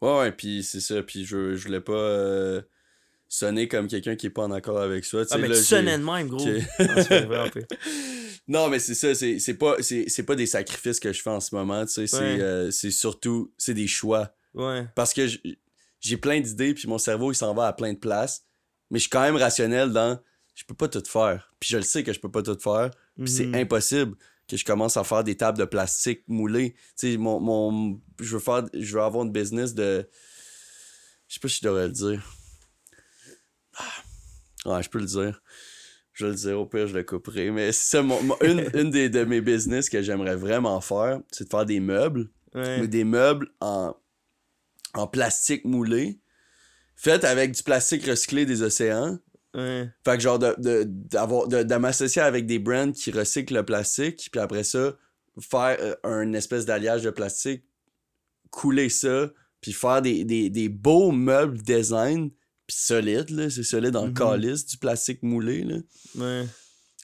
[0.00, 1.02] Ouais, ouais, puis c'est ça.
[1.04, 2.62] Puis je, je voulais pas euh,
[3.28, 5.22] sonner comme quelqu'un qui est pas en accord avec ça.
[5.30, 6.46] Ah, mais là, tu sonnais de même, gros.
[6.78, 7.44] Ah.
[8.46, 11.40] Non, mais c'est ça, c'est pas, c'est c'est pas des sacrifices que je fais en
[11.40, 12.40] ce moment, tu sais, c'est Ouais.
[12.42, 14.34] euh, c'est surtout, c'est des choix.
[14.52, 14.86] Ouais.
[14.94, 15.26] Parce que
[16.00, 18.44] j'ai plein d'idées, puis mon cerveau, il s'en va à plein de places,
[18.90, 20.20] mais je suis quand même rationnel dans,
[20.54, 21.54] je peux pas tout faire.
[21.58, 23.54] Puis je le sais que je peux pas tout faire, puis c'est Mhm.
[23.54, 24.14] impossible
[24.46, 26.74] que je commence à faire des tables de plastique moulées.
[26.98, 30.06] Tu sais, mon, mon, je veux faire, je veux avoir une business de,
[31.28, 32.22] je sais pas si je devrais le dire.
[33.76, 34.74] Ah.
[34.76, 35.42] Ouais, je peux le dire.
[36.12, 37.50] Je vais le dire, au pire, je le couperai.
[37.50, 41.20] Mais c'est ça, mon- mon- une, une des, de mes business que j'aimerais vraiment faire,
[41.30, 42.30] c'est de faire des meubles.
[42.54, 42.80] Ouais.
[42.80, 43.94] Mais des meubles en,
[44.94, 46.20] en plastique moulé,
[46.94, 49.18] faits avec du plastique recyclé des océans.
[49.54, 49.88] Ouais.
[50.04, 53.64] Fait que genre de, de, d'avoir, de, de m'associer avec des brands qui recyclent le
[53.64, 54.96] plastique, puis après ça,
[55.40, 57.64] faire euh, un espèce d'alliage de plastique,
[58.50, 59.30] couler ça,
[59.60, 62.30] puis faire des, des, des beaux meubles design,
[62.66, 64.14] puis solides, là, c'est solide en Mhm.
[64.14, 65.76] calice, du plastique moulé, là.
[66.16, 66.46] Ouais.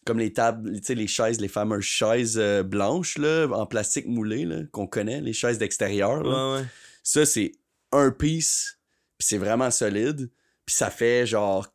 [0.06, 4.06] Comme les tables, tu sais, les chaises, les fameuses chaises euh, blanches, là, en plastique
[4.06, 6.54] moulé, là, qu'on connaît, les chaises d'extérieur, là.
[6.54, 6.66] Ouais, ouais.
[7.02, 7.52] Ça, c'est
[7.92, 8.78] un piece,
[9.18, 10.30] puis c'est vraiment solide.
[10.64, 11.66] Puis ça fait genre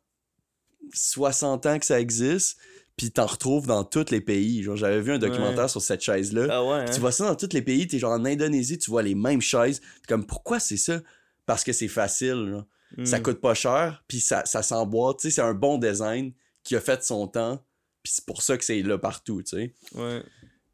[0.92, 2.58] 60 ans que ça existe.
[2.96, 4.62] puis t'en retrouves dans tous les pays.
[4.62, 6.46] Genre, j'avais vu un documentaire sur cette chaise-là.
[6.50, 6.86] Ah ouais.
[6.86, 6.98] Tu hein?
[6.98, 9.82] vois ça dans tous les pays, t'es genre en Indonésie, tu vois les mêmes chaises.
[10.08, 11.02] Comme, pourquoi c'est ça?
[11.44, 12.64] Parce que c'est facile, genre.
[13.04, 13.22] Ça Hmm.
[13.22, 15.18] coûte pas cher, puis ça, ça s'emboîte.
[15.18, 16.32] Tu sais, c'est un bon design
[16.62, 17.64] qui a fait son temps,
[18.02, 19.74] puis c'est pour ça que c'est là partout, tu sais.
[19.94, 20.22] Ouais.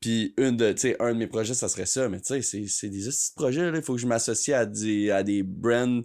[0.00, 2.88] Puis une de, un de mes projets, ça serait ça, mais tu sais, c'est- c'est
[2.88, 3.70] des petits projets.
[3.74, 6.02] Il faut que je m'associe à des, à des brands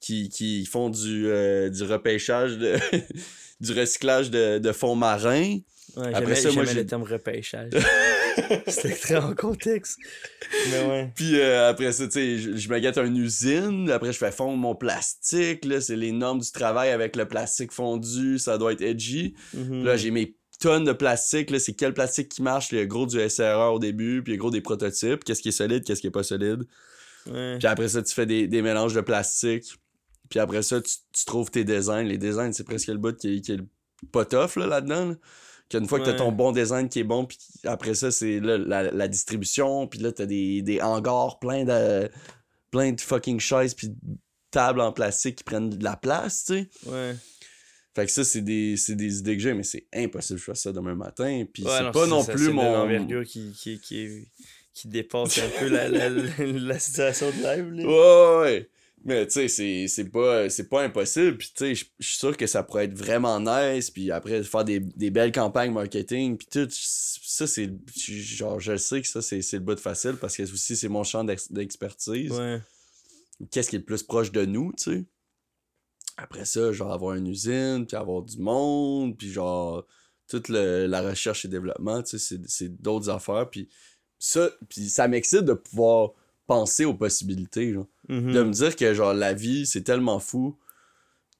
[0.00, 2.76] qui, qui font du, euh, du repêchage, de,
[3.60, 5.58] du recyclage de, de fonds marins.
[5.96, 7.72] Ouais, Après ça, moi, j'ai- le terme repêchage.
[8.66, 9.98] C'était très en contexte.
[10.70, 11.12] Mais ouais.
[11.14, 13.90] Puis euh, après ça, tu sais, je, je me gâte une usine.
[13.90, 15.64] Après, je fais fondre mon plastique.
[15.66, 18.38] Là, c'est les normes du travail avec le plastique fondu.
[18.38, 19.34] Ça doit être edgy.
[19.52, 19.84] Mhm.
[19.84, 21.50] Là, j'ai mes tonnes de plastique.
[21.50, 22.72] Là, c'est quel plastique qui marche.
[22.72, 24.22] Le gros du SRR au début.
[24.22, 25.24] Puis le gros des prototypes.
[25.24, 26.62] Qu'est-ce qui est solide, qu'est-ce qui est pas solide.
[27.26, 27.56] Ouais.
[27.58, 29.64] Puis après ça, tu fais des, des mélanges de plastique.
[30.30, 32.04] Puis après ça, tu, tu trouves tes designs.
[32.04, 33.66] Les designs, c'est presque le bout qui est, qui est le
[34.10, 35.10] pas tough là, là-dedans.
[35.10, 35.14] Là.
[35.78, 36.16] Qu'une fois que t'as Ouais.
[36.18, 38.58] ton bon design qui est bon, puis après ça, c'est la,
[38.90, 39.86] la distribution.
[39.88, 42.08] Puis là, t'as des, des hangars plein de,
[42.70, 43.94] plein de fucking chaises, puis de
[44.50, 46.68] tables en plastique qui prennent de la place, tu sais.
[46.86, 47.14] Ouais.
[47.94, 50.50] Fait que ça, c'est des, c'est des idées que j'ai, mais c'est impossible que je
[50.50, 51.44] fasse ça demain matin.
[51.52, 52.72] Puis Ouais, c'est pas non ça, plus c'est mon.
[52.72, 54.28] l'envergure qui, qui, qui,
[54.72, 57.70] qui dépasse un peu la, la, la, la situation de live.
[57.72, 57.84] Là.
[57.84, 58.70] Ouais, ouais.
[59.04, 61.36] Mais tu sais, c'est- c'est pas, c'est pas impossible.
[61.38, 63.90] Puis tu sais, je suis sûr que ça pourrait être vraiment nice.
[63.90, 66.36] Puis après, faire des, des belles campagnes marketing.
[66.36, 67.70] Puis tout, ça, c'est.
[67.96, 70.88] Genre, je sais que ça, c'est c'est le bout de facile parce que aussi, c'est
[70.88, 72.30] mon champ d'ex- d'expertise.
[72.32, 72.60] Ouais.
[73.50, 75.04] Qu'est-ce qui est le plus proche de nous, tu sais?
[76.16, 79.84] Après ça, genre, avoir une usine, puis avoir du monde, puis genre,
[80.28, 83.48] toute le- la recherche et développement, tu sais, c'est- c'est d'autres affaires.
[83.50, 83.68] Puis
[84.18, 86.12] ça, puis ça m'excite de pouvoir
[86.54, 88.32] penser aux possibilités, genre Mhm.
[88.32, 90.58] de me dire que genre la vie c'est tellement fou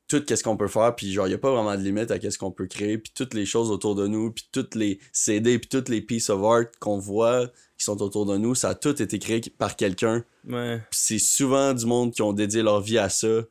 [0.09, 2.39] tout qu'est-ce qu'on peut faire puis genre y a pas vraiment de limite à qu'est-ce
[2.39, 5.68] qu'on peut créer puis toutes les choses autour de nous puis toutes les CD puis
[5.68, 7.47] toutes les pieces of art qu'on voit
[7.78, 10.78] qui sont autour de nous ça a tout été créé par quelqu'un Ouais.
[10.90, 13.43] puis c'est souvent du monde qui ont dédié leur vie à ça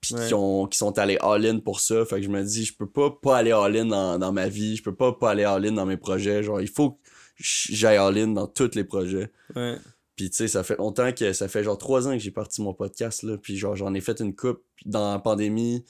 [0.00, 0.26] puis Ouais.
[0.28, 2.88] qui ont qui sont allés all-in pour ça fait que je me dis je peux
[2.90, 5.86] pas pas aller all-in dans, dans ma vie je peux pas pas aller all-in dans
[5.86, 6.98] mes projets genre il faut que
[7.38, 9.76] j'aille all-in dans tous les projets Ouais.
[10.16, 12.62] Puis tu sais, ça fait longtemps que ça fait genre trois ans que j'ai parti
[12.62, 15.84] mon podcast là, puis genre j'en ai fait une coupe dans la pandémie,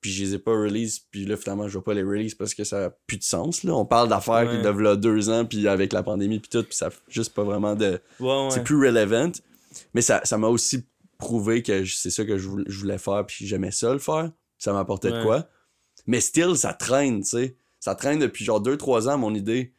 [0.00, 2.54] puis je les ai pas release, puis là finalement je vais pas les release parce
[2.54, 3.74] que ça a plus de sens là.
[3.74, 6.76] On parle d'affaires qui doivent là deux ans puis avec la pandémie puis tout, puis
[6.76, 8.48] ça juste pas vraiment de Ouais, ouais.
[8.50, 9.32] c'est plus relevant.
[9.94, 10.84] Mais ça ça m'a aussi
[11.18, 14.30] prouvé que c'est ça que je voulais, je voulais faire puis j'aimais ça le faire.
[14.58, 15.48] Ça m'apportait de quoi.
[16.06, 17.56] Mais still ça traîne, tu sais.
[17.80, 19.72] Ça traîne depuis genre deux trois ans mon idée.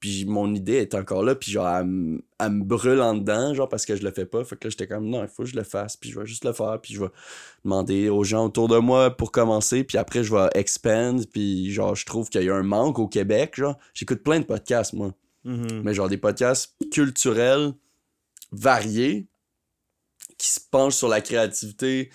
[0.00, 3.52] Puis mon idée est encore là, puis genre, elle, me- elle me brûle en dedans,
[3.52, 4.44] genre, parce que je le fais pas.
[4.44, 6.24] Fait que là, j'étais comme, non, il faut que je le fasse, puis je vais
[6.26, 7.10] juste le faire, puis je vais
[7.64, 11.96] demander aux gens autour de moi pour commencer, puis après, je vais expand, puis genre,
[11.96, 13.76] je trouve qu'il y a un manque au Québec, genre.
[13.92, 15.12] J'écoute plein de podcasts, moi.
[15.44, 15.82] Mhm.
[15.82, 17.72] Mais genre, des podcasts culturels,
[18.52, 19.26] variés,
[20.38, 22.10] qui se penchent sur la créativité,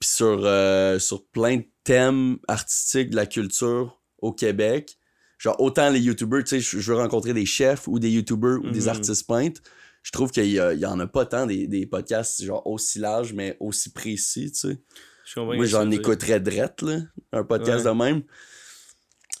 [0.00, 4.97] puis sur, euh, sur plein de thèmes artistiques de la culture au Québec.
[5.38, 8.70] Genre, autant les YouTubers, tu sais, je veux rencontrer des chefs ou des YouTubers ou
[8.70, 8.88] des Mhm.
[8.88, 9.62] artistes peintres.
[10.02, 13.32] Je trouve qu'il y, y en a pas tant des, des podcasts genre aussi larges,
[13.32, 14.78] mais aussi précis, tu sais.
[15.24, 17.00] Je Moi, j'en écouterais drette, là,
[17.32, 17.92] un podcast Ouais.
[17.92, 18.22] de même.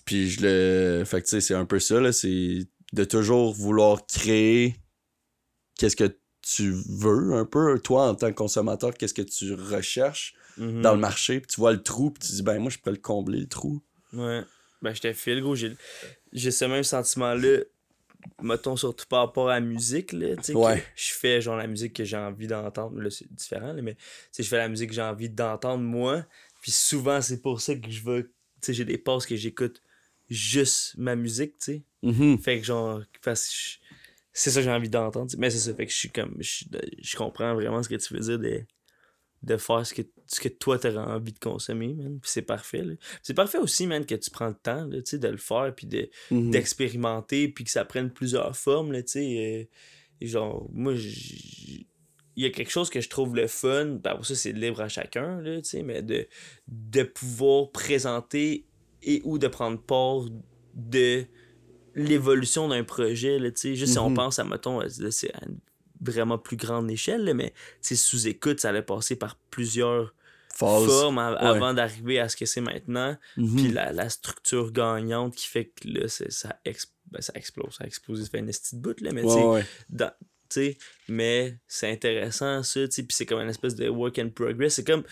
[0.04, 1.04] Puis je le...
[1.04, 4.76] Fait que, tu sais, c'est un peu ça, là, c'est de toujours vouloir créer
[5.78, 7.78] qu'est-ce que tu veux, un peu.
[7.80, 10.82] Toi, en tant que consommateur, qu'est-ce que tu recherches Mhm.
[10.82, 12.90] dans le marché, puis tu vois le trou, puis tu dis, ben, moi, je peux
[12.90, 13.80] le combler, le trou.
[14.12, 14.42] Ouais.
[14.82, 15.54] Ben, te file, gros.
[15.54, 17.60] J'ai, ce même sentiment-là,
[18.42, 20.36] mettons, surtout par rapport à la musique, là.
[20.36, 20.84] Tu sais, que Ouais.
[20.94, 23.00] je fais, genre, la musique que j'ai envie d'entendre.
[23.00, 23.96] Là, c'est différent, là, mais,
[24.36, 26.24] je fais la musique que j'ai envie d'entendre, moi.
[26.62, 28.22] Puis souvent, c'est pour ça que je vais.
[28.24, 28.28] Tu
[28.60, 29.82] sais, j'ai des pauses que j'écoute
[30.28, 31.82] juste ma musique, tu sais.
[32.02, 32.38] Mhm.
[32.38, 33.02] Fait que, genre,
[34.32, 35.30] c'est ça que j'ai envie d'entendre.
[35.38, 36.36] Mais c'est ça, fait que je suis comme.
[36.40, 36.64] Je,
[37.00, 38.64] je comprends vraiment ce que tu veux dire de,
[39.42, 42.20] de faire ce que, ce que toi t'aurais envie de consommer, man.
[42.20, 42.94] Puis c'est parfait, là.
[43.22, 46.08] C'est parfait aussi, man, que tu prends le temps, là, de le faire, puis de,
[46.30, 46.50] Mhm.
[46.50, 49.68] d'expérimenter, puis que ça prenne plusieurs formes, là, tu sais.
[50.22, 51.86] euh, genre, moi, il
[52.36, 54.88] y a quelque chose que je trouve le fun, ben, pour ça, c'est libre à
[54.88, 56.26] chacun, là, tu sais, mais de,
[56.68, 58.66] de pouvoir présenter
[59.02, 60.24] et ou de prendre part
[60.74, 61.24] de
[61.94, 63.74] l'évolution d'un projet, là, tu sais.
[63.76, 64.16] Juste si on Mhm.
[64.16, 65.58] pense à, mettons, là, c'est à une
[66.00, 67.52] vraiment plus grande échelle, là, mais,
[67.82, 70.14] sous écoute, ça allait passer par plusieurs
[70.58, 70.86] Phase.
[70.86, 71.46] formes av- Ouais.
[71.56, 73.16] avant d'arriver à ce que c'est maintenant.
[73.36, 73.56] Mhm.
[73.56, 77.74] Puis la, la structure gagnante qui fait que là, ça, ex- ben, ça explose.
[77.76, 79.10] Ça explose, ça fait une petite bout, là.
[79.12, 79.62] Mais tu Ouais,
[80.50, 80.76] sais, tu
[81.08, 84.74] mais c'est intéressant ça, tu sais, puis c'est comme une espèce de work in progress.
[84.74, 85.04] C'est comme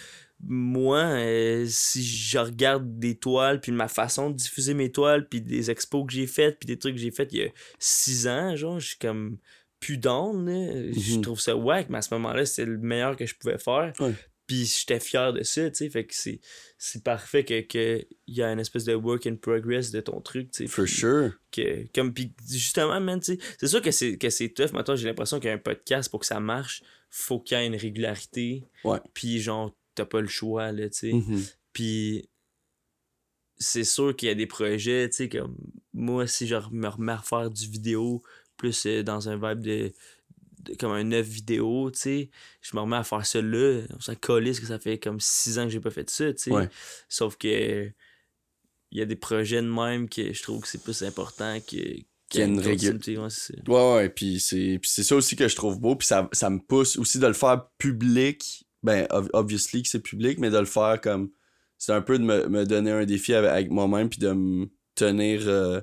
[0.42, 5.40] moi, euh, si je regarde des toiles, puis ma façon de diffuser mes toiles, puis
[5.40, 7.48] des expos que j'ai faites, puis des trucs que j'ai fait il y a
[7.78, 9.38] six ans, genre, je suis comme
[9.80, 10.46] plus down,
[10.94, 11.22] je Mhm.
[11.22, 13.92] trouve ça wack, mais à ce moment-là, c'est le meilleur que je pouvais faire.
[14.00, 14.14] Ouais.
[14.46, 16.40] Puis j'étais fier de ça, tu sais, fait que c'est,
[16.78, 20.52] c'est parfait que, que y a une espèce de work in progress de ton truc,
[20.52, 20.66] tu sais.
[20.68, 21.32] For sure.
[21.50, 24.72] que, comme, puis justement, man, tu sais, c'est sûr que c'est, que c'est tough.
[24.72, 28.62] Maintenant, j'ai l'impression qu'un podcast, pour que ça marche, faut qu'il y ait une régularité.
[28.84, 28.98] Ouais.
[29.14, 31.12] Puis genre, t'as pas le choix, là, tu sais.
[31.12, 31.42] Mhm.
[31.72, 32.28] Puis
[33.58, 35.56] c'est sûr qu'il y a des projets, tu sais, comme
[35.92, 38.22] moi, si je me remets à refaire du vidéo,
[38.56, 39.92] plus euh, dans un vibe de-
[40.78, 42.30] comme un neuf vidéo, tu sais,
[42.62, 43.82] je me remets à faire ça là.
[43.96, 46.42] On s'en calisse que ça fait comme six ans que j'ai pas fait ça, tu
[46.42, 46.50] sais.
[46.50, 46.68] Ouais.
[47.08, 47.90] Sauf que
[48.92, 51.76] il y a des projets de même que je trouve que c'est plus important que.
[52.28, 52.58] Qu'il y une
[53.68, 53.94] ouais.
[53.94, 56.58] Ouais, puis c'est puis c'est ça aussi que je trouve beau, puis ça, ça me
[56.58, 58.66] pousse aussi de le faire public.
[58.82, 61.30] Ben, ob- obviously que c'est public, mais de le faire comme.
[61.78, 64.66] C'est un peu de me, me donner un défi avec, avec moi-même, puis de me
[64.94, 65.80] tenir euh,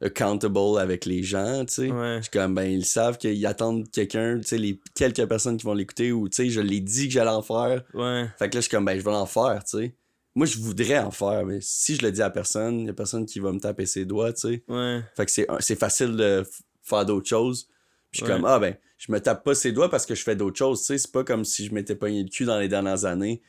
[0.00, 1.90] accountable avec les gens, tu sais.
[1.90, 2.16] Ouais.
[2.18, 5.64] Je suis comme, ben, ils savent qu'ils attendent quelqu'un, tu sais, les quelques personnes qui
[5.64, 7.82] vont l'écouter, ou, tu sais, je l'ai dit que j'allais en faire.
[7.94, 8.26] Ouais.
[8.38, 9.94] Fait que là, je suis comme, ben, je vais en faire, tu sais.
[10.34, 12.92] Moi, je voudrais en faire, mais si je le dis à personne, il y a
[12.92, 14.64] personne qui va me taper ses doigts, tu sais.
[14.68, 15.00] Ouais.
[15.16, 16.44] Fait que c'est, facile de
[16.82, 17.64] faire d'autres choses.
[18.10, 20.22] Puis je suis comme, ah ben, je me tape pas ses doigts parce que je
[20.22, 20.98] fais d'autres choses, tu sais.
[20.98, 23.42] C'est pas comme si je m'étais pogné le cul dans les dernières années.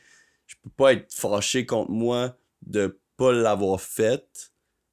[0.46, 2.36] Je peux pas être fâché contre moi
[2.66, 4.49] de pas l'avoir fait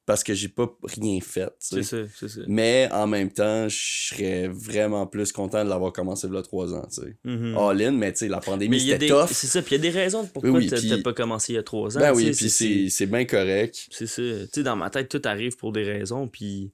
[0.08, 2.42] parce que j'ai pas rien fait, tu C'est ça, c'est ça.
[2.48, 3.78] Mais en même temps, je
[4.08, 7.16] serais vraiment plus content de l'avoir commencé il y a trois ans, tu sais.
[7.26, 7.58] Mhm.
[7.58, 9.12] All in, mais tu sais, la pandémie, Mais il y a c'était des.
[9.12, 9.28] tough.
[9.34, 11.52] C'est ça, puis il y a des raisons de pourquoi Oui, puis- t'as pas commencé
[11.52, 12.00] il y a trois ans.
[12.00, 13.86] Ben tu oui, puis c'est, c'est bien correct.
[13.92, 14.22] C'est ça.
[14.22, 16.72] Tu sais, dans ma tête, tout arrive pour des raisons, puis.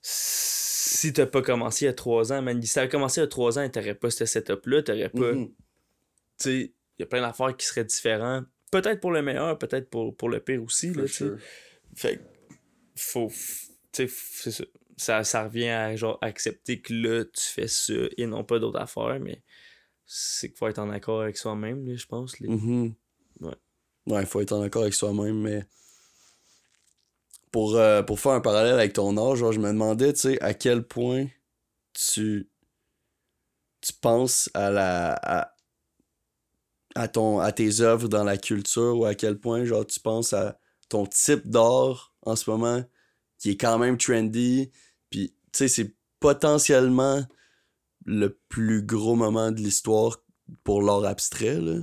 [0.00, 3.26] Si t'as pas commencé il y a trois ans, man, si t'avais commencé il y
[3.26, 5.32] a trois ans et t'aurais pas ce setup-là, t'aurais pas.
[5.32, 5.48] Mhm.
[5.48, 5.54] Tu
[6.38, 8.46] sais, il y a plein d'affaires qui seraient différentes.
[8.70, 11.36] Peut-être pour le meilleur, peut-être pour, pour le pire aussi, là, tu sure.
[11.94, 12.22] Fait que,
[12.96, 13.28] faut.
[13.92, 14.64] Tu sais, ça.
[14.96, 15.24] ça.
[15.24, 19.18] Ça revient à genre accepter que là, tu fais ça et non pas d'autres affaires,
[19.20, 19.42] mais
[20.06, 22.38] c'est qu'il faut être en accord avec soi-même, je pense.
[22.40, 22.48] là.
[22.50, 22.94] Mhm.
[23.40, 23.54] Ouais.
[24.06, 25.64] Ouais, il faut être en accord avec soi-même, mais
[27.50, 30.42] pour, euh, pour faire un parallèle avec ton âge, genre, je me demandais, tu sais,
[30.42, 31.26] à quel point
[31.92, 32.48] tu,
[33.80, 35.54] tu penses à la à,
[36.94, 40.32] à ton à tes œuvres dans la culture ou à quel point genre tu penses
[40.32, 40.58] à
[40.92, 42.84] ton type d'art en ce moment
[43.38, 44.70] qui est quand même trendy.
[45.08, 47.24] Puis tu sais c'est potentiellement
[48.04, 50.18] le plus gros moment de l'histoire
[50.64, 51.78] pour l'art abstrait là.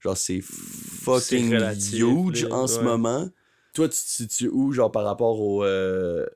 [0.00, 3.28] Genre c'est fucking relatif, huge en ce moment.
[3.74, 6.26] Toi tu te situes où genre par rapport au euh,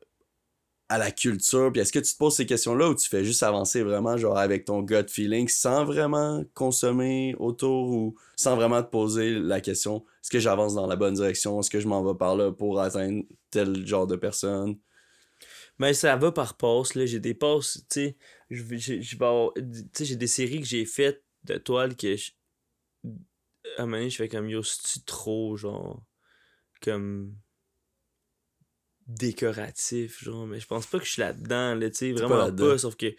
[0.91, 3.25] à la culture puis est-ce que tu te poses ces questions là ou tu fais
[3.25, 8.83] juste avancer vraiment genre avec ton gut feeling sans vraiment consommer autour ou sans vraiment
[8.83, 11.59] te poser la question est-ce que j'avance dans la bonne direction?
[11.61, 14.77] Est-ce que je m'en vais par là pour atteindre tel genre de personne?
[15.79, 17.07] Mais ça va par passe, là.
[17.07, 18.17] J'ai des passes, tu sais.
[18.51, 22.17] j'ai- des séries que j'ai faites de toiles que.
[22.17, 22.33] je-
[23.79, 26.03] À un moment je fais comme yo, c'est-tu trop, genre.
[26.83, 27.35] Comme.
[29.16, 30.47] Décoratif, genre.
[30.47, 32.12] Mais je pense pas que je suis là-dedans, là, tu sais.
[32.12, 32.28] Vraiment
[32.70, 32.78] pas.
[32.78, 33.15] Sauf que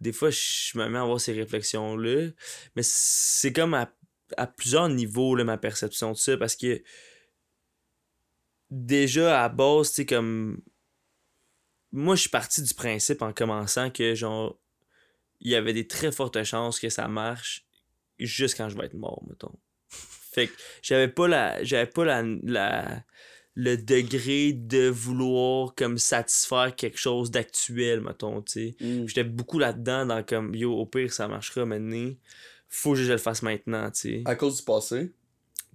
[0.00, 2.30] des fois, je me mets à avoir ces réflexions-là.
[2.76, 3.92] Mais c'est comme à,
[4.36, 6.36] à plusieurs niveaux, là, ma perception de ça.
[6.36, 6.82] Parce que.
[8.70, 10.62] Déjà, à base, tu sais, comme
[11.92, 14.58] moi, je suis parti du principe en commençant que, genre,
[15.40, 17.66] il y avait des très fortes chances que ça marche
[18.18, 19.52] juste quand je vais être mort, mettons.
[19.90, 21.62] Fait que j'avais pas la.
[21.62, 23.04] J'avais pas la, la-
[23.54, 28.76] le degré de vouloir comme satisfaire quelque chose d'actuel, mettons, tu sais.
[29.06, 32.12] J'étais beaucoup là-dedans dans comme yo, au pire ça marchera maintenant.
[32.68, 34.22] Faut que je le fasse maintenant, tu sais.
[34.24, 35.12] à cause du passé?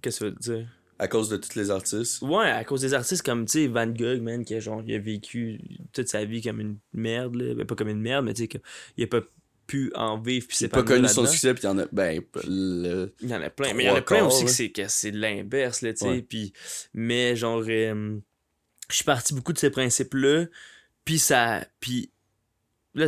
[0.02, 0.68] Qu'est-ce que ça veut dire?
[0.98, 2.22] à cause de tous les artistes?
[2.22, 4.94] Ouais, à cause des artistes comme, tu sais, Van Gogh, man, qui a, genre, il
[4.94, 5.60] a vécu
[5.92, 7.54] toute sa vie comme une merde, là.
[7.54, 8.60] Ben, pas comme une merde, mais tu sais,
[8.96, 9.20] il a pas
[9.68, 12.22] pu en vivre, puis c'est pas connu son succès puis il y en a ben
[12.44, 14.70] le Il y en a plein, mais il y en a plein quarts, aussi c'est,
[14.70, 16.08] que c'est l'inverse, là, tu sais.
[16.08, 16.22] Ouais.
[16.22, 16.54] Puis,
[16.94, 18.18] mais genre, euh,
[18.88, 20.46] je suis parti beaucoup de ces principes-là,
[21.04, 22.10] puis ça, puis
[22.94, 23.06] là,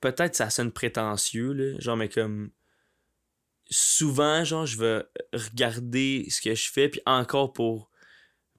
[0.00, 2.50] peut-être ça sonne prétentieux, là, genre, mais comme,
[3.68, 7.90] souvent, genre, je vais regarder ce que je fais, puis encore pour,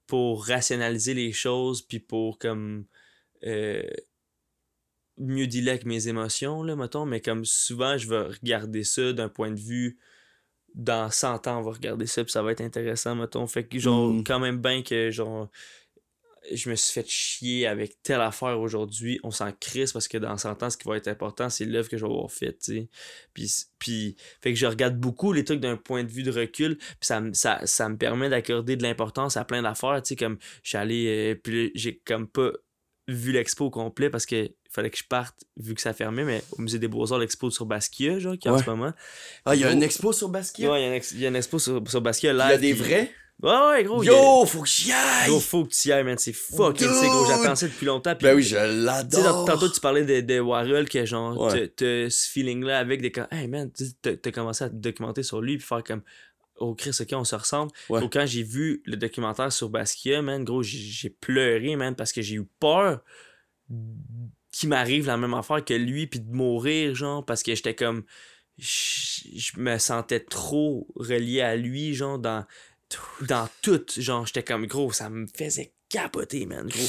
[0.05, 2.85] pour rationaliser les choses, puis pour, comme,
[3.45, 3.83] euh,
[5.17, 9.29] mieux dealer avec mes émotions, là, mettons, mais comme souvent, je vais regarder ça d'un
[9.29, 9.97] point de vue
[10.75, 13.47] dans 100 ans, on va regarder ça, puis ça va être intéressant, mettons.
[13.47, 14.23] Fait que, genre, Mm.
[14.23, 15.49] quand même bien que, genre,
[16.53, 20.37] je me suis fait chier avec telle affaire aujourd'hui, on s'en crisse parce que dans
[20.37, 22.73] 100 ans, ce qui va être important, c'est l'œuvre que je vais avoir faite, tu
[22.77, 22.89] sais.
[23.33, 26.77] Puis, puis, fait que je regarde beaucoup les trucs d'un point de vue de recul,
[26.77, 30.15] puis ça, me- ça, ça me permet d'accorder de l'importance à plein d'affaires, tu sais,
[30.15, 32.51] comme je suis allé, euh, puis j'ai comme pas
[33.07, 36.43] vu l'expo au complet parce que fallait que je parte vu que ça fermait, mais
[36.57, 38.63] au musée des Beaux-Arts, l'expo sur Basquiat, genre, qui est en Ouais.
[38.63, 38.91] ce moment.
[39.45, 40.69] Ah, il y a une expo sur Basquiat?
[40.71, 42.37] Ouais, il y a une ex- il y a une expo sur, sur Basquiat Il
[42.37, 43.11] y a des puis- vrais?
[43.41, 44.01] Ouais, ouais, gros.
[44.01, 45.27] a- Yo, faut que j'y aille!
[45.29, 46.17] Gros, faut que tu y ailles, man.
[46.17, 47.27] C'est fucking sick, gros.
[47.27, 48.15] J'attends ça depuis longtemps.
[48.15, 49.45] Puis, Ben oui, je Tu sais, tant- l'adore!
[49.45, 51.67] tantôt, tu parlais de, de Warhol, que genre, Ouais.
[51.67, 53.11] t'as- ce feeling-là avec des.
[53.31, 53.71] Hey, man,
[54.01, 56.01] t'as commencé à te documenter sur lui, puis faire comme.
[56.59, 57.71] Oh, Chris, ok, on se ressemble.
[57.89, 57.99] Ouais.
[57.99, 62.21] Gros, quand j'ai vu le documentaire sur Basquiat, man, gros, j'ai- pleuré, man, parce que
[62.21, 63.01] j'ai eu peur
[64.51, 68.03] qu'il m'arrive la même affaire que lui, puis de mourir, genre, parce que j'étais comme.
[68.57, 72.43] Je me sentais trop relié à lui, genre, dans,
[73.21, 73.85] dans tout.
[73.97, 76.87] Genre, j'étais comme, gros, ça me faisait capoter, man, gros.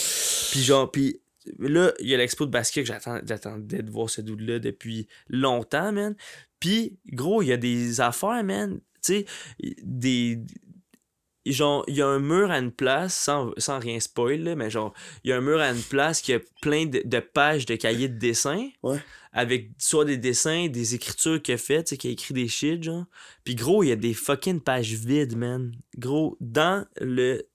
[0.51, 1.21] Puis genre, puis
[1.59, 2.89] là, il y a l'expo de Basquiat que
[3.27, 6.17] j'attendais de voir ce dude-là depuis longtemps, man.
[6.59, 8.81] Puis, gros, il y a des affaires, man.
[9.09, 9.27] Tu
[9.61, 10.39] sais, des.
[11.47, 14.69] Genre, il y a un mur à une place, sans, sans rien spoil, là, mais
[14.69, 14.93] genre,
[15.25, 17.75] il y a un mur à une place qui a plein de, de pages de
[17.75, 18.69] cahiers de dessin.
[18.83, 18.99] Ouais.
[19.33, 22.49] Avec soit des dessins, des écritures qu'il a faites, tu sais, qu'il a écrit des
[22.49, 23.07] shit, genre.
[23.45, 25.73] Puis gros, il y a des fucking pages vides, man.
[25.97, 27.49] Gros, dans le.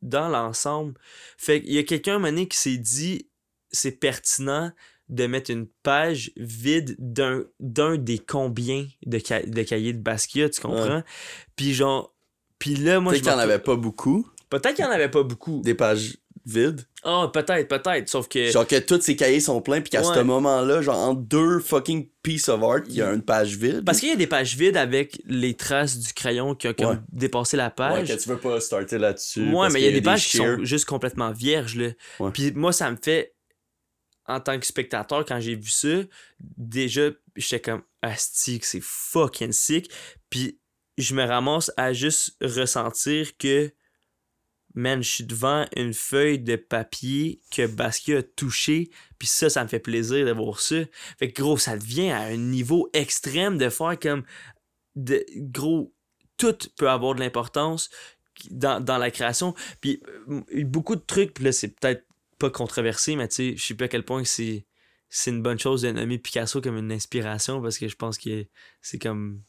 [0.00, 0.94] Dans l'ensemble.
[1.38, 3.26] Fait qu'il y a quelqu'un à un moment donné qui s'est dit
[3.74, 4.72] c'est pertinent
[5.08, 10.48] de mettre une page vide d'un d'un des combien de, ca- de cahiers de Basquiat,
[10.50, 11.02] tu comprends?
[11.56, 12.14] Puis genre.
[12.58, 14.94] Puis là, moi, je Peut-être qu'il n'y en avait pas beaucoup, Peut-être qu'il n'y en
[14.94, 15.60] avait pas beaucoup.
[15.62, 16.16] des pages
[16.46, 16.82] vides.
[17.02, 18.08] Ah, peut-être, peut-être.
[18.08, 18.50] Sauf que.
[18.50, 20.14] Genre que tous ces cahiers sont pleins, puis qu'à Ouais.
[20.14, 23.84] ce moment-là, genre entre deux fucking pieces of art, il y a une page vide.
[23.84, 26.86] Parce qu'il y a des pages vides avec les traces du crayon qui a comme
[26.86, 26.96] Ouais.
[27.12, 28.08] dépassé la Ouais, page.
[28.08, 29.52] que tu veux pas starter là-dessus.
[29.52, 31.88] Ouais, mais il y a des pages qui sont juste complètement vierges, là.
[32.20, 32.30] Ouais.
[32.32, 33.33] Puis moi, ça me fait,
[34.26, 36.02] en tant que spectateur, quand j'ai vu ça,
[36.40, 39.90] déjà, j'étais comme, asti, que c'est fucking sick.
[40.30, 40.58] Puis
[40.98, 43.72] je me ramasse à juste ressentir que,
[44.74, 49.62] man, je suis devant une feuille de papier que Basquiat a touché, puis ça, ça
[49.62, 50.76] me fait plaisir de voir ça.
[51.18, 54.24] Fait que gros, ça devient à un niveau extrême de faire comme,
[54.96, 55.92] de, gros,
[56.36, 57.90] tout peut avoir de l'importance
[58.50, 59.54] dans, dans la création.
[59.80, 60.02] Puis
[60.64, 62.04] beaucoup de trucs, puis là, c'est peut-être
[62.44, 64.64] pas controversé, mais tu sais, je sais pas à quel point c'est
[65.10, 68.46] c'est une bonne chose de nommer Picasso comme une inspiration parce que je pense que
[68.82, 69.40] c'est comme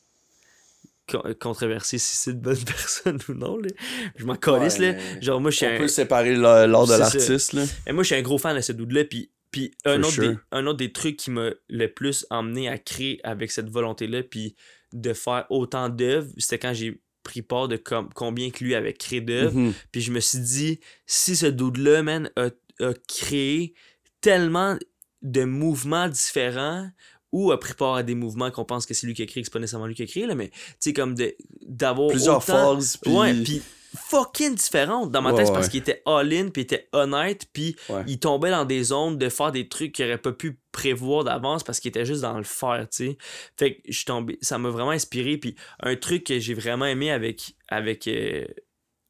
[1.10, 3.58] con- controversé si c'est une bonne personne ou non.
[3.58, 3.70] Là.
[4.16, 5.22] Je m'en calisse, Ouais, là.
[5.22, 7.64] Genre, moi, je suis On un, peut séparer le- l'art de l'artiste, là.
[7.86, 9.06] mais moi, je suis un gros fan de ce dude-là.
[9.06, 12.78] Puis, puis un, autre des, un autre des trucs qui m'a le plus emmené à
[12.78, 14.56] créer avec cette volonté-là, puis
[14.94, 18.94] de faire autant d'œuvres, c'était quand j'ai pris part de com- combien que lui avait
[18.94, 19.58] créé d'œuvres.
[19.58, 19.74] Mhm.
[19.92, 23.74] Puis je me suis dit, si ce dude-là, man, a, a créé
[24.22, 24.78] tellement
[25.22, 26.90] de mouvements différents
[27.32, 29.42] ou a pris part à des mouvements qu'on pense que c'est lui qui a créé,
[29.44, 31.16] que c'est pas nécessairement lui qui a créé, là, mais tu sais, comme
[31.64, 32.76] d'avoir Plusieurs autant...
[32.76, 33.12] phases, puis...
[33.12, 33.62] Ouais, puis
[33.98, 35.12] fucking différentes.
[35.12, 35.54] Dans ma tête, ouais.
[35.54, 38.04] parce qu'il était all-in, puis il était honnête, puis Ouais.
[38.08, 41.64] il tombait dans des zones de faire des trucs qu'il aurait pas pu prévoir d'avance
[41.64, 43.18] parce qu'il était juste dans le faire, tu sais.
[43.58, 46.86] Fait que je suis tombé, ça m'a vraiment inspiré, puis un truc que j'ai vraiment
[46.86, 48.46] aimé avec, avec, euh,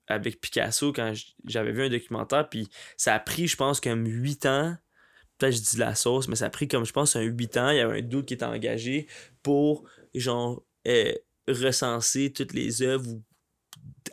[0.08, 1.14] avec Picasso quand
[1.46, 4.78] j'avais vu un documentaire, puis ça a pris, je pense, comme 8 ans.
[5.38, 7.58] Peut-être je dis de la sauce, mais ça a pris comme, je pense, un 8
[7.58, 7.70] ans.
[7.70, 9.08] Il y avait un doute qui était engagé
[9.44, 9.84] pour,
[10.14, 11.14] genre, euh,
[11.48, 13.24] recenser toutes les œuvres ou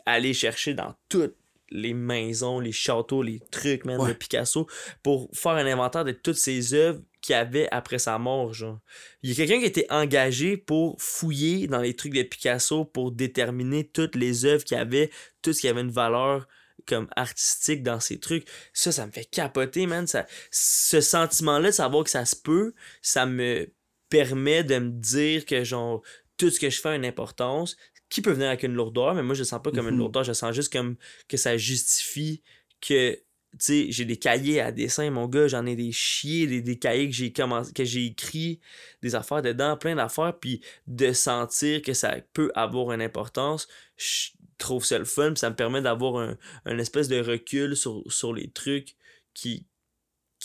[0.05, 1.35] aller chercher dans toutes
[1.69, 4.13] les maisons, les châteaux, les trucs, man, de.
[4.13, 4.67] Picasso
[5.01, 8.79] pour faire un inventaire de toutes ces œuvres qu'il y avait après sa mort, genre.
[9.23, 12.83] Il y a quelqu'un qui a été engagé pour fouiller dans les trucs de Picasso
[12.83, 15.09] pour déterminer toutes les œuvres qu'il y avait,
[15.41, 16.47] tout ce qui avait une valeur
[16.85, 18.45] comme artistique dans ces trucs.
[18.73, 20.05] Ça, ça me fait capoter, man.
[20.05, 23.71] Ça, ce sentiment-là de savoir que ça se peut, ça me
[24.09, 26.03] permet de me dire que, genre,
[26.37, 27.77] tout ce que je fais a une importance,
[28.09, 29.99] qui peut venir avec une lourdeur, mais moi, je le sens pas comme une Mhm.
[29.99, 30.97] lourdeur, je le sens juste comme
[31.29, 32.43] que ça justifie
[32.81, 33.17] que,
[33.53, 36.77] tu sais, j'ai des cahiers à dessin, mon gars, j'en ai des chiers, des, des
[36.79, 38.59] cahiers que j'ai commencé, que j'ai écrit,
[39.01, 43.67] des affaires dedans, plein d'affaires, puis de sentir que ça peut avoir une importance,
[43.97, 47.75] je trouve ça le fun, puis ça me permet d'avoir un, un espèce de recul
[47.77, 48.95] sur, sur les trucs
[49.33, 49.65] qui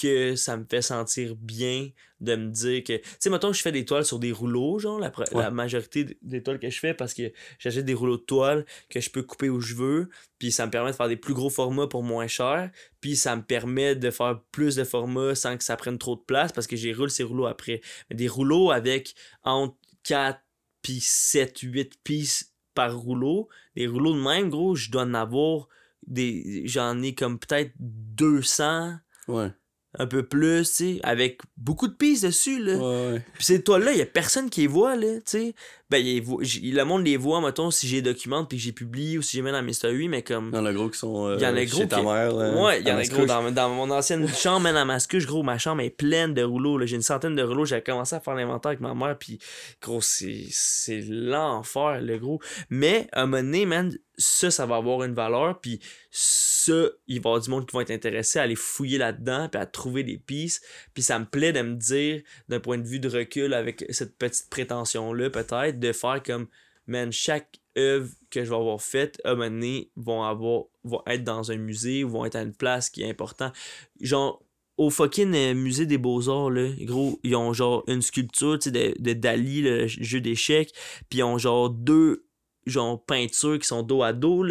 [0.00, 1.88] que ça me fait sentir bien
[2.20, 4.98] de me dire que tu sais mettons je fais des toiles sur des rouleaux genre
[4.98, 5.42] la, pre- Ouais.
[5.42, 9.00] la majorité des toiles que je fais parce que j'achète des rouleaux de toile que
[9.00, 10.08] je peux couper où je veux
[10.38, 12.70] puis ça me permet de faire des plus gros formats pour moins cher
[13.00, 16.20] puis ça me permet de faire plus de formats sans que ça prenne trop de
[16.22, 17.80] place parce que j'ai roule ces rouleaux après
[18.10, 19.14] mais des rouleaux avec
[19.44, 20.40] entre 4
[20.82, 25.68] puis 7 8 pistes par rouleau des rouleaux de même gros je dois en avoir
[26.06, 28.94] des j'en ai comme peut-être 200
[29.28, 29.50] Ouais.
[29.98, 32.76] Un peu plus, tu sais, avec beaucoup de pistes dessus, là.
[32.76, 33.22] Ouais, ouais.
[33.34, 35.54] Puis ces toiles-là, il y a personne qui les voit, là, tu sais.
[35.90, 39.22] Ben, il le monde les voit, mettons, si j'ai documente puis que j'ai publié ou
[39.22, 40.50] si j'ai mis dans mes stories, mais comme...
[40.52, 42.02] Il y en a gros qui sont euh, Il y en a gros chez ta
[42.02, 42.34] mère.
[42.34, 45.42] Ouais, il y en a gros dans, dans mon ancienne chambre, man, à Mascouche, gros,
[45.42, 46.84] ma chambre est pleine de rouleaux, là.
[46.84, 49.38] J'ai une centaine de rouleaux, j'ai commencé à faire l'inventaire avec ma mère, puis
[49.80, 52.40] gros, c'est c'est l'enfer, le gros.
[52.68, 56.72] Mais, à un moment donné, man, ça, ça va avoir une valeur, puis ça,
[57.06, 59.60] il va y avoir du monde qui va être intéressé à aller fouiller là-dedans, puis
[59.60, 62.98] à trouver des pistes, puis ça me plaît de me dire, d'un point de vue
[62.98, 66.46] de recul, avec cette petite prétention-là, peut-être, de faire comme,
[66.86, 71.02] man, chaque œuvre que je vais avoir faite, à un moment donné, vont, avoir, vont
[71.06, 73.54] être dans un musée, ou vont être à une place qui est importante.
[74.00, 74.42] Genre,
[74.76, 76.50] au fucking euh, musée des beaux-arts,
[76.80, 80.72] gros, ils ont genre une sculpture, de, Dali, le jeu d'échecs,
[81.10, 82.24] puis ils ont genre deux
[82.66, 84.44] genre peintures qui sont dos à dos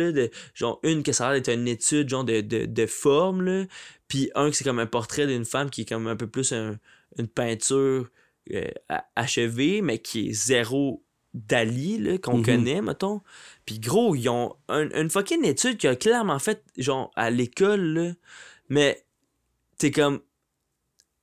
[0.55, 3.65] genre une que ça a l'air d'être une étude genre de, de, de forme là
[4.07, 6.51] puis un que c'est comme un portrait d'une femme qui est comme un peu plus
[6.51, 6.79] un-
[7.19, 8.09] une peinture
[8.53, 8.67] euh,
[9.15, 11.03] achevée mais qui est zéro
[11.47, 12.45] Dali qu'on Mhm.
[12.45, 13.21] connaît mettons.
[13.65, 18.15] Puis gros ils ont un- une fucking étude qui a clairement fait genre à l'école
[18.69, 19.03] mais
[19.77, 20.19] t'es comme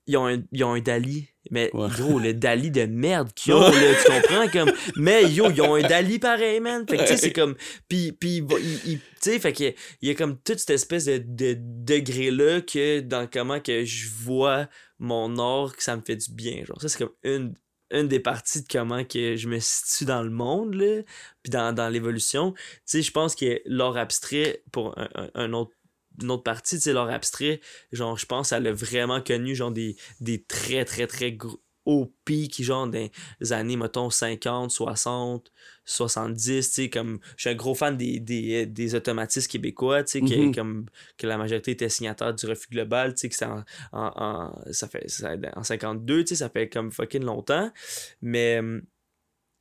[0.06, 1.88] ils ont un, ils ont un Dali mais Ouais.
[1.88, 4.48] gros le Dali de merde qu'ils ont là tu comprends?
[4.48, 6.84] Comme mais yo ils ont un Dali pareil man.
[6.88, 7.54] Fait que tu sais c'est comme
[7.88, 9.64] puis puis tu sais fait que
[10.02, 13.84] il y a comme toute cette espèce de, de degré là que dans comment que
[13.84, 14.68] je vois
[14.98, 16.80] mon art que ça me fait du bien genre.
[16.80, 17.54] Ça c'est comme une
[17.90, 21.02] une des parties de comment que je me situe dans le monde là
[21.42, 22.52] puis dans, dans l'évolution.
[22.52, 25.72] Tu sais je pense que l'art abstrait pour un, un- autre
[26.22, 29.72] une autre partie, tu sais, l'art abstrait, genre, je pense, elle a vraiment connu, genre,
[29.72, 35.52] des, des très, très, très gros, hauts pics, genre, les années, mettons, 50, 60,
[35.84, 40.12] 70, tu sais, comme, je suis un gros fan des, des, des automatistes québécois, tu
[40.12, 40.54] sais, que, Mhm.
[40.54, 40.86] comme,
[41.18, 44.72] que la majorité était signataire du refus global, tu sais, que c'est en, en, en-
[44.72, 47.70] ça fait, ça- en 52, tu sais, ça fait comme fucking longtemps,
[48.22, 48.82] mais hum,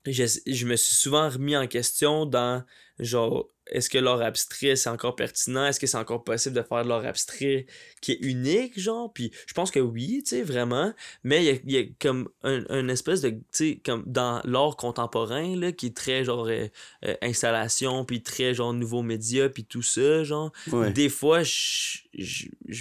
[0.06, 2.64] je, je me suis souvent remis en question dans
[3.00, 5.66] genre est-ce que l'art abstrait c'est encore pertinent?
[5.66, 7.66] Est-ce que c'est encore possible de faire de l'art abstrait
[8.02, 9.12] qui est unique genre?
[9.14, 11.84] Puis je pense que oui tu sais vraiment mais il y a, il y a
[12.00, 16.24] comme un, un espèce de tu sais comme dans l'art contemporain là qui est très
[16.24, 16.68] genre euh,
[17.06, 20.92] euh, installation puis très genre nouveaux médias puis tout ça genre Ouais.
[20.92, 22.00] des fois, je,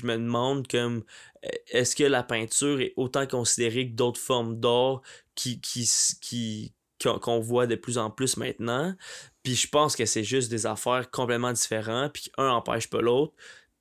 [0.05, 1.05] me demande comme
[1.45, 5.03] euh, est-ce que la peinture est autant considérée que d'autres formes d'art
[5.35, 5.89] qui, qui,
[6.21, 8.95] qui, qu'on voit de plus en plus maintenant?
[9.43, 13.33] Puis je pense que c'est juste des affaires complètement différentes, puis un empêche pas l'autre.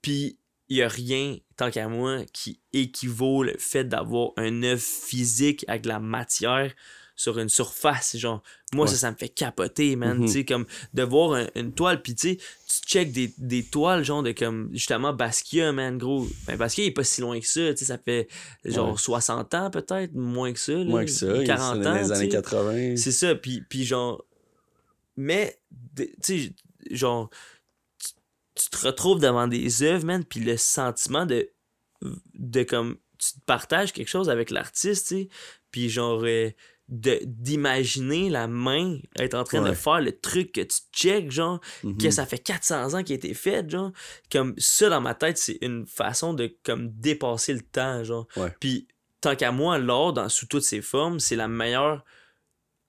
[0.01, 0.38] Puis
[0.69, 5.65] il y a rien, tant qu'à moi, qui équivaut le fait d'avoir un œuvre physique
[5.67, 6.71] avec de la matière
[7.15, 8.17] sur une surface.
[8.17, 8.41] Genre,
[8.73, 8.97] moi, ça, Ouais.
[8.99, 10.17] ça me fait capoter, man.
[10.17, 10.25] Mhm.
[10.25, 10.65] Tu sais, comme
[10.95, 14.31] de voir un- une toile, puis tu sais, tu check des, des toiles, genre de
[14.31, 16.25] comme, justement, Basquiat, man, gros.
[16.47, 18.27] Ben, Basquiat, il est pas si loin que ça, tu sais, ça fait
[18.65, 18.97] genre Ouais.
[18.97, 20.71] 60 ans, peut-être, moins que ça.
[20.71, 21.35] là, Moins que ça.
[21.35, 21.93] il- 40 c'est dans ans.
[21.95, 22.29] les tu années sais.
[22.29, 22.95] 80.
[22.97, 24.23] C'est ça, puis, puis genre.
[25.17, 25.59] Mais,
[25.95, 26.53] tu sais,
[26.91, 27.29] genre,
[27.99, 28.09] tu,
[28.55, 31.49] tu te retrouves devant des œuvres, man, puis le sentiment de.
[32.33, 32.97] de comme.
[33.19, 35.29] Tu te partages quelque chose avec l'artiste, tu sais,
[35.71, 36.23] puis genre.
[36.23, 36.49] euh,
[36.93, 41.61] de d'imaginer la main être en train de faire le truc que tu check genre
[41.83, 41.97] Mhm.
[41.97, 43.93] que ça fait 400 ans qu'il a été fait genre
[44.29, 48.53] comme ça dans ma tête c'est une façon de comme dépasser le temps genre Ouais.
[48.59, 48.89] puis
[49.21, 52.03] tant qu'à moi l'art dans sous toutes ses formes c'est la meilleure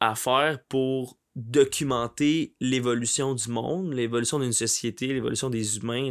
[0.01, 6.11] affaire pour documenter l'évolution du monde, l'évolution d'une société, l'évolution des humains,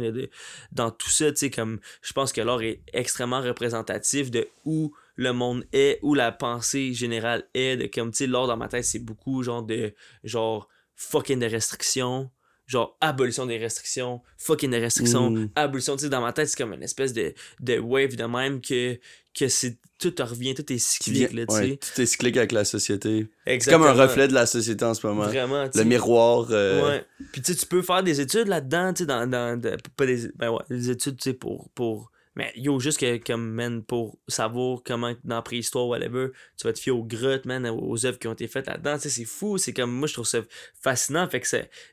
[0.72, 5.32] dans tout ça, tu comme je pense que l'art est extrêmement représentatif de où le
[5.32, 8.98] monde est, où la pensée générale est, de comme, tu sais, dans ma tête, c'est
[8.98, 9.94] beaucoup genre de,
[10.24, 12.30] genre, fucking de restrictions,
[12.66, 15.48] genre, abolition des restrictions, fucking de restrictions, Mm.
[15.56, 18.60] abolition, tu sais, dans ma tête, c'est comme une espèce de, de wave de même
[18.60, 18.98] que,
[19.38, 21.76] que c'est, tout revient, tout est cyclique, là, tu ouais, sais.
[21.94, 23.26] tout est cyclique avec la société.
[23.46, 25.24] C'est comme un reflet de la société en ce moment.
[25.24, 26.46] Vraiment, Le miroir.
[26.50, 27.04] euh, Ouais.
[27.32, 30.06] Puis tu sais, tu peux faire des études là-dedans, tu sais, dans, dans de- pas
[30.06, 32.11] des, ben ouais, des études, tu sais, pour, pour...
[32.34, 36.72] Mais yo, juste que, comme, man, pour savoir comment, dans la préhistoire, whatever, tu vas
[36.72, 39.24] te fier aux grottes, man, aux œuvres qui ont été faites là-dedans, tu sais, c'est
[39.24, 40.40] fou, c'est comme, moi, je trouve ça
[40.80, 41.46] fascinant, fait que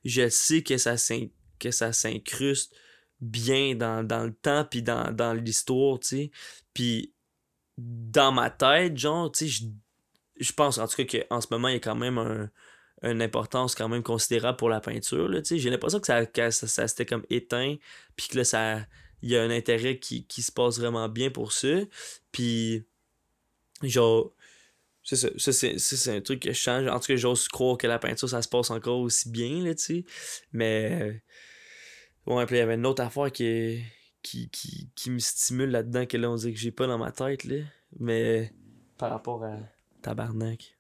[0.05, 2.73] je sais que ça ça s'incruste
[3.19, 6.31] bien dans, dans le temps, puis dans, dans l'histoire, tu sais,
[6.73, 7.13] puis
[7.77, 9.65] dans ma tête, genre, tu sais,
[10.39, 12.49] je pense en tout cas qu'en ce moment, il y a quand même un,
[13.03, 15.29] une importance quand même considérable pour la peinture.
[15.29, 15.57] Tu sais.
[15.57, 17.75] J'ai l'impression que ça, que ça, ça s'était comme éteint,
[18.15, 18.85] puis que là, ça,
[19.21, 21.67] il y a un intérêt qui, qui se passe vraiment bien pour ça.
[22.31, 22.85] Puis,
[23.83, 24.33] genre,
[25.03, 26.87] c'est ça, ça c'est, un truc que je change.
[26.87, 29.75] En tout cas, j'ose croire que la peinture, ça se passe encore aussi bien, là,
[29.75, 30.05] tu sais.
[30.53, 31.21] Mais,
[32.29, 33.83] Ouais, puis il y avait une autre affaire qui,
[34.21, 37.11] qui, qui, qui me stimule là-dedans, que là, on dit que j'ai pas dans ma
[37.11, 37.63] tête, là.
[37.99, 38.53] Mais
[38.99, 39.57] par rapport à
[40.03, 40.77] tabarnak.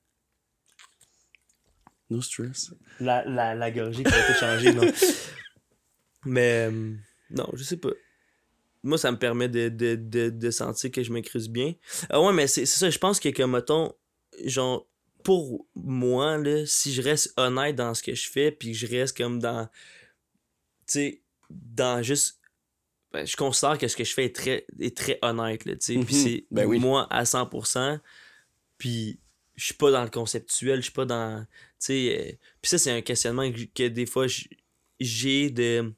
[2.11, 2.73] No stress.
[2.99, 4.83] La, la, la gorgée qui a été changée, non.
[6.25, 6.93] Mais euh,
[7.31, 7.89] non, je sais pas.
[8.83, 11.73] Moi, ça me permet de, de, de, de sentir que je m'incruse bien.
[12.09, 13.93] Ah ouais, mais c'est ça, je pense que comme, mettons,
[14.45, 14.87] genre,
[15.23, 18.87] pour moi, là, si je reste honnête dans ce que je fais, puis que je
[18.87, 19.71] reste comme dans, tu
[20.87, 22.39] sais, dans juste,
[23.11, 25.93] ben, je considère que ce que je fais est très, est très honnête, là, tu
[25.99, 26.23] sais, puis Mhm.
[26.23, 26.79] c'est Ben oui.
[26.79, 27.99] moi à 100%,
[28.77, 29.19] puis
[29.55, 31.47] je suis pas dans le conceptuel, je suis pas dans, tu
[31.79, 32.31] sais, euh,
[32.61, 34.27] puis ça, c'est un questionnement que, que des fois,
[35.01, 35.93] j'ai de,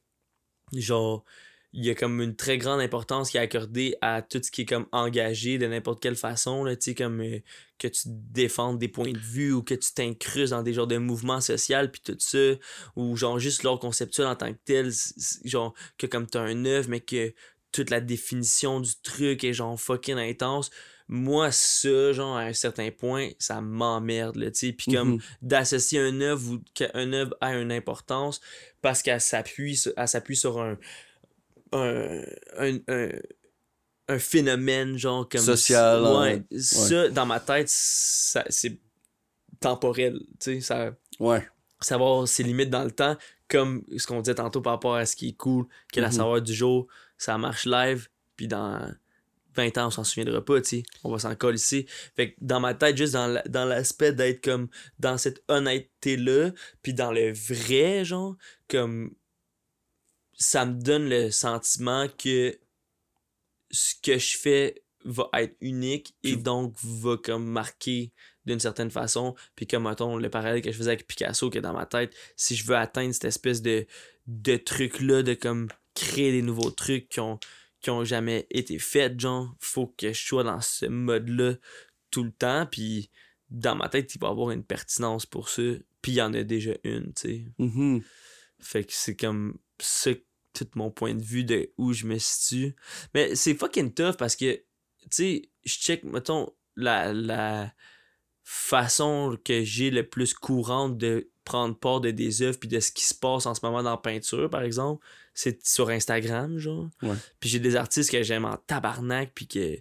[0.74, 1.24] genre,
[1.74, 4.62] il y a comme une très grande importance qui est accordée à tout ce qui
[4.62, 7.40] est comme engagé de n'importe quelle façon, là, tu sais, comme euh,
[7.80, 10.98] que tu défendes des points de vue ou que tu t'incrustes dans des genres de
[10.98, 12.56] mouvements sociaux puis tout ça,
[12.98, 14.92] ou genre juste l'ordre conceptuel en tant que tel,
[15.46, 17.34] genre que comme t'as un œuvre, mais que
[17.72, 20.72] toute la définition du truc est genre fucking intense.
[21.08, 24.74] Moi, ça, genre, à un certain point, ça m'emmerde, là, tu sais.
[24.74, 25.22] Puis comme Mhm.
[25.42, 28.40] d'associer un œuvre ou qu'un œuvre a une importance
[28.82, 30.78] parce qu'elle s'appuie sur, elle s'appuie sur un,
[31.72, 32.22] un,
[32.58, 33.10] un, un,
[34.08, 36.60] un phénomène genre comme Social, hein, ouais, ouais.
[36.60, 38.78] ça dans ma tête ça, c'est
[39.60, 41.48] temporel tu sais ça Ouais.
[41.80, 43.16] ça va avoir ses limites dans le temps
[43.48, 46.08] comme ce qu'on disait tantôt par rapport à ce qui est cool qui est la
[46.10, 46.14] Mhm.
[46.16, 46.88] saveur du jour
[47.18, 48.92] ça marche live puis dans
[49.56, 51.86] 20 ans on s'en souviendra pas tu sais on va s'en coller ici
[52.16, 54.68] fait que dans ma tête juste dans la- dans l'aspect d'être comme
[55.00, 58.36] dans cette honnêteté là puis dans le vrai genre
[58.68, 59.14] comme
[60.42, 62.58] ça me donne le sentiment que
[63.70, 68.12] ce que je fais va être unique et donc va comme marquer
[68.46, 69.36] d'une certaine façon.
[69.56, 72.56] Puis comme mettons le parallèle que je faisais avec Picasso que dans ma tête si
[72.56, 73.86] je veux atteindre cette espèce de
[74.26, 77.40] de truc là de comme créer des nouveaux trucs qui ont
[77.80, 81.54] qui ont jamais été faits genre faut que je sois dans ce mode là
[82.10, 82.66] tout le temps.
[82.66, 83.12] Puis
[83.52, 85.62] dans ma tête il va y avoir une pertinence pour ça.
[86.02, 87.46] Puis il y en a déjà une tu sais.
[87.60, 88.02] Mhm.
[88.60, 90.12] fait que c'est comme ça
[90.54, 92.76] tout mon point de vue de où je me situe.
[93.14, 97.74] Mais c'est fucking tough parce que, tu sais, je check, mettons, la, la
[98.44, 102.92] façon que j'ai le plus courante de prendre part de des œuvres puis de ce
[102.92, 106.90] qui se passe en ce moment dans la peinture, par exemple, c'est sur Instagram, genre.
[107.02, 107.16] Ouais.
[107.40, 109.78] Puis j'ai des artistes que j'aime en tabarnak puis que,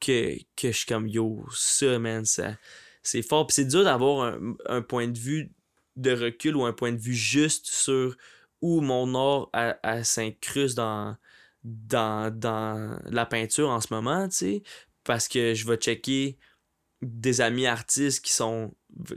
[0.00, 2.56] que, que je suis comme, yo, ça, man, ça,
[3.02, 3.46] c'est fort.
[3.46, 5.52] Puis c'est dur d'avoir un, un point de vue
[5.96, 8.16] de recul ou un point de vue juste sur
[8.62, 11.16] où mon elle s'incruste dans,
[11.64, 14.62] dans, dans la peinture en ce moment, tu sais,
[15.04, 16.38] parce que je vais checker
[17.02, 18.74] des amis artistes qui sont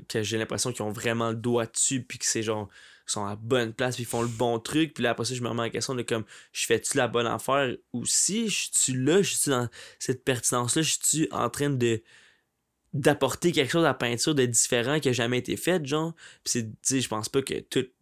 [0.09, 2.67] que j'ai l'impression qu'ils ont vraiment le doigt dessus puis que c'est genre
[3.05, 5.35] sont à la bonne place puis ils font le bon truc puis là après ça
[5.35, 8.69] je me remets en question de comme je fais-tu la bonne affaire ou si je
[8.71, 9.69] suis là je suis dans
[9.99, 12.01] cette pertinence là je suis en train de
[12.93, 16.65] d'apporter quelque chose à la peinture de différent qui a jamais été fait genre puis
[16.81, 17.93] c'est je pense pas que toutes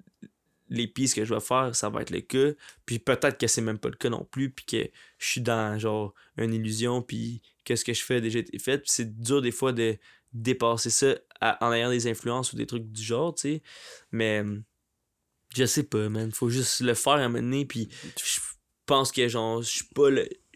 [0.73, 2.51] les pistes que je vais faire ça va être le cas.
[2.85, 4.89] Puis peut-être que c'est même pas le cas non plus puis que
[5.19, 8.57] je suis dans genre une illusion puis que ce que je fais a déjà été
[8.59, 8.79] fait.
[8.79, 9.97] Puis c'est dur des fois de
[10.33, 11.15] dépasser ça
[11.61, 13.61] en ayant des influences ou des trucs du genre tu sais.
[14.11, 14.63] Mais hum,
[15.55, 16.31] je sais pas man.
[16.31, 17.87] Faut juste le faire à un moment donné puis
[18.17, 18.39] je
[18.87, 19.83] pense que genre je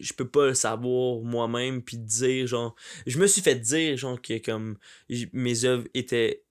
[0.00, 2.74] je peux pas le savoir moi-même puis dire genre
[3.06, 4.78] je me suis fait dire genre que comme
[5.32, 6.44] mes œuvres étaient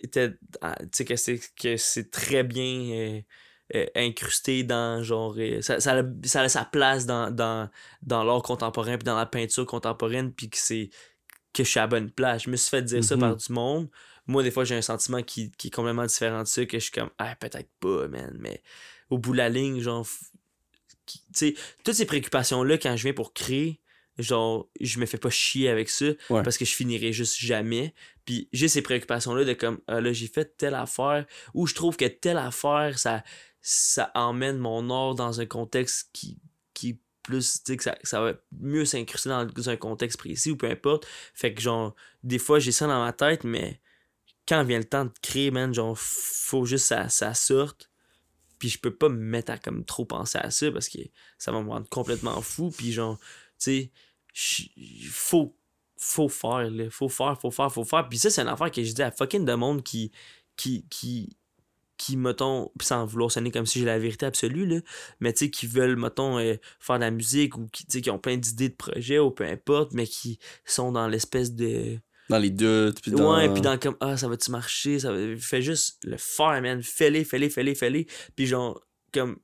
[0.00, 3.20] étaient ah, tu sais que c'est que c'est très bien euh,
[3.74, 7.68] euh, incrusté dans genre euh, ça, ça, a, ça a sa place dans dans,
[8.02, 10.90] dans l'art contemporain puis dans la peinture contemporaine puis que c'est
[11.52, 12.42] que je suis à la bonne place.
[12.44, 13.88] Je me suis fait dire ça par du monde.
[14.26, 16.82] Moi des fois j'ai un sentiment qui, qui est complètement différent de ça que je
[16.84, 18.62] suis comme ah peut-être pas man mais
[19.10, 20.06] au bout de la ligne genre
[21.06, 21.54] tu sais
[21.84, 23.80] toutes ces préoccupations là quand je viens pour créer
[24.18, 26.42] genre je me fais pas chier avec ça Ouais.
[26.42, 27.94] parce que je finirai juste jamais
[28.26, 31.24] puis j'ai ces préoccupations là de comme ah, là j'ai fait telle affaire
[31.54, 33.24] ou je trouve que telle affaire ça
[33.62, 36.38] ça emmène mon art dans un contexte qui
[36.74, 40.56] qui plus tu sais que ça, ça va mieux s'incruster dans un contexte précis ou
[40.56, 41.06] peu importe.
[41.34, 43.80] Fait que genre des fois j'ai ça dans ma tête mais
[44.46, 47.90] quand vient le temps de créer man genre faut juste ça, ça sorte.
[48.58, 50.98] Puis je peux pas me mettre à comme trop penser à ça parce que
[51.38, 52.70] ça va me rendre complètement fou.
[52.70, 53.24] Puis genre tu
[53.58, 53.90] sais
[55.10, 55.56] faut
[55.98, 58.82] faut faire là faut faire faut faire faut faire puis ça c'est une affaire que
[58.82, 60.12] je dis à fucking de monde qui
[60.56, 61.36] qui qui
[61.96, 64.80] qui mettons sans vouloir sonner comme si j'ai la vérité absolue là
[65.20, 68.00] mais tu sais qui veulent mettons euh, faire de la musique ou qui tu sais
[68.02, 71.98] qui ont plein d'idées de projets ou peu importe mais qui sont dans l'espèce de
[72.28, 73.00] Dans les doutes.
[73.00, 73.36] Puis dans...
[73.36, 76.82] Ouais, puis dans comme ah ça va-tu marcher, ça va fais juste le faire man,
[76.82, 78.06] fais-les, fais-les, fais-les, fais-les.
[78.34, 78.82] Puis genre
[79.12, 79.38] comme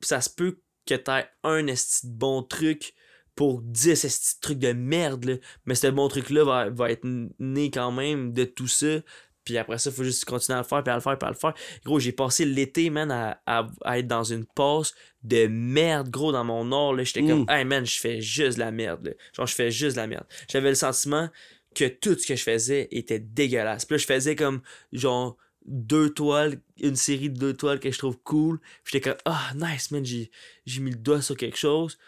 [0.00, 2.94] ça se peut que t'aies un esti de bon truc
[3.34, 5.34] pour 10 esti de trucs de merde, là.
[5.66, 7.04] Mais ce bon truc-là va, va être
[7.38, 9.00] né quand même de tout ça.
[9.44, 11.26] Puis après ça, il faut juste continuer à le faire, puis à le faire, puis
[11.26, 11.54] à le faire.
[11.84, 14.94] Gros, j'ai passé l'été, man, à, à, à être dans une pause
[15.24, 16.96] de merde, gros, dans mon nord.
[17.02, 17.50] J'étais comme, Mm.
[17.50, 19.12] hey, man, je fais juste de la merde, là.
[19.36, 20.24] Genre, je fais juste la merde.
[20.48, 21.28] J'avais le sentiment
[21.74, 23.84] que tout ce que je faisais était dégueulasse.
[23.84, 24.60] Puis là, je faisais comme,
[24.92, 25.36] genre,
[25.66, 28.60] deux toiles, une série de deux toiles que je trouve cool.
[28.84, 30.30] J'étais comme, ah, nice, man, j'ai
[30.80, 31.98] mis le doigt sur quelque chose.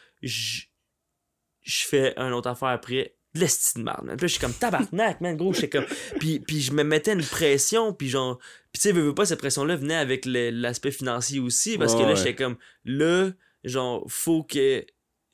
[1.65, 3.17] Je fais une autre affaire après.
[3.37, 4.17] L'esti de merde, man.
[4.17, 5.53] Puis là, je suis comme tabarnak, man, gros.
[5.53, 5.87] J'étais comme.
[6.21, 8.39] Puis, puis je me mettais une pression, puis genre.
[8.73, 11.99] Puis tu sais, veux, veux pas, cette pression-là venait avec l'aspect financier aussi, parce que
[11.99, 12.17] Ouais, là, ouais.
[12.17, 13.31] j'étais comme, là,
[13.65, 14.87] genre, faut que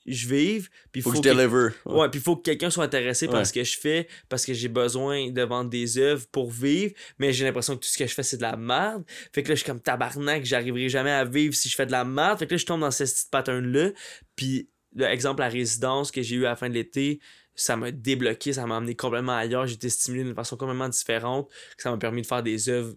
[0.07, 1.69] je vive, puis Faut, faut, que je deliver.
[1.85, 3.44] Ouais, puis il faut que quelqu'un soit intéressé par Ouais.
[3.44, 7.35] ce que je fais, parce que j'ai besoin de vendre des œuvres pour vivre, mais
[7.35, 9.05] j'ai l'impression que tout ce que je fais, c'est de la merde.
[9.35, 11.93] Fait que là, je suis comme tabarnak, j'arriverai jamais à vivre si je fais de
[11.93, 12.39] la merde.
[12.39, 13.90] Fait que là, je tombe dans cette petite pattern-là.
[14.36, 17.20] Puis, exemple, la résidence que j'ai eue à la fin de l'été,
[17.54, 19.66] ça m'a débloqué, ça m'a amené complètement ailleurs.
[19.66, 22.94] J'ai été stimulé d'une façon complètement différente, ça m'a permis de faire des œuvres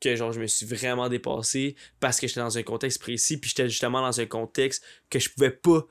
[0.00, 3.50] que genre je me suis vraiment dépassé parce que j'étais dans un contexte précis puis
[3.50, 5.86] j'étais justement dans un contexte que je pouvais pas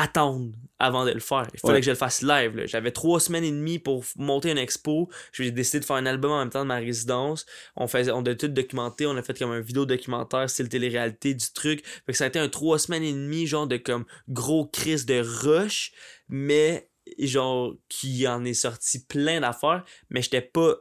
[0.00, 1.46] attendre avant de le faire.
[1.54, 1.80] Il fallait Ouais.
[1.80, 2.62] que je le fasse live.
[2.66, 5.08] J'avais trois semaines et demie pour monter une expo.
[5.32, 7.46] J'ai décidé de faire un album en même temps de ma résidence.
[7.74, 9.06] On faisait, on a tout documenté.
[9.06, 11.84] On a fait comme un vidéo documentaire, style télé-réalité du truc.
[12.06, 15.04] Fait que ça a été un trois semaines et demie, genre de comme gros crise
[15.04, 15.92] de rush,
[16.28, 16.88] mais
[17.18, 19.84] genre qui en est sorti plein d'affaires.
[20.10, 20.76] Mais j'étais pas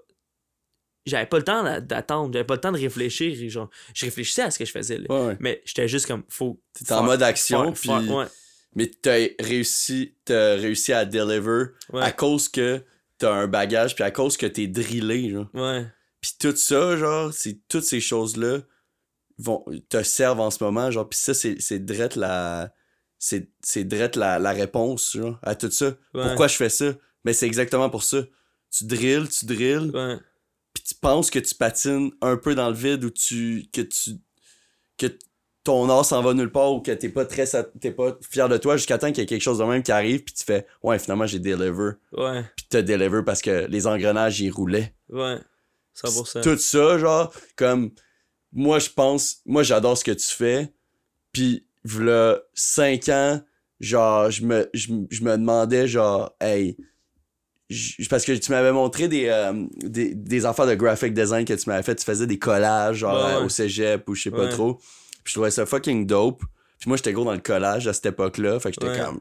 [1.06, 3.50] j'avais pas le temps d'a- d'attendre, j'avais pas le temps de réfléchir.
[3.50, 4.98] genre, je réfléchissais à ce que je faisais.
[4.98, 5.06] là.
[5.10, 5.38] Ouais, ouais.
[5.40, 6.62] Mais j'étais juste comme, faut.
[6.74, 7.90] T'es en mode action, puis...
[7.90, 8.26] ouais,
[8.76, 12.84] Mais t'as réussi, t'as réussi à deliver ouais, à cause que
[13.18, 15.48] t'as un bagage, puis à cause que t'es drillé, genre.
[15.54, 15.88] ouais,
[16.22, 18.60] Puis tout ça, genre, c'est toutes ces choses-là
[19.40, 21.08] vont te servent en ce moment, genre.
[21.08, 22.74] Puis ça, c'est c'est drette la...
[23.20, 25.96] C'est c'est drette la, la réponse, genre, à tout ça.
[26.14, 26.24] Ouais.
[26.24, 26.94] Pourquoi je fais ça?
[27.26, 28.24] Mais c'est exactement pour ça.
[28.70, 30.18] Tu drilles, tu drilles, ouais,
[30.74, 34.12] puis tu penses que tu patines un peu dans le vide ou tu que tu
[34.98, 35.08] que
[35.68, 37.46] ton art s'en va nulle part ou que t'es pas très
[37.82, 39.92] t'es pas fier de toi jusqu'à temps qu'il y ait quelque chose de même qui
[39.92, 43.86] arrive puis tu fais ouais finalement j'ai deliver ouais, puis t'as deliver parce que les
[43.86, 45.36] engrenages ils roulaient ouais.
[46.02, 46.42] 100%.
[46.42, 47.92] tout ça genre comme
[48.54, 50.72] moi je pense moi j'adore ce que tu fais
[51.34, 53.42] puis v'là 5 ans
[53.82, 56.78] genre je me je, me demandais genre hey
[58.10, 61.70] parce que tu m'avais montré des, euh, des, des affaires de graphic design que tu
[61.70, 63.46] m'avais fait tu faisais des collages genre ouais.
[63.46, 64.50] au cégep ou je sais pas Ouais.
[64.50, 64.80] trop
[65.28, 66.42] puis je trouvais ça fucking dope
[66.80, 69.06] puis moi j'étais gros dans le collage à cette époque là fait que j'étais Ouais.
[69.06, 69.20] comme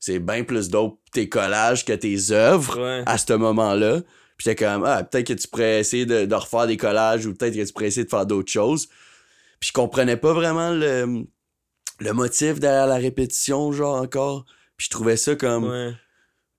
[0.00, 4.00] c'est bien plus dope tes collages que tes œuvres Ouais, à ce moment-là.
[4.36, 7.32] Puis j'étais comme, ah, peut-être que tu pourrais essayer de, de refaire des collages ou
[7.34, 8.88] peut-être que tu pourrais essayer de faire d'autres choses.
[9.58, 11.24] Puis je comprenais pas vraiment le,
[12.00, 14.44] le motif derrière la répétition, genre encore.
[14.76, 15.92] Puis je trouvais ça comme ouais,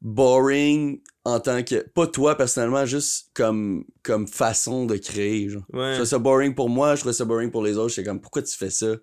[0.02, 1.88] boring en tant que.
[1.90, 5.50] Pas toi personnellement, juste comme, comme façon de créer.
[5.50, 5.64] Genre.
[5.74, 7.94] Je ouais, ça boring pour moi, je trouvais ça boring pour les autres.
[7.94, 8.96] J'étais comme, pourquoi tu fais ça?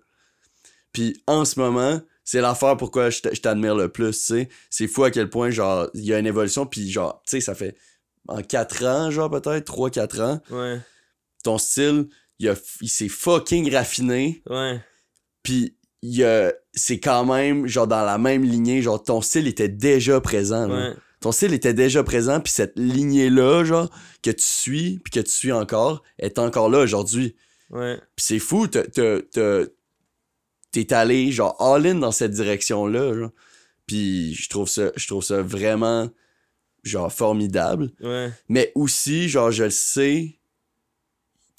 [0.91, 4.49] Puis en ce moment, c'est l'affaire pourquoi je t'admire le plus, tu sais.
[4.69, 7.41] C'est fou à quel point, genre, il y a une évolution, puis genre, tu sais,
[7.41, 7.77] ça fait
[8.27, 10.79] en 4 ans, genre, peut-être, 3-4 ans, ouais,
[11.43, 12.07] ton style,
[12.39, 12.51] il,
[12.81, 14.81] il s'est fucking raffiné, ouais,
[15.43, 15.77] puis
[16.73, 20.89] c'est quand même, genre, dans la même lignée, genre, ton style était déjà présent, là.
[20.89, 23.89] ouais, Ton style était déjà présent, puis cette lignée-là, genre,
[24.21, 27.35] que tu suis, puis que tu suis encore, est encore là aujourd'hui.
[27.71, 29.73] ouais, c'est fou, t'es
[30.93, 33.29] allé genre all-in dans cette direction-là.
[33.87, 36.09] Puis je trouve ça, je trouve ça vraiment
[36.83, 37.91] genre formidable.
[38.01, 40.37] ouais, Mais aussi, genre, je le sais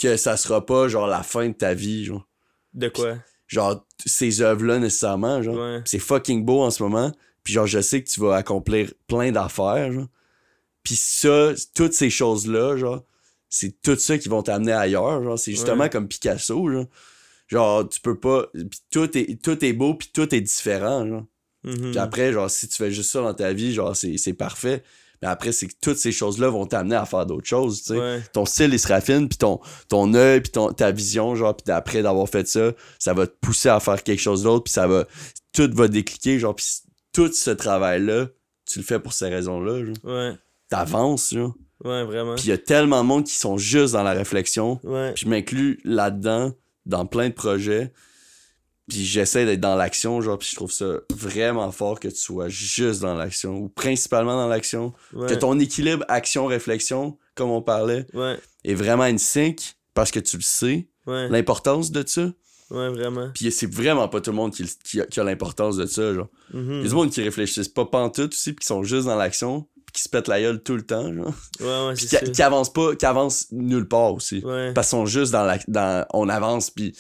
[0.01, 2.05] que ça sera pas genre la fin de ta vie.
[2.05, 2.27] Genre,
[2.75, 3.17] De quoi?
[3.47, 5.43] Genre ces œuvres-là nécessairement.
[5.43, 5.57] Genre.
[5.57, 7.13] Ouais, Pis c'est fucking beau en ce moment.
[7.45, 9.93] Puis genre, je sais que tu vas accomplir plein d'affaires.
[9.93, 10.07] Genre.
[10.83, 13.05] Puis ça, toutes ces choses-là, genre,
[13.49, 15.23] c'est tout ça qui vont t'amener ailleurs.
[15.23, 15.91] Genre, c'est justement Ouais.
[15.91, 16.71] comme Picasso.
[16.71, 16.87] Genre.
[17.49, 18.47] genre, tu peux pas.
[18.53, 21.07] Puis tout est, tout est beau, puis tout est différent.
[21.07, 21.25] Genre.
[21.65, 24.35] mhm, Puis après, genre, si tu fais juste ça dans ta vie, genre, c'est c'est
[24.35, 24.83] parfait.
[25.23, 27.99] Mais après, c'est que toutes ces choses-là vont t'amener à faire d'autres choses, tu sais.
[27.99, 31.57] Ouais, ton style il se raffine puis ton ton œil puis ton ta vision genre
[31.57, 34.73] puis après d'avoir fait ça ça va te pousser à faire quelque chose d'autre puis
[34.73, 35.07] ça va
[35.53, 36.67] tout va décliquer genre puis
[37.13, 38.27] tout ce travail là
[38.67, 40.33] tu le fais pour ces raisons là ouais,
[40.69, 41.55] t'avances genre.
[41.85, 42.35] Ouais, vraiment.
[42.35, 45.25] puis il y a tellement de monde qui sont juste dans la réflexion Ouais, puis
[45.25, 46.53] je m'inclus là-dedans
[46.85, 47.93] dans plein de projets
[48.89, 52.49] puis j'essaie d'être dans l'action genre puis je trouve ça vraiment fort que tu sois
[52.49, 57.63] juste dans l'action ou principalement dans l'action ouais, que ton équilibre action réflexion comme on
[57.63, 62.31] parlait ouais, est vraiment une sync parce que tu le sais, ouais, l'importance de ça.
[62.71, 63.31] Ouais, vraiment.
[63.33, 66.15] Puis c'est vraiment pas tout le monde qui, qui a, qui a l'importance de ça,
[66.15, 66.29] genre.
[66.53, 66.73] Mhm.
[66.73, 69.17] Il y a du monde qui réfléchissent pas pantoute aussi, puis qui sont juste dans
[69.17, 71.33] l'action, puis qui se pètent la gueule tout le temps, genre.
[71.61, 74.45] Ouais, ouais, Puis qui avancent pas, qui avancent nulle part aussi.
[74.45, 74.73] Ouais.
[74.75, 75.59] Parce qu'ils sont juste dans la.
[75.67, 76.95] Dans, on avance, puis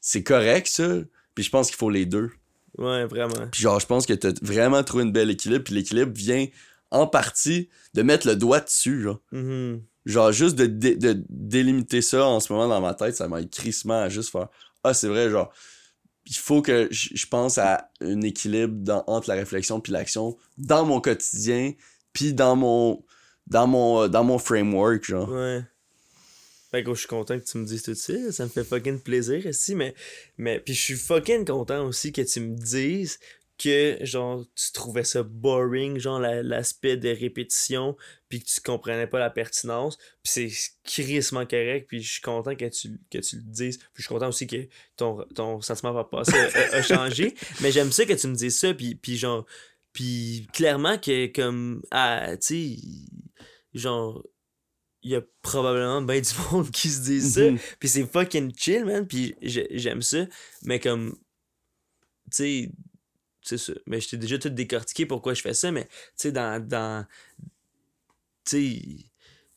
[0.00, 0.88] c'est correct, ça.
[1.34, 2.30] Puis je pense qu'il faut les deux.
[2.78, 3.48] Ouais, vraiment.
[3.50, 6.46] Puis genre, je pense que t'as vraiment trouvé une belle équilibre, puis l'équilibre vient
[6.90, 9.20] en partie de mettre le doigt dessus, genre.
[9.32, 9.82] Mhm.
[10.06, 13.42] Genre, juste de, dé- de délimiter ça en ce moment dans ma tête, ça m'a
[13.44, 14.48] crissement à juste faire
[14.82, 15.52] Ah, c'est vrai, genre,
[16.26, 20.84] il faut que je pense à un équilibre dans- entre la réflexion puis l'action dans
[20.86, 21.72] mon quotidien,
[22.12, 23.04] puis dans mon,
[23.46, 25.28] dans mon, euh, dans mon framework, genre.
[25.28, 25.62] Ouais.
[26.72, 28.32] Que je suis content que tu me dises tout ça.
[28.32, 29.74] Ça me fait fucking plaisir aussi.
[29.74, 29.94] Mais,
[30.38, 33.18] mais puis je suis fucking content aussi que tu me dises
[33.58, 37.94] que genre tu trouvais ça boring, genre la- l'aspect de répétition,
[38.30, 39.98] puis que tu comprenais pas la pertinence.
[40.22, 40.48] Puis c'est
[40.84, 41.86] crissement correct.
[41.88, 43.76] Puis je suis content que tu, que tu le dises.
[43.78, 44.66] Puis je suis content aussi que
[44.96, 47.34] ton, ton sentiment par passé a, a- a changé.
[47.60, 48.72] Mais j'aime ça que tu me dises ça.
[48.72, 49.44] Puis, puis genre.
[49.92, 51.82] Puis clairement que comme.
[51.90, 52.76] Ah, tu sais.
[53.74, 54.24] Genre
[55.02, 57.50] il y a probablement ben du monde qui se dit ça.
[57.50, 57.58] Mhm.
[57.78, 59.06] Puis c'est fucking chill, man.
[59.06, 60.26] Puis j'ai- j'aime ça.
[60.62, 62.70] Mais comme, tu sais,
[63.42, 63.72] c'est ça.
[63.86, 65.72] Mais je t'ai déjà tout décortiqué pourquoi je fais ça.
[65.72, 66.64] Mais, tu sais, dans.
[66.66, 67.06] dans
[68.44, 68.82] tu sais,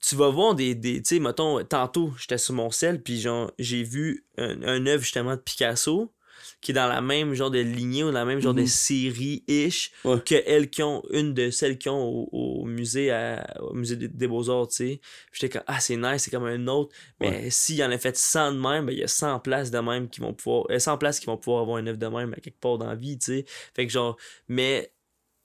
[0.02, 0.76] tu vas voir des.
[0.76, 3.02] des tu sais, mettons, tantôt, j'étais sur mon sel.
[3.02, 6.14] Puis genre, j'ai vu un, un œuvre justement de Picasso
[6.62, 8.68] qui est dans la même genre de lignée ou dans la même genre de Mhm.
[8.68, 10.22] série-ish Ouais.
[10.26, 13.96] que elles qui ont une de celles qui ont au, au musée à- au musée
[13.96, 15.02] des, beaux-arts tu sais
[15.32, 18.16] j'étais comme ah c'est nice c'est comme un autre mais s'il y en a fait
[18.18, 20.80] 100 de même ben il y a 100 places de même qui vont pouvoir euh,
[20.80, 22.96] 100 places qui vont pouvoir avoir un œuvre de même à quelque part dans la
[22.96, 23.46] vie tu sais
[23.76, 24.18] fait que genre
[24.48, 24.92] mais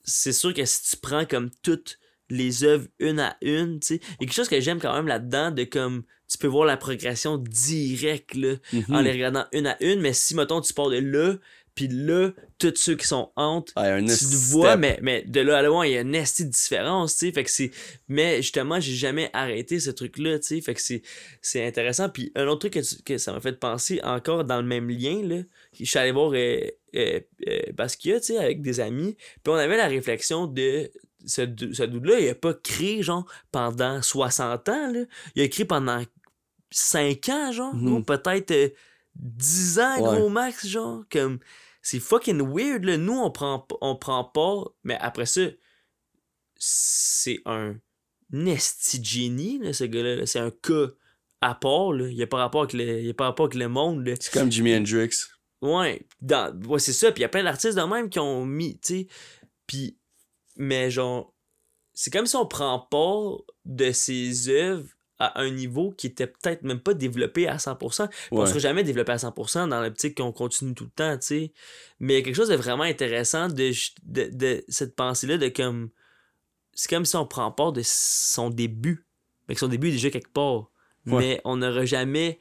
[0.04, 1.98] c'est sûr que si tu prends comme toutes
[2.30, 4.92] les œuvres une à une tu sais il y a quelque chose que j'aime quand
[4.94, 8.84] même là-dedans de comme tu peux voir la progression directe là Mhm.
[8.94, 11.34] en les regardant une à une, mais si, mettons, tu pars de là,
[11.74, 13.72] puis là, tous ceux qui sont entre,
[14.16, 16.50] tu le vois, mais, mais de là à loin, il y a une esti de
[16.50, 17.70] différence, tu sais, fait que c'est...
[18.08, 21.02] Mais justement, j'ai jamais arrêté ce truc-là, tu sais, fait que c'est,
[21.40, 22.08] c'est intéressant.
[22.08, 24.90] Puis un autre truc que, tu- que ça m'a fait penser, encore dans le même
[24.90, 25.42] lien, là,
[25.78, 26.58] je suis allé voir euh,
[26.96, 30.90] euh, euh, Basquiat, tu sais, avec des amis, puis on avait la réflexion de...
[31.26, 31.42] Ce,
[31.72, 35.00] ce dude-là, il a pas créé, genre, pendant 60 ans, là.
[35.34, 36.00] Il a écrit pendant
[36.70, 37.84] 5 ans, genre, Mhm.
[37.86, 38.68] gros, peut-être euh,
[39.14, 40.18] 10 ans, Ouais.
[40.18, 41.38] gros max, genre, comme...
[41.80, 42.96] C'est fucking weird, là.
[42.98, 44.64] Nous, on prend, on prend pas...
[44.84, 45.42] Mais après ça,
[46.56, 47.76] c'est un
[48.32, 50.16] esti de génie, là, ce gars-là.
[50.16, 50.26] là.
[50.26, 50.88] C'est un cas
[51.40, 52.08] à part, là.
[52.08, 54.14] Il a pas rapport avec le, il a pas rapport avec le monde, là.
[54.20, 55.10] C'est comme Jimi Hendrix.
[55.62, 57.10] Ouais, dans, ouais c'est ça.
[57.12, 59.06] Puis il y a plein d'artistes de même qui ont mis, tu sais.
[59.66, 59.96] Puis,
[60.56, 61.32] mais genre,
[61.94, 64.88] c'est comme si on prend pas de ses œuvres
[65.20, 68.08] à un niveau qui était peut-être même pas développé à 100%.
[68.08, 68.46] Puis On Ouais.
[68.46, 71.52] sera jamais développé à 100% dans l'optique qu'on continue tout le temps, tu sais.
[71.98, 73.72] Mais il y a quelque chose de vraiment intéressant de,
[74.04, 75.90] de, de cette pensée-là de comme.
[76.72, 79.04] C'est comme si on prend part de son début.
[79.48, 80.70] Mais que son début est déjà quelque part.
[81.06, 81.18] Ouais.
[81.18, 82.38] Mais on n'aura jamais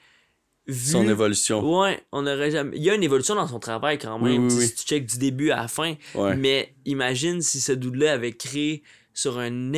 [0.68, 0.92] vu.
[0.92, 1.80] Son évolution.
[1.80, 2.78] Ouais, on n'aurait jamais.
[2.78, 4.44] Il y a une évolution dans son travail quand même.
[4.44, 4.68] Oui, oui, tu sais, oui.
[4.68, 5.96] Si tu checkes du début à la fin.
[6.14, 6.36] Ouais.
[6.36, 8.84] Mais imagine si ce dude-là avait créé
[9.14, 9.76] sur une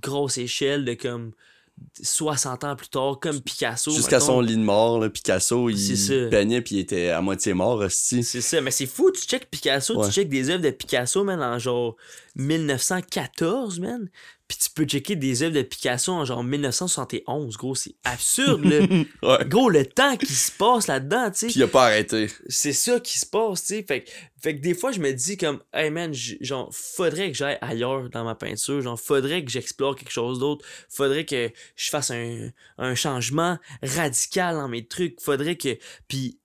[0.00, 1.32] grosse échelle de comme
[2.02, 3.90] 60 ans plus tard, comme Picasso.
[3.90, 6.28] Jusqu'à son lit de mort, là, Picasso, il ça.
[6.28, 8.22] baignait puis il était à moitié mort, aussi.
[8.22, 10.06] C'est ça, mais c'est fou, tu checkes Picasso, Ouais.
[10.06, 11.96] tu checkes des œuvres de Picasso, man, en genre
[12.36, 14.08] 1914, man.
[14.50, 18.80] Puis tu peux checker des œuvres de Picasso en genre 1971, gros, c'est absurde, là.
[19.38, 19.44] ouais.
[19.46, 21.46] gros, le temps qui se passe là-dedans, tu sais.
[21.46, 22.28] Puis il a pas arrêté.
[22.48, 23.84] c'est ça qui se passe, tu sais.
[23.84, 24.10] Fait, que-
[24.42, 28.10] fait que des fois, je me dis comme, hey man, genre, faudrait que j'aille ailleurs
[28.10, 28.80] dans ma peinture.
[28.80, 30.66] Genre, faudrait que j'explore quelque chose d'autre.
[30.88, 32.48] Faudrait que je fasse un,
[32.78, 35.20] un changement radical dans mes trucs.
[35.20, 35.78] Faudrait que.
[36.08, 36.40] Puis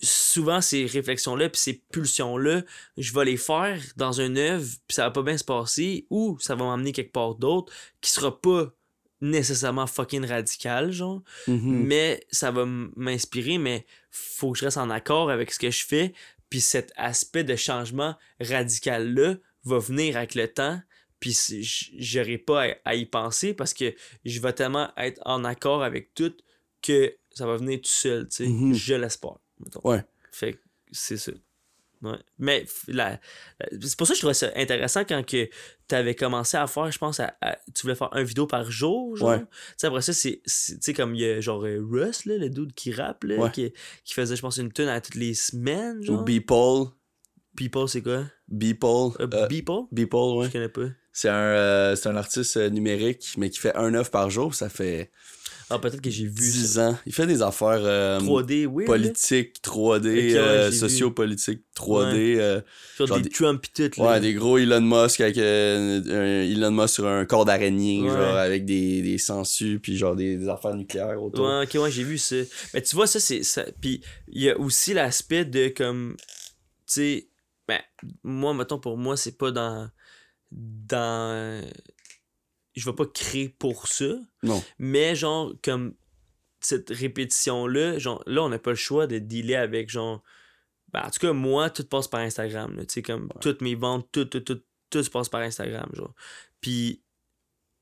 [0.00, 2.62] souvent, ces réflexions-là, puis ces pulsions-là,
[2.96, 6.38] je vais les faire dans une œuvre, puis ça va pas bien se passer, ou
[6.40, 8.72] ça va m'emmener quelque part d'autre qui sera pas
[9.20, 11.84] nécessairement fucking radical, genre Mhm.
[11.86, 15.84] mais ça va m'inspirer, mais faut que je reste en accord avec ce que je
[15.84, 16.12] fais.
[16.50, 19.34] Puis cet aspect de changement radical-là
[19.64, 20.80] va venir avec le temps.
[21.20, 21.36] Puis
[21.98, 23.92] j'aurai pas à, à y penser parce que
[24.24, 26.32] je vais tellement être en accord avec tout
[26.80, 28.46] que ça va venir tout seul, tu sais.
[28.48, 28.72] Mhm.
[28.72, 29.36] Je l'espère.
[29.60, 29.80] Mettons.
[29.84, 30.04] Ouais.
[30.32, 30.58] Fait que
[30.92, 31.32] c'est ça.
[32.00, 32.16] Ouais.
[32.38, 33.18] Mais la, la-
[33.80, 35.46] c'est pour ça que je trouvais ça intéressant quand que
[35.88, 38.70] tu avais commencé à faire, je pense, à- à- tu voulais faire un vidéo par
[38.70, 39.30] jour, genre.
[39.30, 39.44] Ouais.
[39.82, 42.50] Après ça, c'est, c'est- tu sais, comme il y a genre euh, Russ, là, le
[42.50, 43.50] dude qui rappe, là, Ouais.
[43.50, 43.72] qui,
[44.04, 46.20] qui faisait, je pense, une tune à toutes les semaines, genre.
[46.20, 46.92] Ou Beeple.
[47.56, 48.24] People, c'est quoi?
[48.46, 48.86] Beeple.
[48.86, 49.72] Euh, euh, Beeple?
[49.90, 50.46] Beeple, ouais.
[50.46, 50.86] Je connais pas.
[51.12, 54.54] C'est un, euh, c'est un artiste numérique, mais qui fait un œuvre par jour.
[54.54, 55.10] Ça fait
[55.70, 56.88] Ah, peut-être que j'ai vu 10 ça.
[56.88, 56.98] ans.
[57.04, 58.84] Il fait des affaires euh, 3D, oui.
[58.86, 62.36] politiques 3D, Ok, ouais, euh, sociopolitiques 3D.
[62.38, 62.60] euh,
[62.96, 64.12] Genre, genre des des- Trump pis tout, là.
[64.12, 68.08] ouais, des gros Elon Musk avec euh, un Elon Musk sur un corps d'araignée, Ouais.
[68.08, 71.46] genre avec des, des sangsues, puis genre des, des affaires nucléaires autour.
[71.46, 72.36] Ouais, ok, ouais, j'ai vu ça.
[72.72, 73.42] Mais tu vois, ça, c'est.
[73.42, 73.64] Ça...
[73.80, 76.16] Puis il y a aussi l'aspect de comme.
[76.86, 77.28] Tu sais,
[77.68, 77.80] ben,
[78.22, 79.90] moi, mettons, pour moi, c'est pas dans.
[80.50, 81.62] Dans.
[82.78, 84.62] Je vais pas créer pour ça, Non.
[84.78, 85.94] mais genre, comme.
[86.60, 90.22] Cette répétition-là, genre, là, on n'a pas le choix de dealer avec, genre.
[90.92, 92.74] Ben, en tout cas, moi, tout passe par Instagram.
[92.80, 94.60] Tu sais, comme, toutes mes ventes, tout, tout, tout,
[94.90, 96.14] tout se passe par Instagram, genre.
[96.60, 97.00] Puis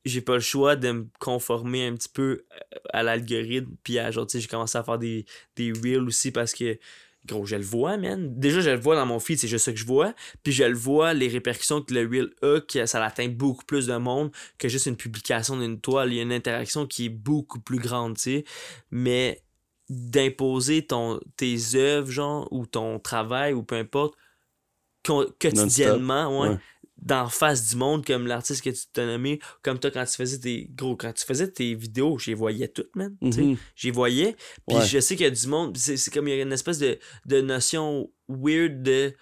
[0.04, 2.44] j'ai pas le choix de me conformer un petit peu
[2.92, 5.24] à l'algorithme puis à genre tu sais j'ai commencé à faire des
[5.56, 6.78] des reels aussi parce que
[7.26, 8.38] gros je le vois man.
[8.38, 10.14] Déjà je le vois dans mon feed c'est juste ça que je vois.
[10.42, 13.86] Puis je le vois les répercussions que le reel a que ça atteint beaucoup plus
[13.86, 16.12] de monde que juste une publication d'une toile.
[16.12, 18.44] Il y a une interaction qui est beaucoup plus grande tu sais.
[18.90, 19.42] Mais
[19.88, 24.14] d'imposer ton tes œuvres genre ou ton travail ou peu importe
[25.04, 26.56] quotidiennement ouais, Ouais.
[26.98, 30.38] D'en face du monde comme l'artiste que tu t'as nommé comme toi quand tu faisais
[30.38, 33.42] tes gros quand tu faisais tes vidéos les voyais toutes man sais.
[33.42, 33.56] Mhm.
[33.76, 34.34] j'y voyais
[34.66, 34.86] puis Ouais.
[34.86, 36.98] je sais qu'il y a du monde c'est comme il y a une espèce de,
[37.26, 39.12] de notion weird de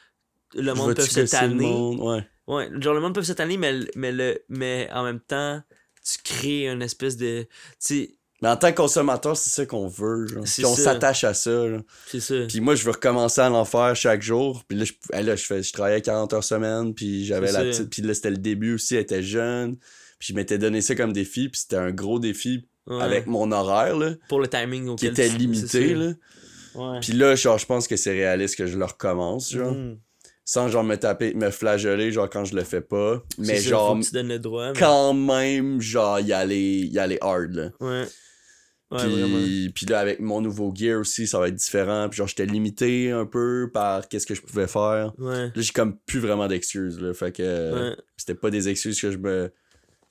[0.55, 2.01] le monde peut se tanner monde?
[2.01, 2.25] Ouais.
[2.47, 5.61] ouais genre le monde peut se tanner mais, le- mais, le, mais en même temps
[6.07, 7.47] tu crées une espèce de
[7.85, 8.09] tu
[8.45, 10.27] Mais en tant que consommateur, c'est ça qu'on veut.
[10.27, 10.45] Genre.
[10.45, 11.51] Puis on s'attache à ça.
[11.67, 11.79] là.
[12.07, 14.63] c'est ça Puis moi, je veux recommencer à en faire chaque jour.
[14.69, 14.93] Puis là, je,
[15.23, 16.93] là, je, fais, je travaillais 40 heures semaine.
[16.93, 17.89] Puis j'avais la petite.
[17.89, 18.97] Puis là, c'était le début aussi.
[18.97, 19.77] Elle était jeune.
[20.19, 21.49] Puis je m'étais donné ça comme défi.
[21.49, 23.01] Puis c'était un gros défi Ouais.
[23.03, 25.95] avec mon horaire, là, pour le timing qui était limité.
[25.95, 26.13] Là.
[26.75, 29.51] ouais Puis là, genre, je pense que c'est réaliste que je le recommence.
[29.55, 29.73] Genre.
[29.73, 29.97] Mhm.
[30.45, 33.23] Sans genre me taper, me flageller, genre quand je le fais pas.
[33.39, 37.71] Mais ça, genre, le droit mais- quand même, genre, y aller, y aller hard, là.
[37.81, 38.05] ouais
[38.91, 42.09] ouais puis, puis là, avec mon nouveau gear aussi, ça va être différent.
[42.09, 45.13] Puis genre, j'étais limité un peu par qu'est-ce que je pouvais faire.
[45.19, 47.13] ouais Là, j'ai comme plus vraiment d'excuses, là.
[47.15, 47.43] Fait que
[47.91, 49.53] ouais c'était pas des excuses que je me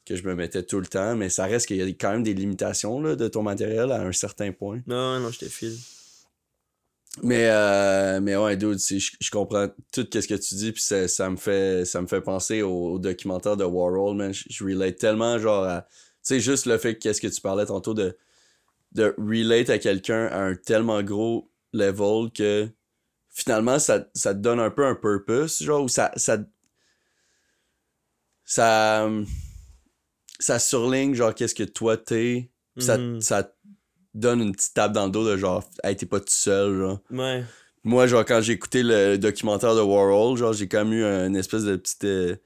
[0.05, 2.23] que je me mettais tout le temps, mais ça reste qu'il y a quand même
[2.23, 4.81] des limitations là, de ton matériel à un certain point.
[4.85, 5.77] non non je te file
[7.21, 11.07] Mais euh, mais ouais, dude, je, je comprends tout ce que tu dis, puis ça,
[11.07, 14.33] ça me fait ça me fait penser au, au documentaire de Warhol, man.
[14.33, 15.89] Je, je relate tellement genre à tu
[16.23, 18.17] sais juste le fait que qu'est-ce que tu parlais tantôt de
[18.93, 22.67] de relate à quelqu'un à un tellement gros level que
[23.29, 26.37] finalement ça, ça te donne un peu un purpose, genre ou ça ça
[28.45, 29.09] ça
[30.39, 33.21] ça surligne genre qu'est-ce que toi t'es, ça Mhm.
[33.21, 33.53] ça te
[34.13, 36.99] donne une petite tape dans le dos de genre hey t'es pas tout seul genre
[37.11, 37.43] ouais
[37.85, 41.35] moi, genre, quand j'ai écouté le documentaire de Warhol, genre, j'ai quand même eu une
[41.35, 42.37] espèce de petite, euh,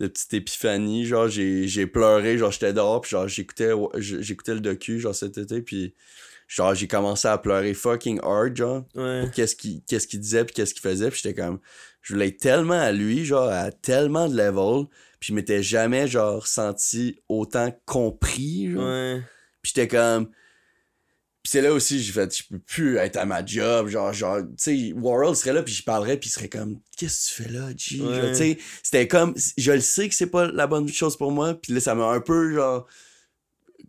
[0.00, 1.04] de petite épiphanie.
[1.06, 5.38] Genre, j'ai, j'ai pleuré, genre, j'étais dehors, puis genre, j'écoutais, j'écoutais le docu, genre, cet
[5.38, 5.94] été, puis
[6.48, 10.54] genre, j'ai commencé à pleurer fucking hard, genre, ouais qu'est-ce qu'il, qu'est-ce qu'il disait, puis
[10.54, 11.60] qu'est-ce qu'il faisait, puis j'étais comme,
[12.02, 14.86] je voulais être tellement à lui, genre, à tellement de level,
[15.20, 18.84] puis je m'étais jamais, genre, senti autant compris, genre.
[18.84, 19.22] ouais
[19.62, 20.28] Puis j'étais comme.
[21.42, 23.88] Puis c'est là aussi, j'ai fait, je peux plus être à ma job.
[23.88, 27.32] Genre, genre tu sais, Warhol serait là, puis je parlerais, puis il serait comme, qu'est-ce
[27.32, 28.00] que tu fais là, G?
[28.00, 28.30] Ouais.
[28.30, 31.54] tu sais, c'était comme, je le sais que c'est pas la bonne chose pour moi,
[31.54, 32.86] puis là, ça m'a un peu, genre,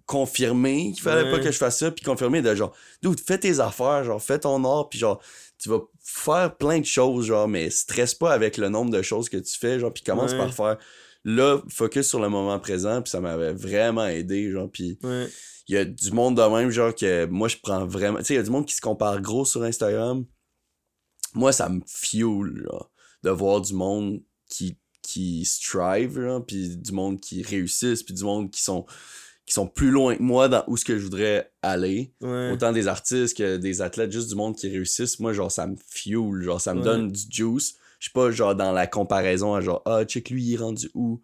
[0.06, 3.60] confirmé qu'il fallait pas que je fasse ça, puis confirmé de genre, dude, fais tes
[3.60, 5.22] affaires, genre, fais ton art, puis genre,
[5.62, 9.30] tu vas faire plein de choses, genre, mais stresse pas avec le nombre de choses
[9.30, 10.38] que tu fais, genre, puis commence Ouais.
[10.38, 10.78] par faire.
[11.24, 14.98] Là, focus sur le moment présent, puis ça m'avait vraiment aidé, genre, puis
[15.68, 18.19] il y a du monde de même, genre que moi je prends vraiment.
[18.19, 20.26] Tu sais, il y a du monde qui se compare gros sur Instagram.
[21.35, 22.68] Moi, ça me fuel,
[23.23, 28.52] de voir du monde qui, qui strive, puis du monde qui réussissent, puis du monde
[28.52, 28.85] qui sont,
[29.45, 32.14] qui sont plus loin que moi dans où ce que je voudrais aller.
[32.22, 35.19] ouais Autant des artistes que des athlètes, juste du monde qui réussissent.
[35.19, 36.85] Moi, genre, ça me fuel, genre, ça me Ouais.
[36.85, 37.76] donne du juice.
[37.99, 40.91] Je suis pas, genre, dans la comparaison à genre, ah, check lui, il est rendu
[40.94, 41.22] où?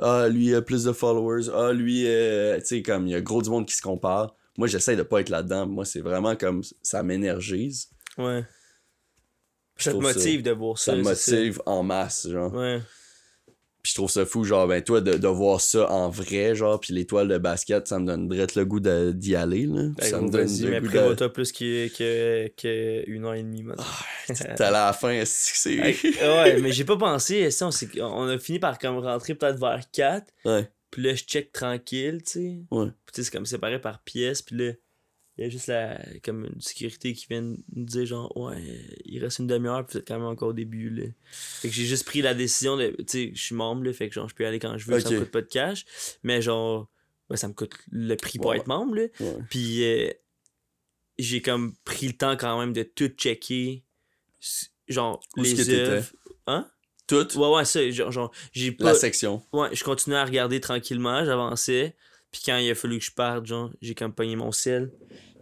[0.00, 1.50] Ah, lui, il a plus de followers.
[1.54, 4.34] Ah, lui, euh, tu sais, comme, il y a gros du monde qui se compare.
[4.56, 5.66] Moi, j'essaie de pas être là-dedans.
[5.66, 7.90] Moi, c'est vraiment comme, ça m'énergise.
[8.18, 8.44] ouais
[9.76, 12.52] Je ça te motive de voir ça Ça me motive en masse, genre.
[12.54, 12.80] ouais
[13.82, 16.78] Puis je trouve ça fou, genre, ben, toi, de, de voir ça en vrai, genre,
[16.78, 19.84] puis l'étoile de basket, ça me donne direct le goût d'y aller, là.
[19.96, 21.26] Ben, ça me donne vas-y, le mais goût de...
[21.28, 23.76] plus que, que, que une heure et demie, man.
[24.26, 25.74] T'es à la fin, c'est...
[25.74, 29.58] Hey, ouais, mais j'ai pas pensé, ça, on, on a fini par comme rentrer peut-être
[29.58, 30.68] vers 4, ouais.
[30.90, 32.58] puis là, je check tranquille, tu sais.
[32.70, 32.86] Ouais.
[33.06, 34.72] Puis tu sais, c'est comme séparé par pièce, puis là,
[35.38, 38.58] il y a juste la, comme une sécurité qui vient nous dire genre ouais
[39.04, 41.04] il reste une demi-heure puis c'est quand même encore au début là.
[41.30, 44.08] Fait que j'ai juste pris la décision de tu sais je suis membre là, fait
[44.08, 45.84] que genre je peux aller quand je veux, ça me coûte pas de cash,
[46.22, 46.88] mais genre
[47.30, 48.58] ben, ça me coûte le prix pour Ouais.
[48.58, 49.02] être membre là.
[49.20, 49.36] Ouais.
[49.48, 50.10] Puis euh,
[51.18, 53.84] j'ai comme pris le temps quand même de tout checker
[54.88, 56.10] genre Où les œuvres.
[56.46, 56.68] Hein?
[57.06, 59.42] Toute Ouais ouais ça genre, genre j'ai pas la section.
[59.52, 61.96] Ouais, je continuais à regarder tranquillement, j'avançais.
[62.32, 64.90] Puis quand il a fallu que je parte, genre, j'ai comme pogné mon sel.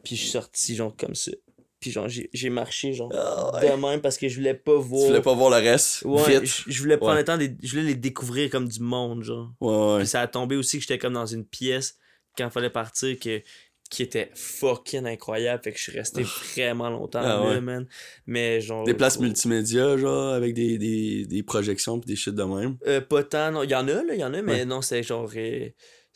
[0.05, 1.33] Puis je suis sorti, genre, comme ça.
[1.81, 5.03] Puis genre, j'ai marché, genre, Ah, de même parce que je voulais pas voir.
[5.03, 6.03] Tu voulais pas voir le reste?
[6.03, 6.47] Ouais, Vite?
[6.67, 7.19] je, je voulais prendre Ouais.
[7.21, 9.53] le temps, de, je voulais les découvrir comme du monde, genre.
[9.61, 9.99] Ouais.
[9.99, 11.97] Puis ça a tombé aussi que j'étais comme dans une pièce,
[12.37, 13.43] quand il fallait partir, que,
[13.91, 15.63] qui était fucking incroyable.
[15.63, 17.61] Fait que je suis resté vraiment longtemps Ah là, ouais.
[17.61, 17.87] man.
[18.27, 18.85] Mais genre.
[18.85, 22.77] Des places oh, multimédia, genre, avec des, des, des projections pis des shit de même?
[22.89, 23.63] Euh, pas tant, non.
[23.63, 24.65] Il y en a, là, il y en a, mais Ouais.
[24.65, 25.31] non, c'était genre.
[25.37, 25.69] euh,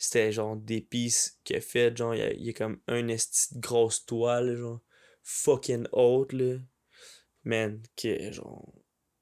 [0.03, 2.77] c'était genre des pistes qu'il a fait, genre, il y a, il y a comme
[2.87, 4.81] un esti de grosse toile, genre,
[5.21, 6.57] fucking haute, là.
[7.45, 8.73] Man, que genre.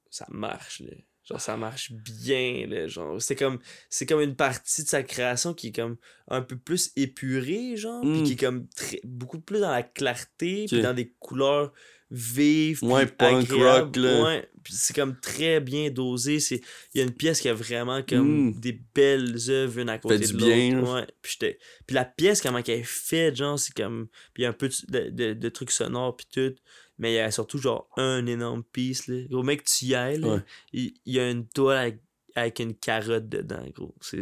[0.09, 0.93] Ça marche, là.
[1.23, 2.87] Genre, ça marche bien, là.
[2.87, 3.59] Genre, c'est comme.
[3.89, 5.97] C'est comme une partie de sa création qui est comme
[6.27, 8.23] un peu plus épurée, genre, puis Mm.
[8.23, 11.71] qui est comme très, beaucoup plus dans la clarté, puis dans des couleurs
[12.13, 14.23] puis Moins punk rock, là.
[14.23, 16.61] Ouais, puis c'est comme très bien dosé, c'est
[16.93, 18.59] il y a une pièce qui a vraiment comme Mm.
[18.59, 20.33] des belles œuvres une à côté de
[20.73, 20.93] l'autre.
[20.93, 21.07] Ouais.
[21.21, 21.57] Puis, j'étais-
[21.87, 24.07] puis la pièce, comment qu'elle est faite, genre, c'est comme.
[24.33, 26.53] Puis il y a un peu de, de, de trucs sonores, puis tout.
[26.99, 29.21] Mais il y a surtout, genre, un énorme piece, là.
[29.29, 30.23] Gros mec, tu y ailles.
[30.23, 30.37] Ouais.
[30.73, 31.99] Il, il y a une toile avec,
[32.35, 33.95] avec une carotte dedans, gros.
[34.01, 34.21] C'est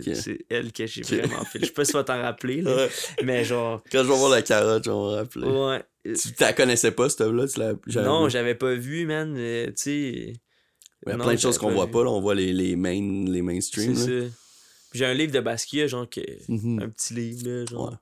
[0.49, 1.59] elle que j'ai vraiment fait.
[1.59, 2.73] Je sais pas si tu vas t'en rappeler, là.
[2.85, 2.89] Ouais.
[3.23, 3.83] Mais genre.
[3.91, 5.47] Quand je vais voir la carotte, je vais me rappeler.
[5.47, 5.83] Ouais.
[6.03, 7.73] Tu la connaissais pas, cette œuvre-là?
[8.03, 9.35] Non, j'avais pas vu, man.
[9.37, 10.33] euh, Tu sais.
[11.05, 11.91] Il y a non, plein de choses qu'on voit vu.
[11.91, 12.09] pas, là.
[12.09, 14.29] On voit les, les, main, les mainstream, C'est.
[14.93, 16.81] J'ai un livre de Basquiat, genre, que, Mhm.
[16.81, 17.95] un petit livre, là, genre, Ouais.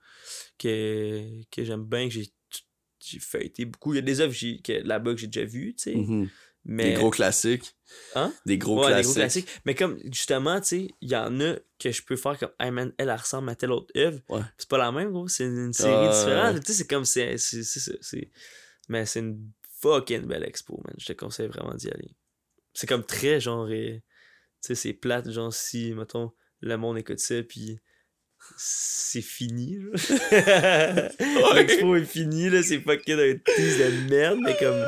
[0.58, 3.94] que, que j'aime bien, que j'ai feuilleté beaucoup.
[3.94, 4.34] Il y a des œuvres
[4.86, 5.96] là-bas que j'ai déjà vues, tu sais.
[5.96, 6.30] Mhm.
[6.68, 6.92] Mais...
[6.92, 7.76] Des gros classiques.
[8.14, 8.34] Hein?
[8.46, 9.06] Des gros Ouais, des classiques.
[9.06, 9.62] gros classiques.
[9.66, 12.72] Mais comme, justement, tu sais, il y en a que je peux faire comme, hey
[12.72, 14.20] man, elle, elle ressemble à telle autre œuvre.
[14.28, 14.42] Ouais.
[14.58, 15.30] C'est pas la même, gros.
[15.30, 16.60] C'est une série différente.
[16.60, 17.38] Tu sais, c'est comme, c'est,
[18.90, 19.50] Mais c'est une
[19.82, 20.94] fucking belle expo, man.
[20.98, 22.16] Je te conseille vraiment d'y aller.
[22.74, 24.02] C'est comme très, genre, euh, tu
[24.60, 27.80] sais, c'est plate, genre, si, mettons, le monde écoute ça, puis
[28.58, 29.78] c'est fini.
[31.56, 34.86] L'expo est finie, là, c'est fucking un tease de merde, mais comme...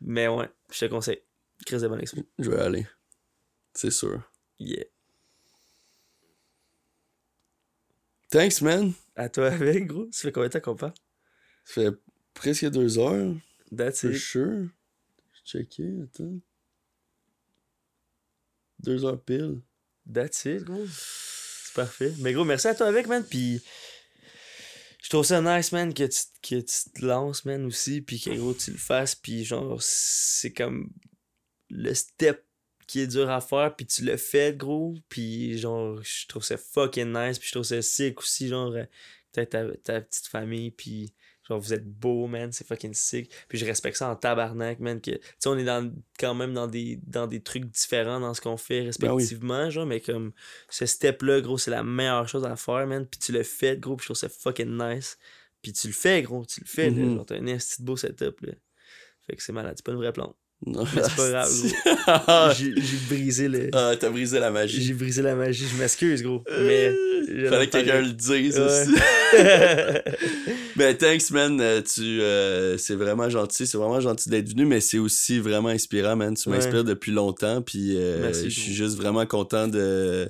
[0.00, 1.22] Mais ouais, je te conseille.
[1.64, 2.22] Chris de bonne expo.
[2.38, 2.86] Je vais aller.
[3.74, 4.22] C'est sûr.
[4.58, 4.84] Yeah.
[8.30, 8.92] Thanks, man.
[9.14, 10.08] À toi avec, gros.
[10.10, 10.94] Ça fait combien de temps qu'on parle?
[11.64, 11.96] Ça fait
[12.34, 13.36] presque deux heures.
[13.76, 14.16] That's it.
[14.16, 14.68] sure.
[15.32, 16.40] Je checké, attends.
[18.80, 19.60] Deux heures pile.
[20.12, 20.86] That's it, gros.
[20.88, 22.12] C'est parfait.
[22.18, 23.24] Mais gros, merci à toi avec, man.
[23.24, 23.62] Puis
[25.04, 28.00] je trouve ça nice, man, que tu, que tu te lances, man, aussi.
[28.00, 29.14] Puis que, gros, tu le fasses.
[29.14, 30.90] Puis genre, c'est comme
[31.68, 32.42] le step
[32.86, 33.76] qui est dur à faire.
[33.76, 34.94] Puis tu le fais, gros.
[35.10, 37.38] Puis genre, je trouve ça fucking nice.
[37.38, 38.72] Puis je trouve ça sick aussi, genre,
[39.32, 40.70] peut-être ta, ta petite famille.
[40.70, 41.12] Puis
[41.48, 42.52] genre, vous êtes beau, man.
[42.52, 43.30] C'est fucking sick.
[43.48, 45.00] Puis je respecte ça en tabarnak, man.
[45.00, 48.34] Que, tu sais, on est dans, quand même dans des, dans des trucs différents dans
[48.34, 49.86] ce qu'on fait respectivement, genre.
[49.86, 50.32] Mais comme
[50.70, 53.06] ce step-là, gros, c'est la meilleure chose à faire, man.
[53.06, 53.96] Puis tu le fais, gros.
[53.96, 55.18] Puis je trouve ça fucking nice.
[55.62, 56.44] Puis tu le fais, gros.
[56.44, 56.96] Tu le fais, là.
[57.02, 57.16] Mhm.
[57.16, 58.52] Genre, t'as un de beau setup, là.
[59.26, 59.74] Fait que c'est malade.
[59.76, 60.36] C'est pas une vraie plante.
[60.66, 62.72] Non, Mais c'est pas grave, J'ai
[63.08, 63.68] brisé le.
[63.72, 64.82] ah, t'as brisé la magie.
[64.82, 65.66] J'ai brisé la magie.
[65.66, 66.42] Je m'excuse, gros.
[66.48, 66.94] Mais.
[67.28, 68.64] je Fallait que quelqu'un le dise Ouais.
[68.64, 68.94] aussi.
[70.76, 71.60] Ben, thanks, man.
[71.60, 73.66] Euh, Tu, euh, c'est vraiment gentil.
[73.66, 76.34] C'est vraiment gentil d'être venu, mais c'est aussi vraiment inspirant, man.
[76.34, 76.56] Tu Ouais.
[76.56, 80.28] m'inspires depuis longtemps, puis euh, je suis juste vraiment content de,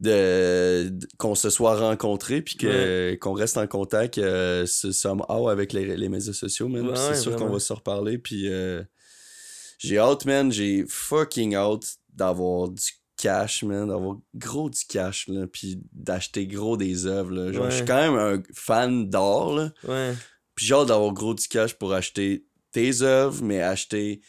[0.00, 5.48] de, de- qu'on se soit rencontrés, puis que, qu'on reste en contact euh, ce- somehow
[5.48, 6.68] avec les, les médias sociaux.
[6.68, 8.82] Ouais, Puis c'est sûr qu'on va se reparler, puis euh,
[9.78, 10.50] j'ai hâte, man.
[10.50, 12.82] J'ai fucking hâte d'avoir du
[13.20, 17.52] cash, man, d'avoir gros du cash, là, puis d'acheter gros des œuvres, là.
[17.52, 19.70] Genre, je suis quand même un fan d'art, là.
[19.86, 20.14] ouais.
[20.54, 24.20] Puis hâte d'avoir gros du cash pour acheter tes œuvres, mais acheter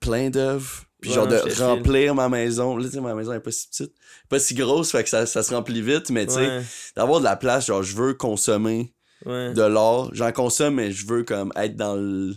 [0.00, 0.84] plein d'œuvres.
[1.00, 2.76] Puis Ouais, genre de remplir ma maison.
[2.76, 3.92] Là, tu sais, ma maison est pas si petite.
[4.28, 6.62] Pas si grosse, fait que ça, ça se remplit vite, mais tu sais, Ouais.
[6.96, 8.92] d'avoir de la place, genre, je veux consommer
[9.24, 9.52] Ouais.
[9.54, 10.10] de l'art.
[10.12, 12.34] J'en consomme, mais je veux comme être dans le.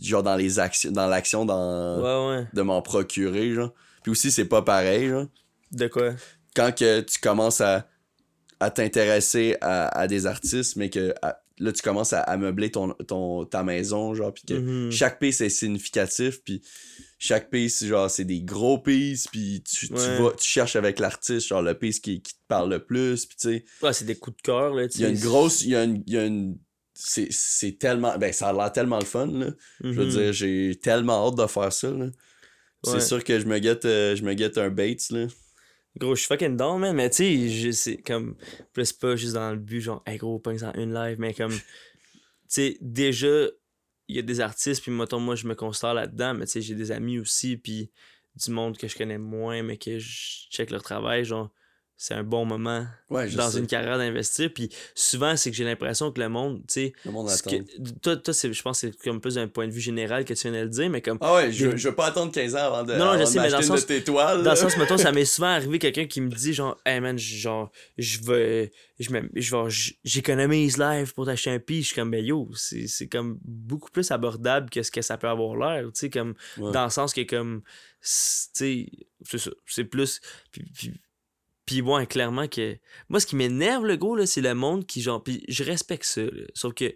[0.00, 3.72] Genre dans les actions, dans l'action dans, de m'en procurer, genre.
[4.02, 5.26] Puis aussi, c'est pas pareil, genre
[5.70, 6.14] De quoi?
[6.54, 7.88] quand que tu commences à,
[8.60, 12.70] à t'intéresser à, à des artistes, mais que à- là, tu commences à, à meubler
[12.70, 14.90] ton, ton, ta maison, genre, puis que Mhm.
[14.90, 16.62] chaque piece est significatif, puis
[17.18, 21.62] chaque piece, genre, c'est des gros pieces, puis tu, vas, tu cherches avec l'artiste, genre,
[21.62, 24.36] le piece qui, qui te parle le plus, puis tu sais, Ouais, c'est des coups
[24.38, 26.18] de cœur, là, tu il y a une grosse, il y a une, il y
[26.18, 26.58] a une
[26.94, 29.46] c'est, tellement, ben, ça a l'air tellement le fun, là.
[29.82, 30.10] Je veux Mhm.
[30.10, 32.06] dire, j'ai tellement hâte de faire ça, là.
[32.84, 35.26] C'est sûr que je me guette, euh, je me guette un Bates, là.
[35.98, 36.96] Gros, je suis fucking down, man.
[36.96, 38.34] Mais tu sais, je- c'est comme.
[38.72, 41.52] Plus pas juste dans le but, genre, hey gros, pas en une live, mais comme.
[42.48, 43.46] Tu sais, déjà,
[44.08, 46.60] il y a des artistes, puis mettons, moi, je me considère là-dedans, mais tu sais,
[46.60, 47.90] j'ai des amis aussi, puis
[48.36, 51.50] du monde que je connais moins, mais que je check leur travail, genre,
[52.04, 53.58] c'est un bon moment Ouais, dans sais.
[53.60, 54.52] une carrière d'investir.
[54.52, 56.92] Puis souvent, c'est que j'ai l'impression que le monde, tu sais.
[57.04, 57.50] Le monde attend.
[57.50, 60.48] que- Toi, je pense que c'est comme plus d'un point de vue général que tu
[60.50, 61.18] viens de le dire, mais comme.
[61.20, 63.24] Ah ouais, je, Des- je veux pas attendre 15 ans avant de, Non, non, je
[63.24, 63.86] sais, mais dans le sens-.
[63.86, 67.16] Dans le sens, mettons, ça m'est souvent arrivé quelqu'un qui me dit genre, hey man,
[67.18, 68.18] genre, je
[69.68, 71.82] j- j'économise live pour t'acheter un piece.
[71.82, 75.28] Je suis comme, ben yo, c'est, comme beaucoup plus abordable que ce que ça peut
[75.28, 76.72] avoir l'air, tu sais, comme, Ouais.
[76.72, 77.68] dans le sens que comme, tu
[78.02, 78.86] sais,
[79.24, 80.20] c'est ça, c'est plus,
[80.50, 80.92] puis, puis,
[81.72, 82.76] puis ouais, clairement que,
[83.08, 86.04] moi, ce qui m'énerve, le gros, là, c'est le monde qui, genre, puis je respecte
[86.04, 86.94] ça, là, sauf que,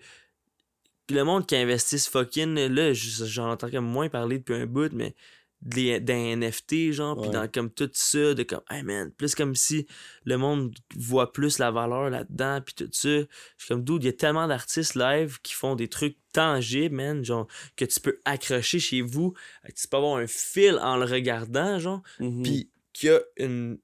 [1.09, 5.15] le monde qui investisse fucking, là, j'en entends comme moins parler depuis un bout, mais
[5.63, 9.55] des, d'un NFT, genre, puis dans comme tout ça, de comme, hey man, plus comme
[9.55, 9.87] si
[10.25, 13.09] le monde voit plus la valeur là-dedans, puis tout ça.
[13.09, 13.27] Je
[13.57, 17.25] suis comme, dude, il y a tellement d'artistes live qui font des trucs tangibles, man,
[17.25, 17.47] genre,
[17.77, 19.33] que tu peux accrocher chez vous,
[19.75, 22.43] tu peux avoir un fil en le regardant, genre, Mhm.
[22.43, 23.79] puis qui a une,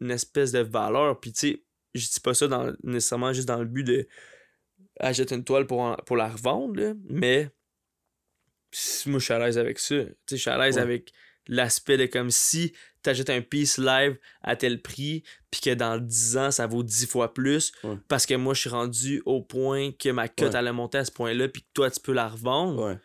[0.00, 1.18] une espèce de valeur.
[1.20, 1.62] Puis tu sais,
[1.94, 4.06] je dis pas ça dans, nécessairement juste dans le but de
[5.00, 7.50] acheter une toile pour, en- pour la revendre, là, mais
[9.06, 9.96] moi je suis à l'aise avec ça.
[10.04, 10.82] Tu sais, je suis à l'aise Ouais.
[10.82, 11.12] avec
[11.46, 16.36] l'aspect de comme si t'achètes un piece live à tel prix, puis que dans 10
[16.36, 17.96] ans, ça vaut 10 fois plus, Ouais.
[18.08, 20.56] parce que moi, je suis rendu au point que ma cote Ouais.
[20.56, 22.98] allait monter à ce point-là, puis que toi, tu peux la revendre.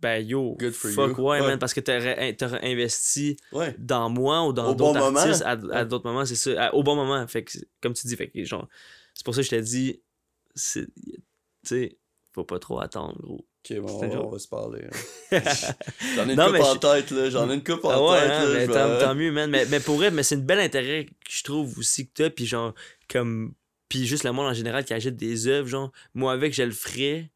[0.00, 1.24] Ben yo, Good for fuck you.
[1.24, 1.46] ouais, Ouais.
[1.46, 3.74] man, parce que t'aurais investi Ouais.
[3.78, 5.18] dans moi ou dans Au bon d'autres moment.
[5.20, 6.66] artistes à, à d'autres moments, c'est ça.
[6.66, 7.26] à- au bon moment.
[7.26, 8.68] Fait que, comme tu dis, fait que, genre,
[9.14, 10.02] c'est pour ça que je t'ai dit,
[10.54, 10.86] tu
[11.62, 11.98] sais,
[12.32, 13.46] faut pas trop attendre, gros.
[13.70, 14.84] Ok, bon, on, genre- va se parler.
[15.32, 15.40] hein.
[16.16, 17.30] J'en ai une Non, coupe en je- tête, là.
[17.30, 18.44] J'en ai une coupe en Ah ouais, tête, hein,
[18.74, 18.88] là.
[18.98, 19.48] mais tant mieux, man.
[19.50, 22.28] Mais, mais pour vrai, mais c'est une belle intérêt que je trouve aussi que t'as,
[22.30, 22.74] puis genre,
[23.10, 23.54] comme,
[23.88, 26.72] puis juste le monde en général qui achète des œuvres, genre, moi avec, je le
[26.72, 27.30] ferais,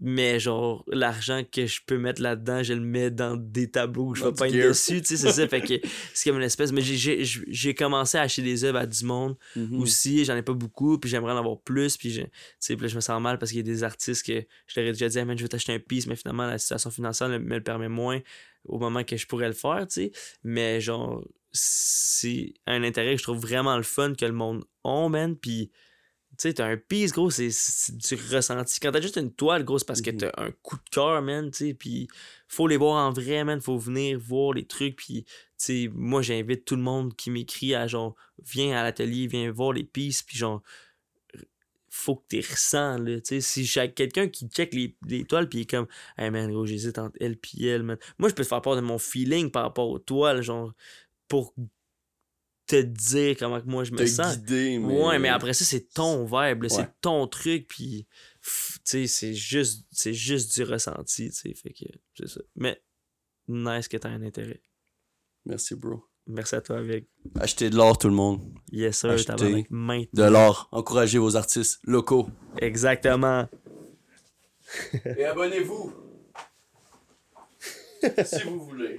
[0.00, 4.14] mais genre, l'argent que je peux mettre là-dedans, je le mets dans des tableaux où
[4.14, 4.68] je vais pas être gear.
[4.68, 5.74] dessus, tu sais, c'est ça, fait que
[6.12, 9.80] c'est comme une espèce, mais j'ai- commencé à acheter des œuvres à du monde, Mhm.
[9.80, 12.82] aussi, j'en ai pas beaucoup, puis j'aimerais en avoir plus, puis je, tu sais, puis
[12.82, 14.92] là, je me sens mal parce qu'il y a des artistes que je leur ai
[14.92, 17.54] déjà dit, man, je vais t'acheter un piece, mais finalement, la situation financière ne me
[17.56, 18.20] le permet moins
[18.64, 20.12] au moment que je pourrais le faire, tu sais.
[20.42, 21.22] Mais genre,
[21.52, 25.70] c'est un intérêt que je trouve vraiment le fun que le monde a, man, puis
[26.38, 28.80] tu sais, t'as un piece, gros, c'est du ressenti.
[28.80, 30.18] Quand t'as juste une toile, gros, c'est parce que Mhm.
[30.18, 32.08] t'as un coup de cœur, man, tu sais, puis
[32.48, 36.22] faut les voir en vrai, man, faut venir voir les trucs, puis tu sais, moi,
[36.22, 40.26] j'invite tout le monde qui m'écrit à genre, viens à l'atelier, viens voir les pistes,
[40.26, 40.62] puis genre,
[41.88, 45.48] faut que tu ressens, là, tu sais, si chaque quelqu'un qui check les, les toiles,
[45.48, 45.86] puis il est comme,
[46.18, 47.96] hey man, gros, j'hésite entre elle puis elle, man.
[48.18, 50.72] Moi, je peux te faire part de mon feeling par rapport aux toiles, genre,
[51.28, 51.54] pour
[52.66, 54.38] te dire comment que moi je me Te sens.
[54.38, 55.02] guider, mais...
[55.02, 56.68] Ouais, mais après ça, c'est ton vibe, Ouais.
[56.68, 58.06] c'est ton truc, puis,
[58.42, 61.84] pff, tu sais, c'est juste, c'est juste du ressenti, tu sais, fait que,
[62.18, 62.40] c'est ça.
[62.56, 62.80] Mais,
[63.48, 64.62] nice que t'aies un intérêt.
[65.44, 66.04] Merci, bro.
[66.26, 67.06] Merci à toi avec.
[67.38, 68.40] Achetez de l'or, tout le monde.
[68.72, 70.24] Yes, sir, tabarnak, maintenant.
[70.26, 70.68] De l'or.
[70.72, 72.30] Encouragez vos artistes locaux.
[72.62, 73.46] Exactement.
[75.04, 75.92] Et abonnez-vous.
[78.24, 78.98] si vous voulez.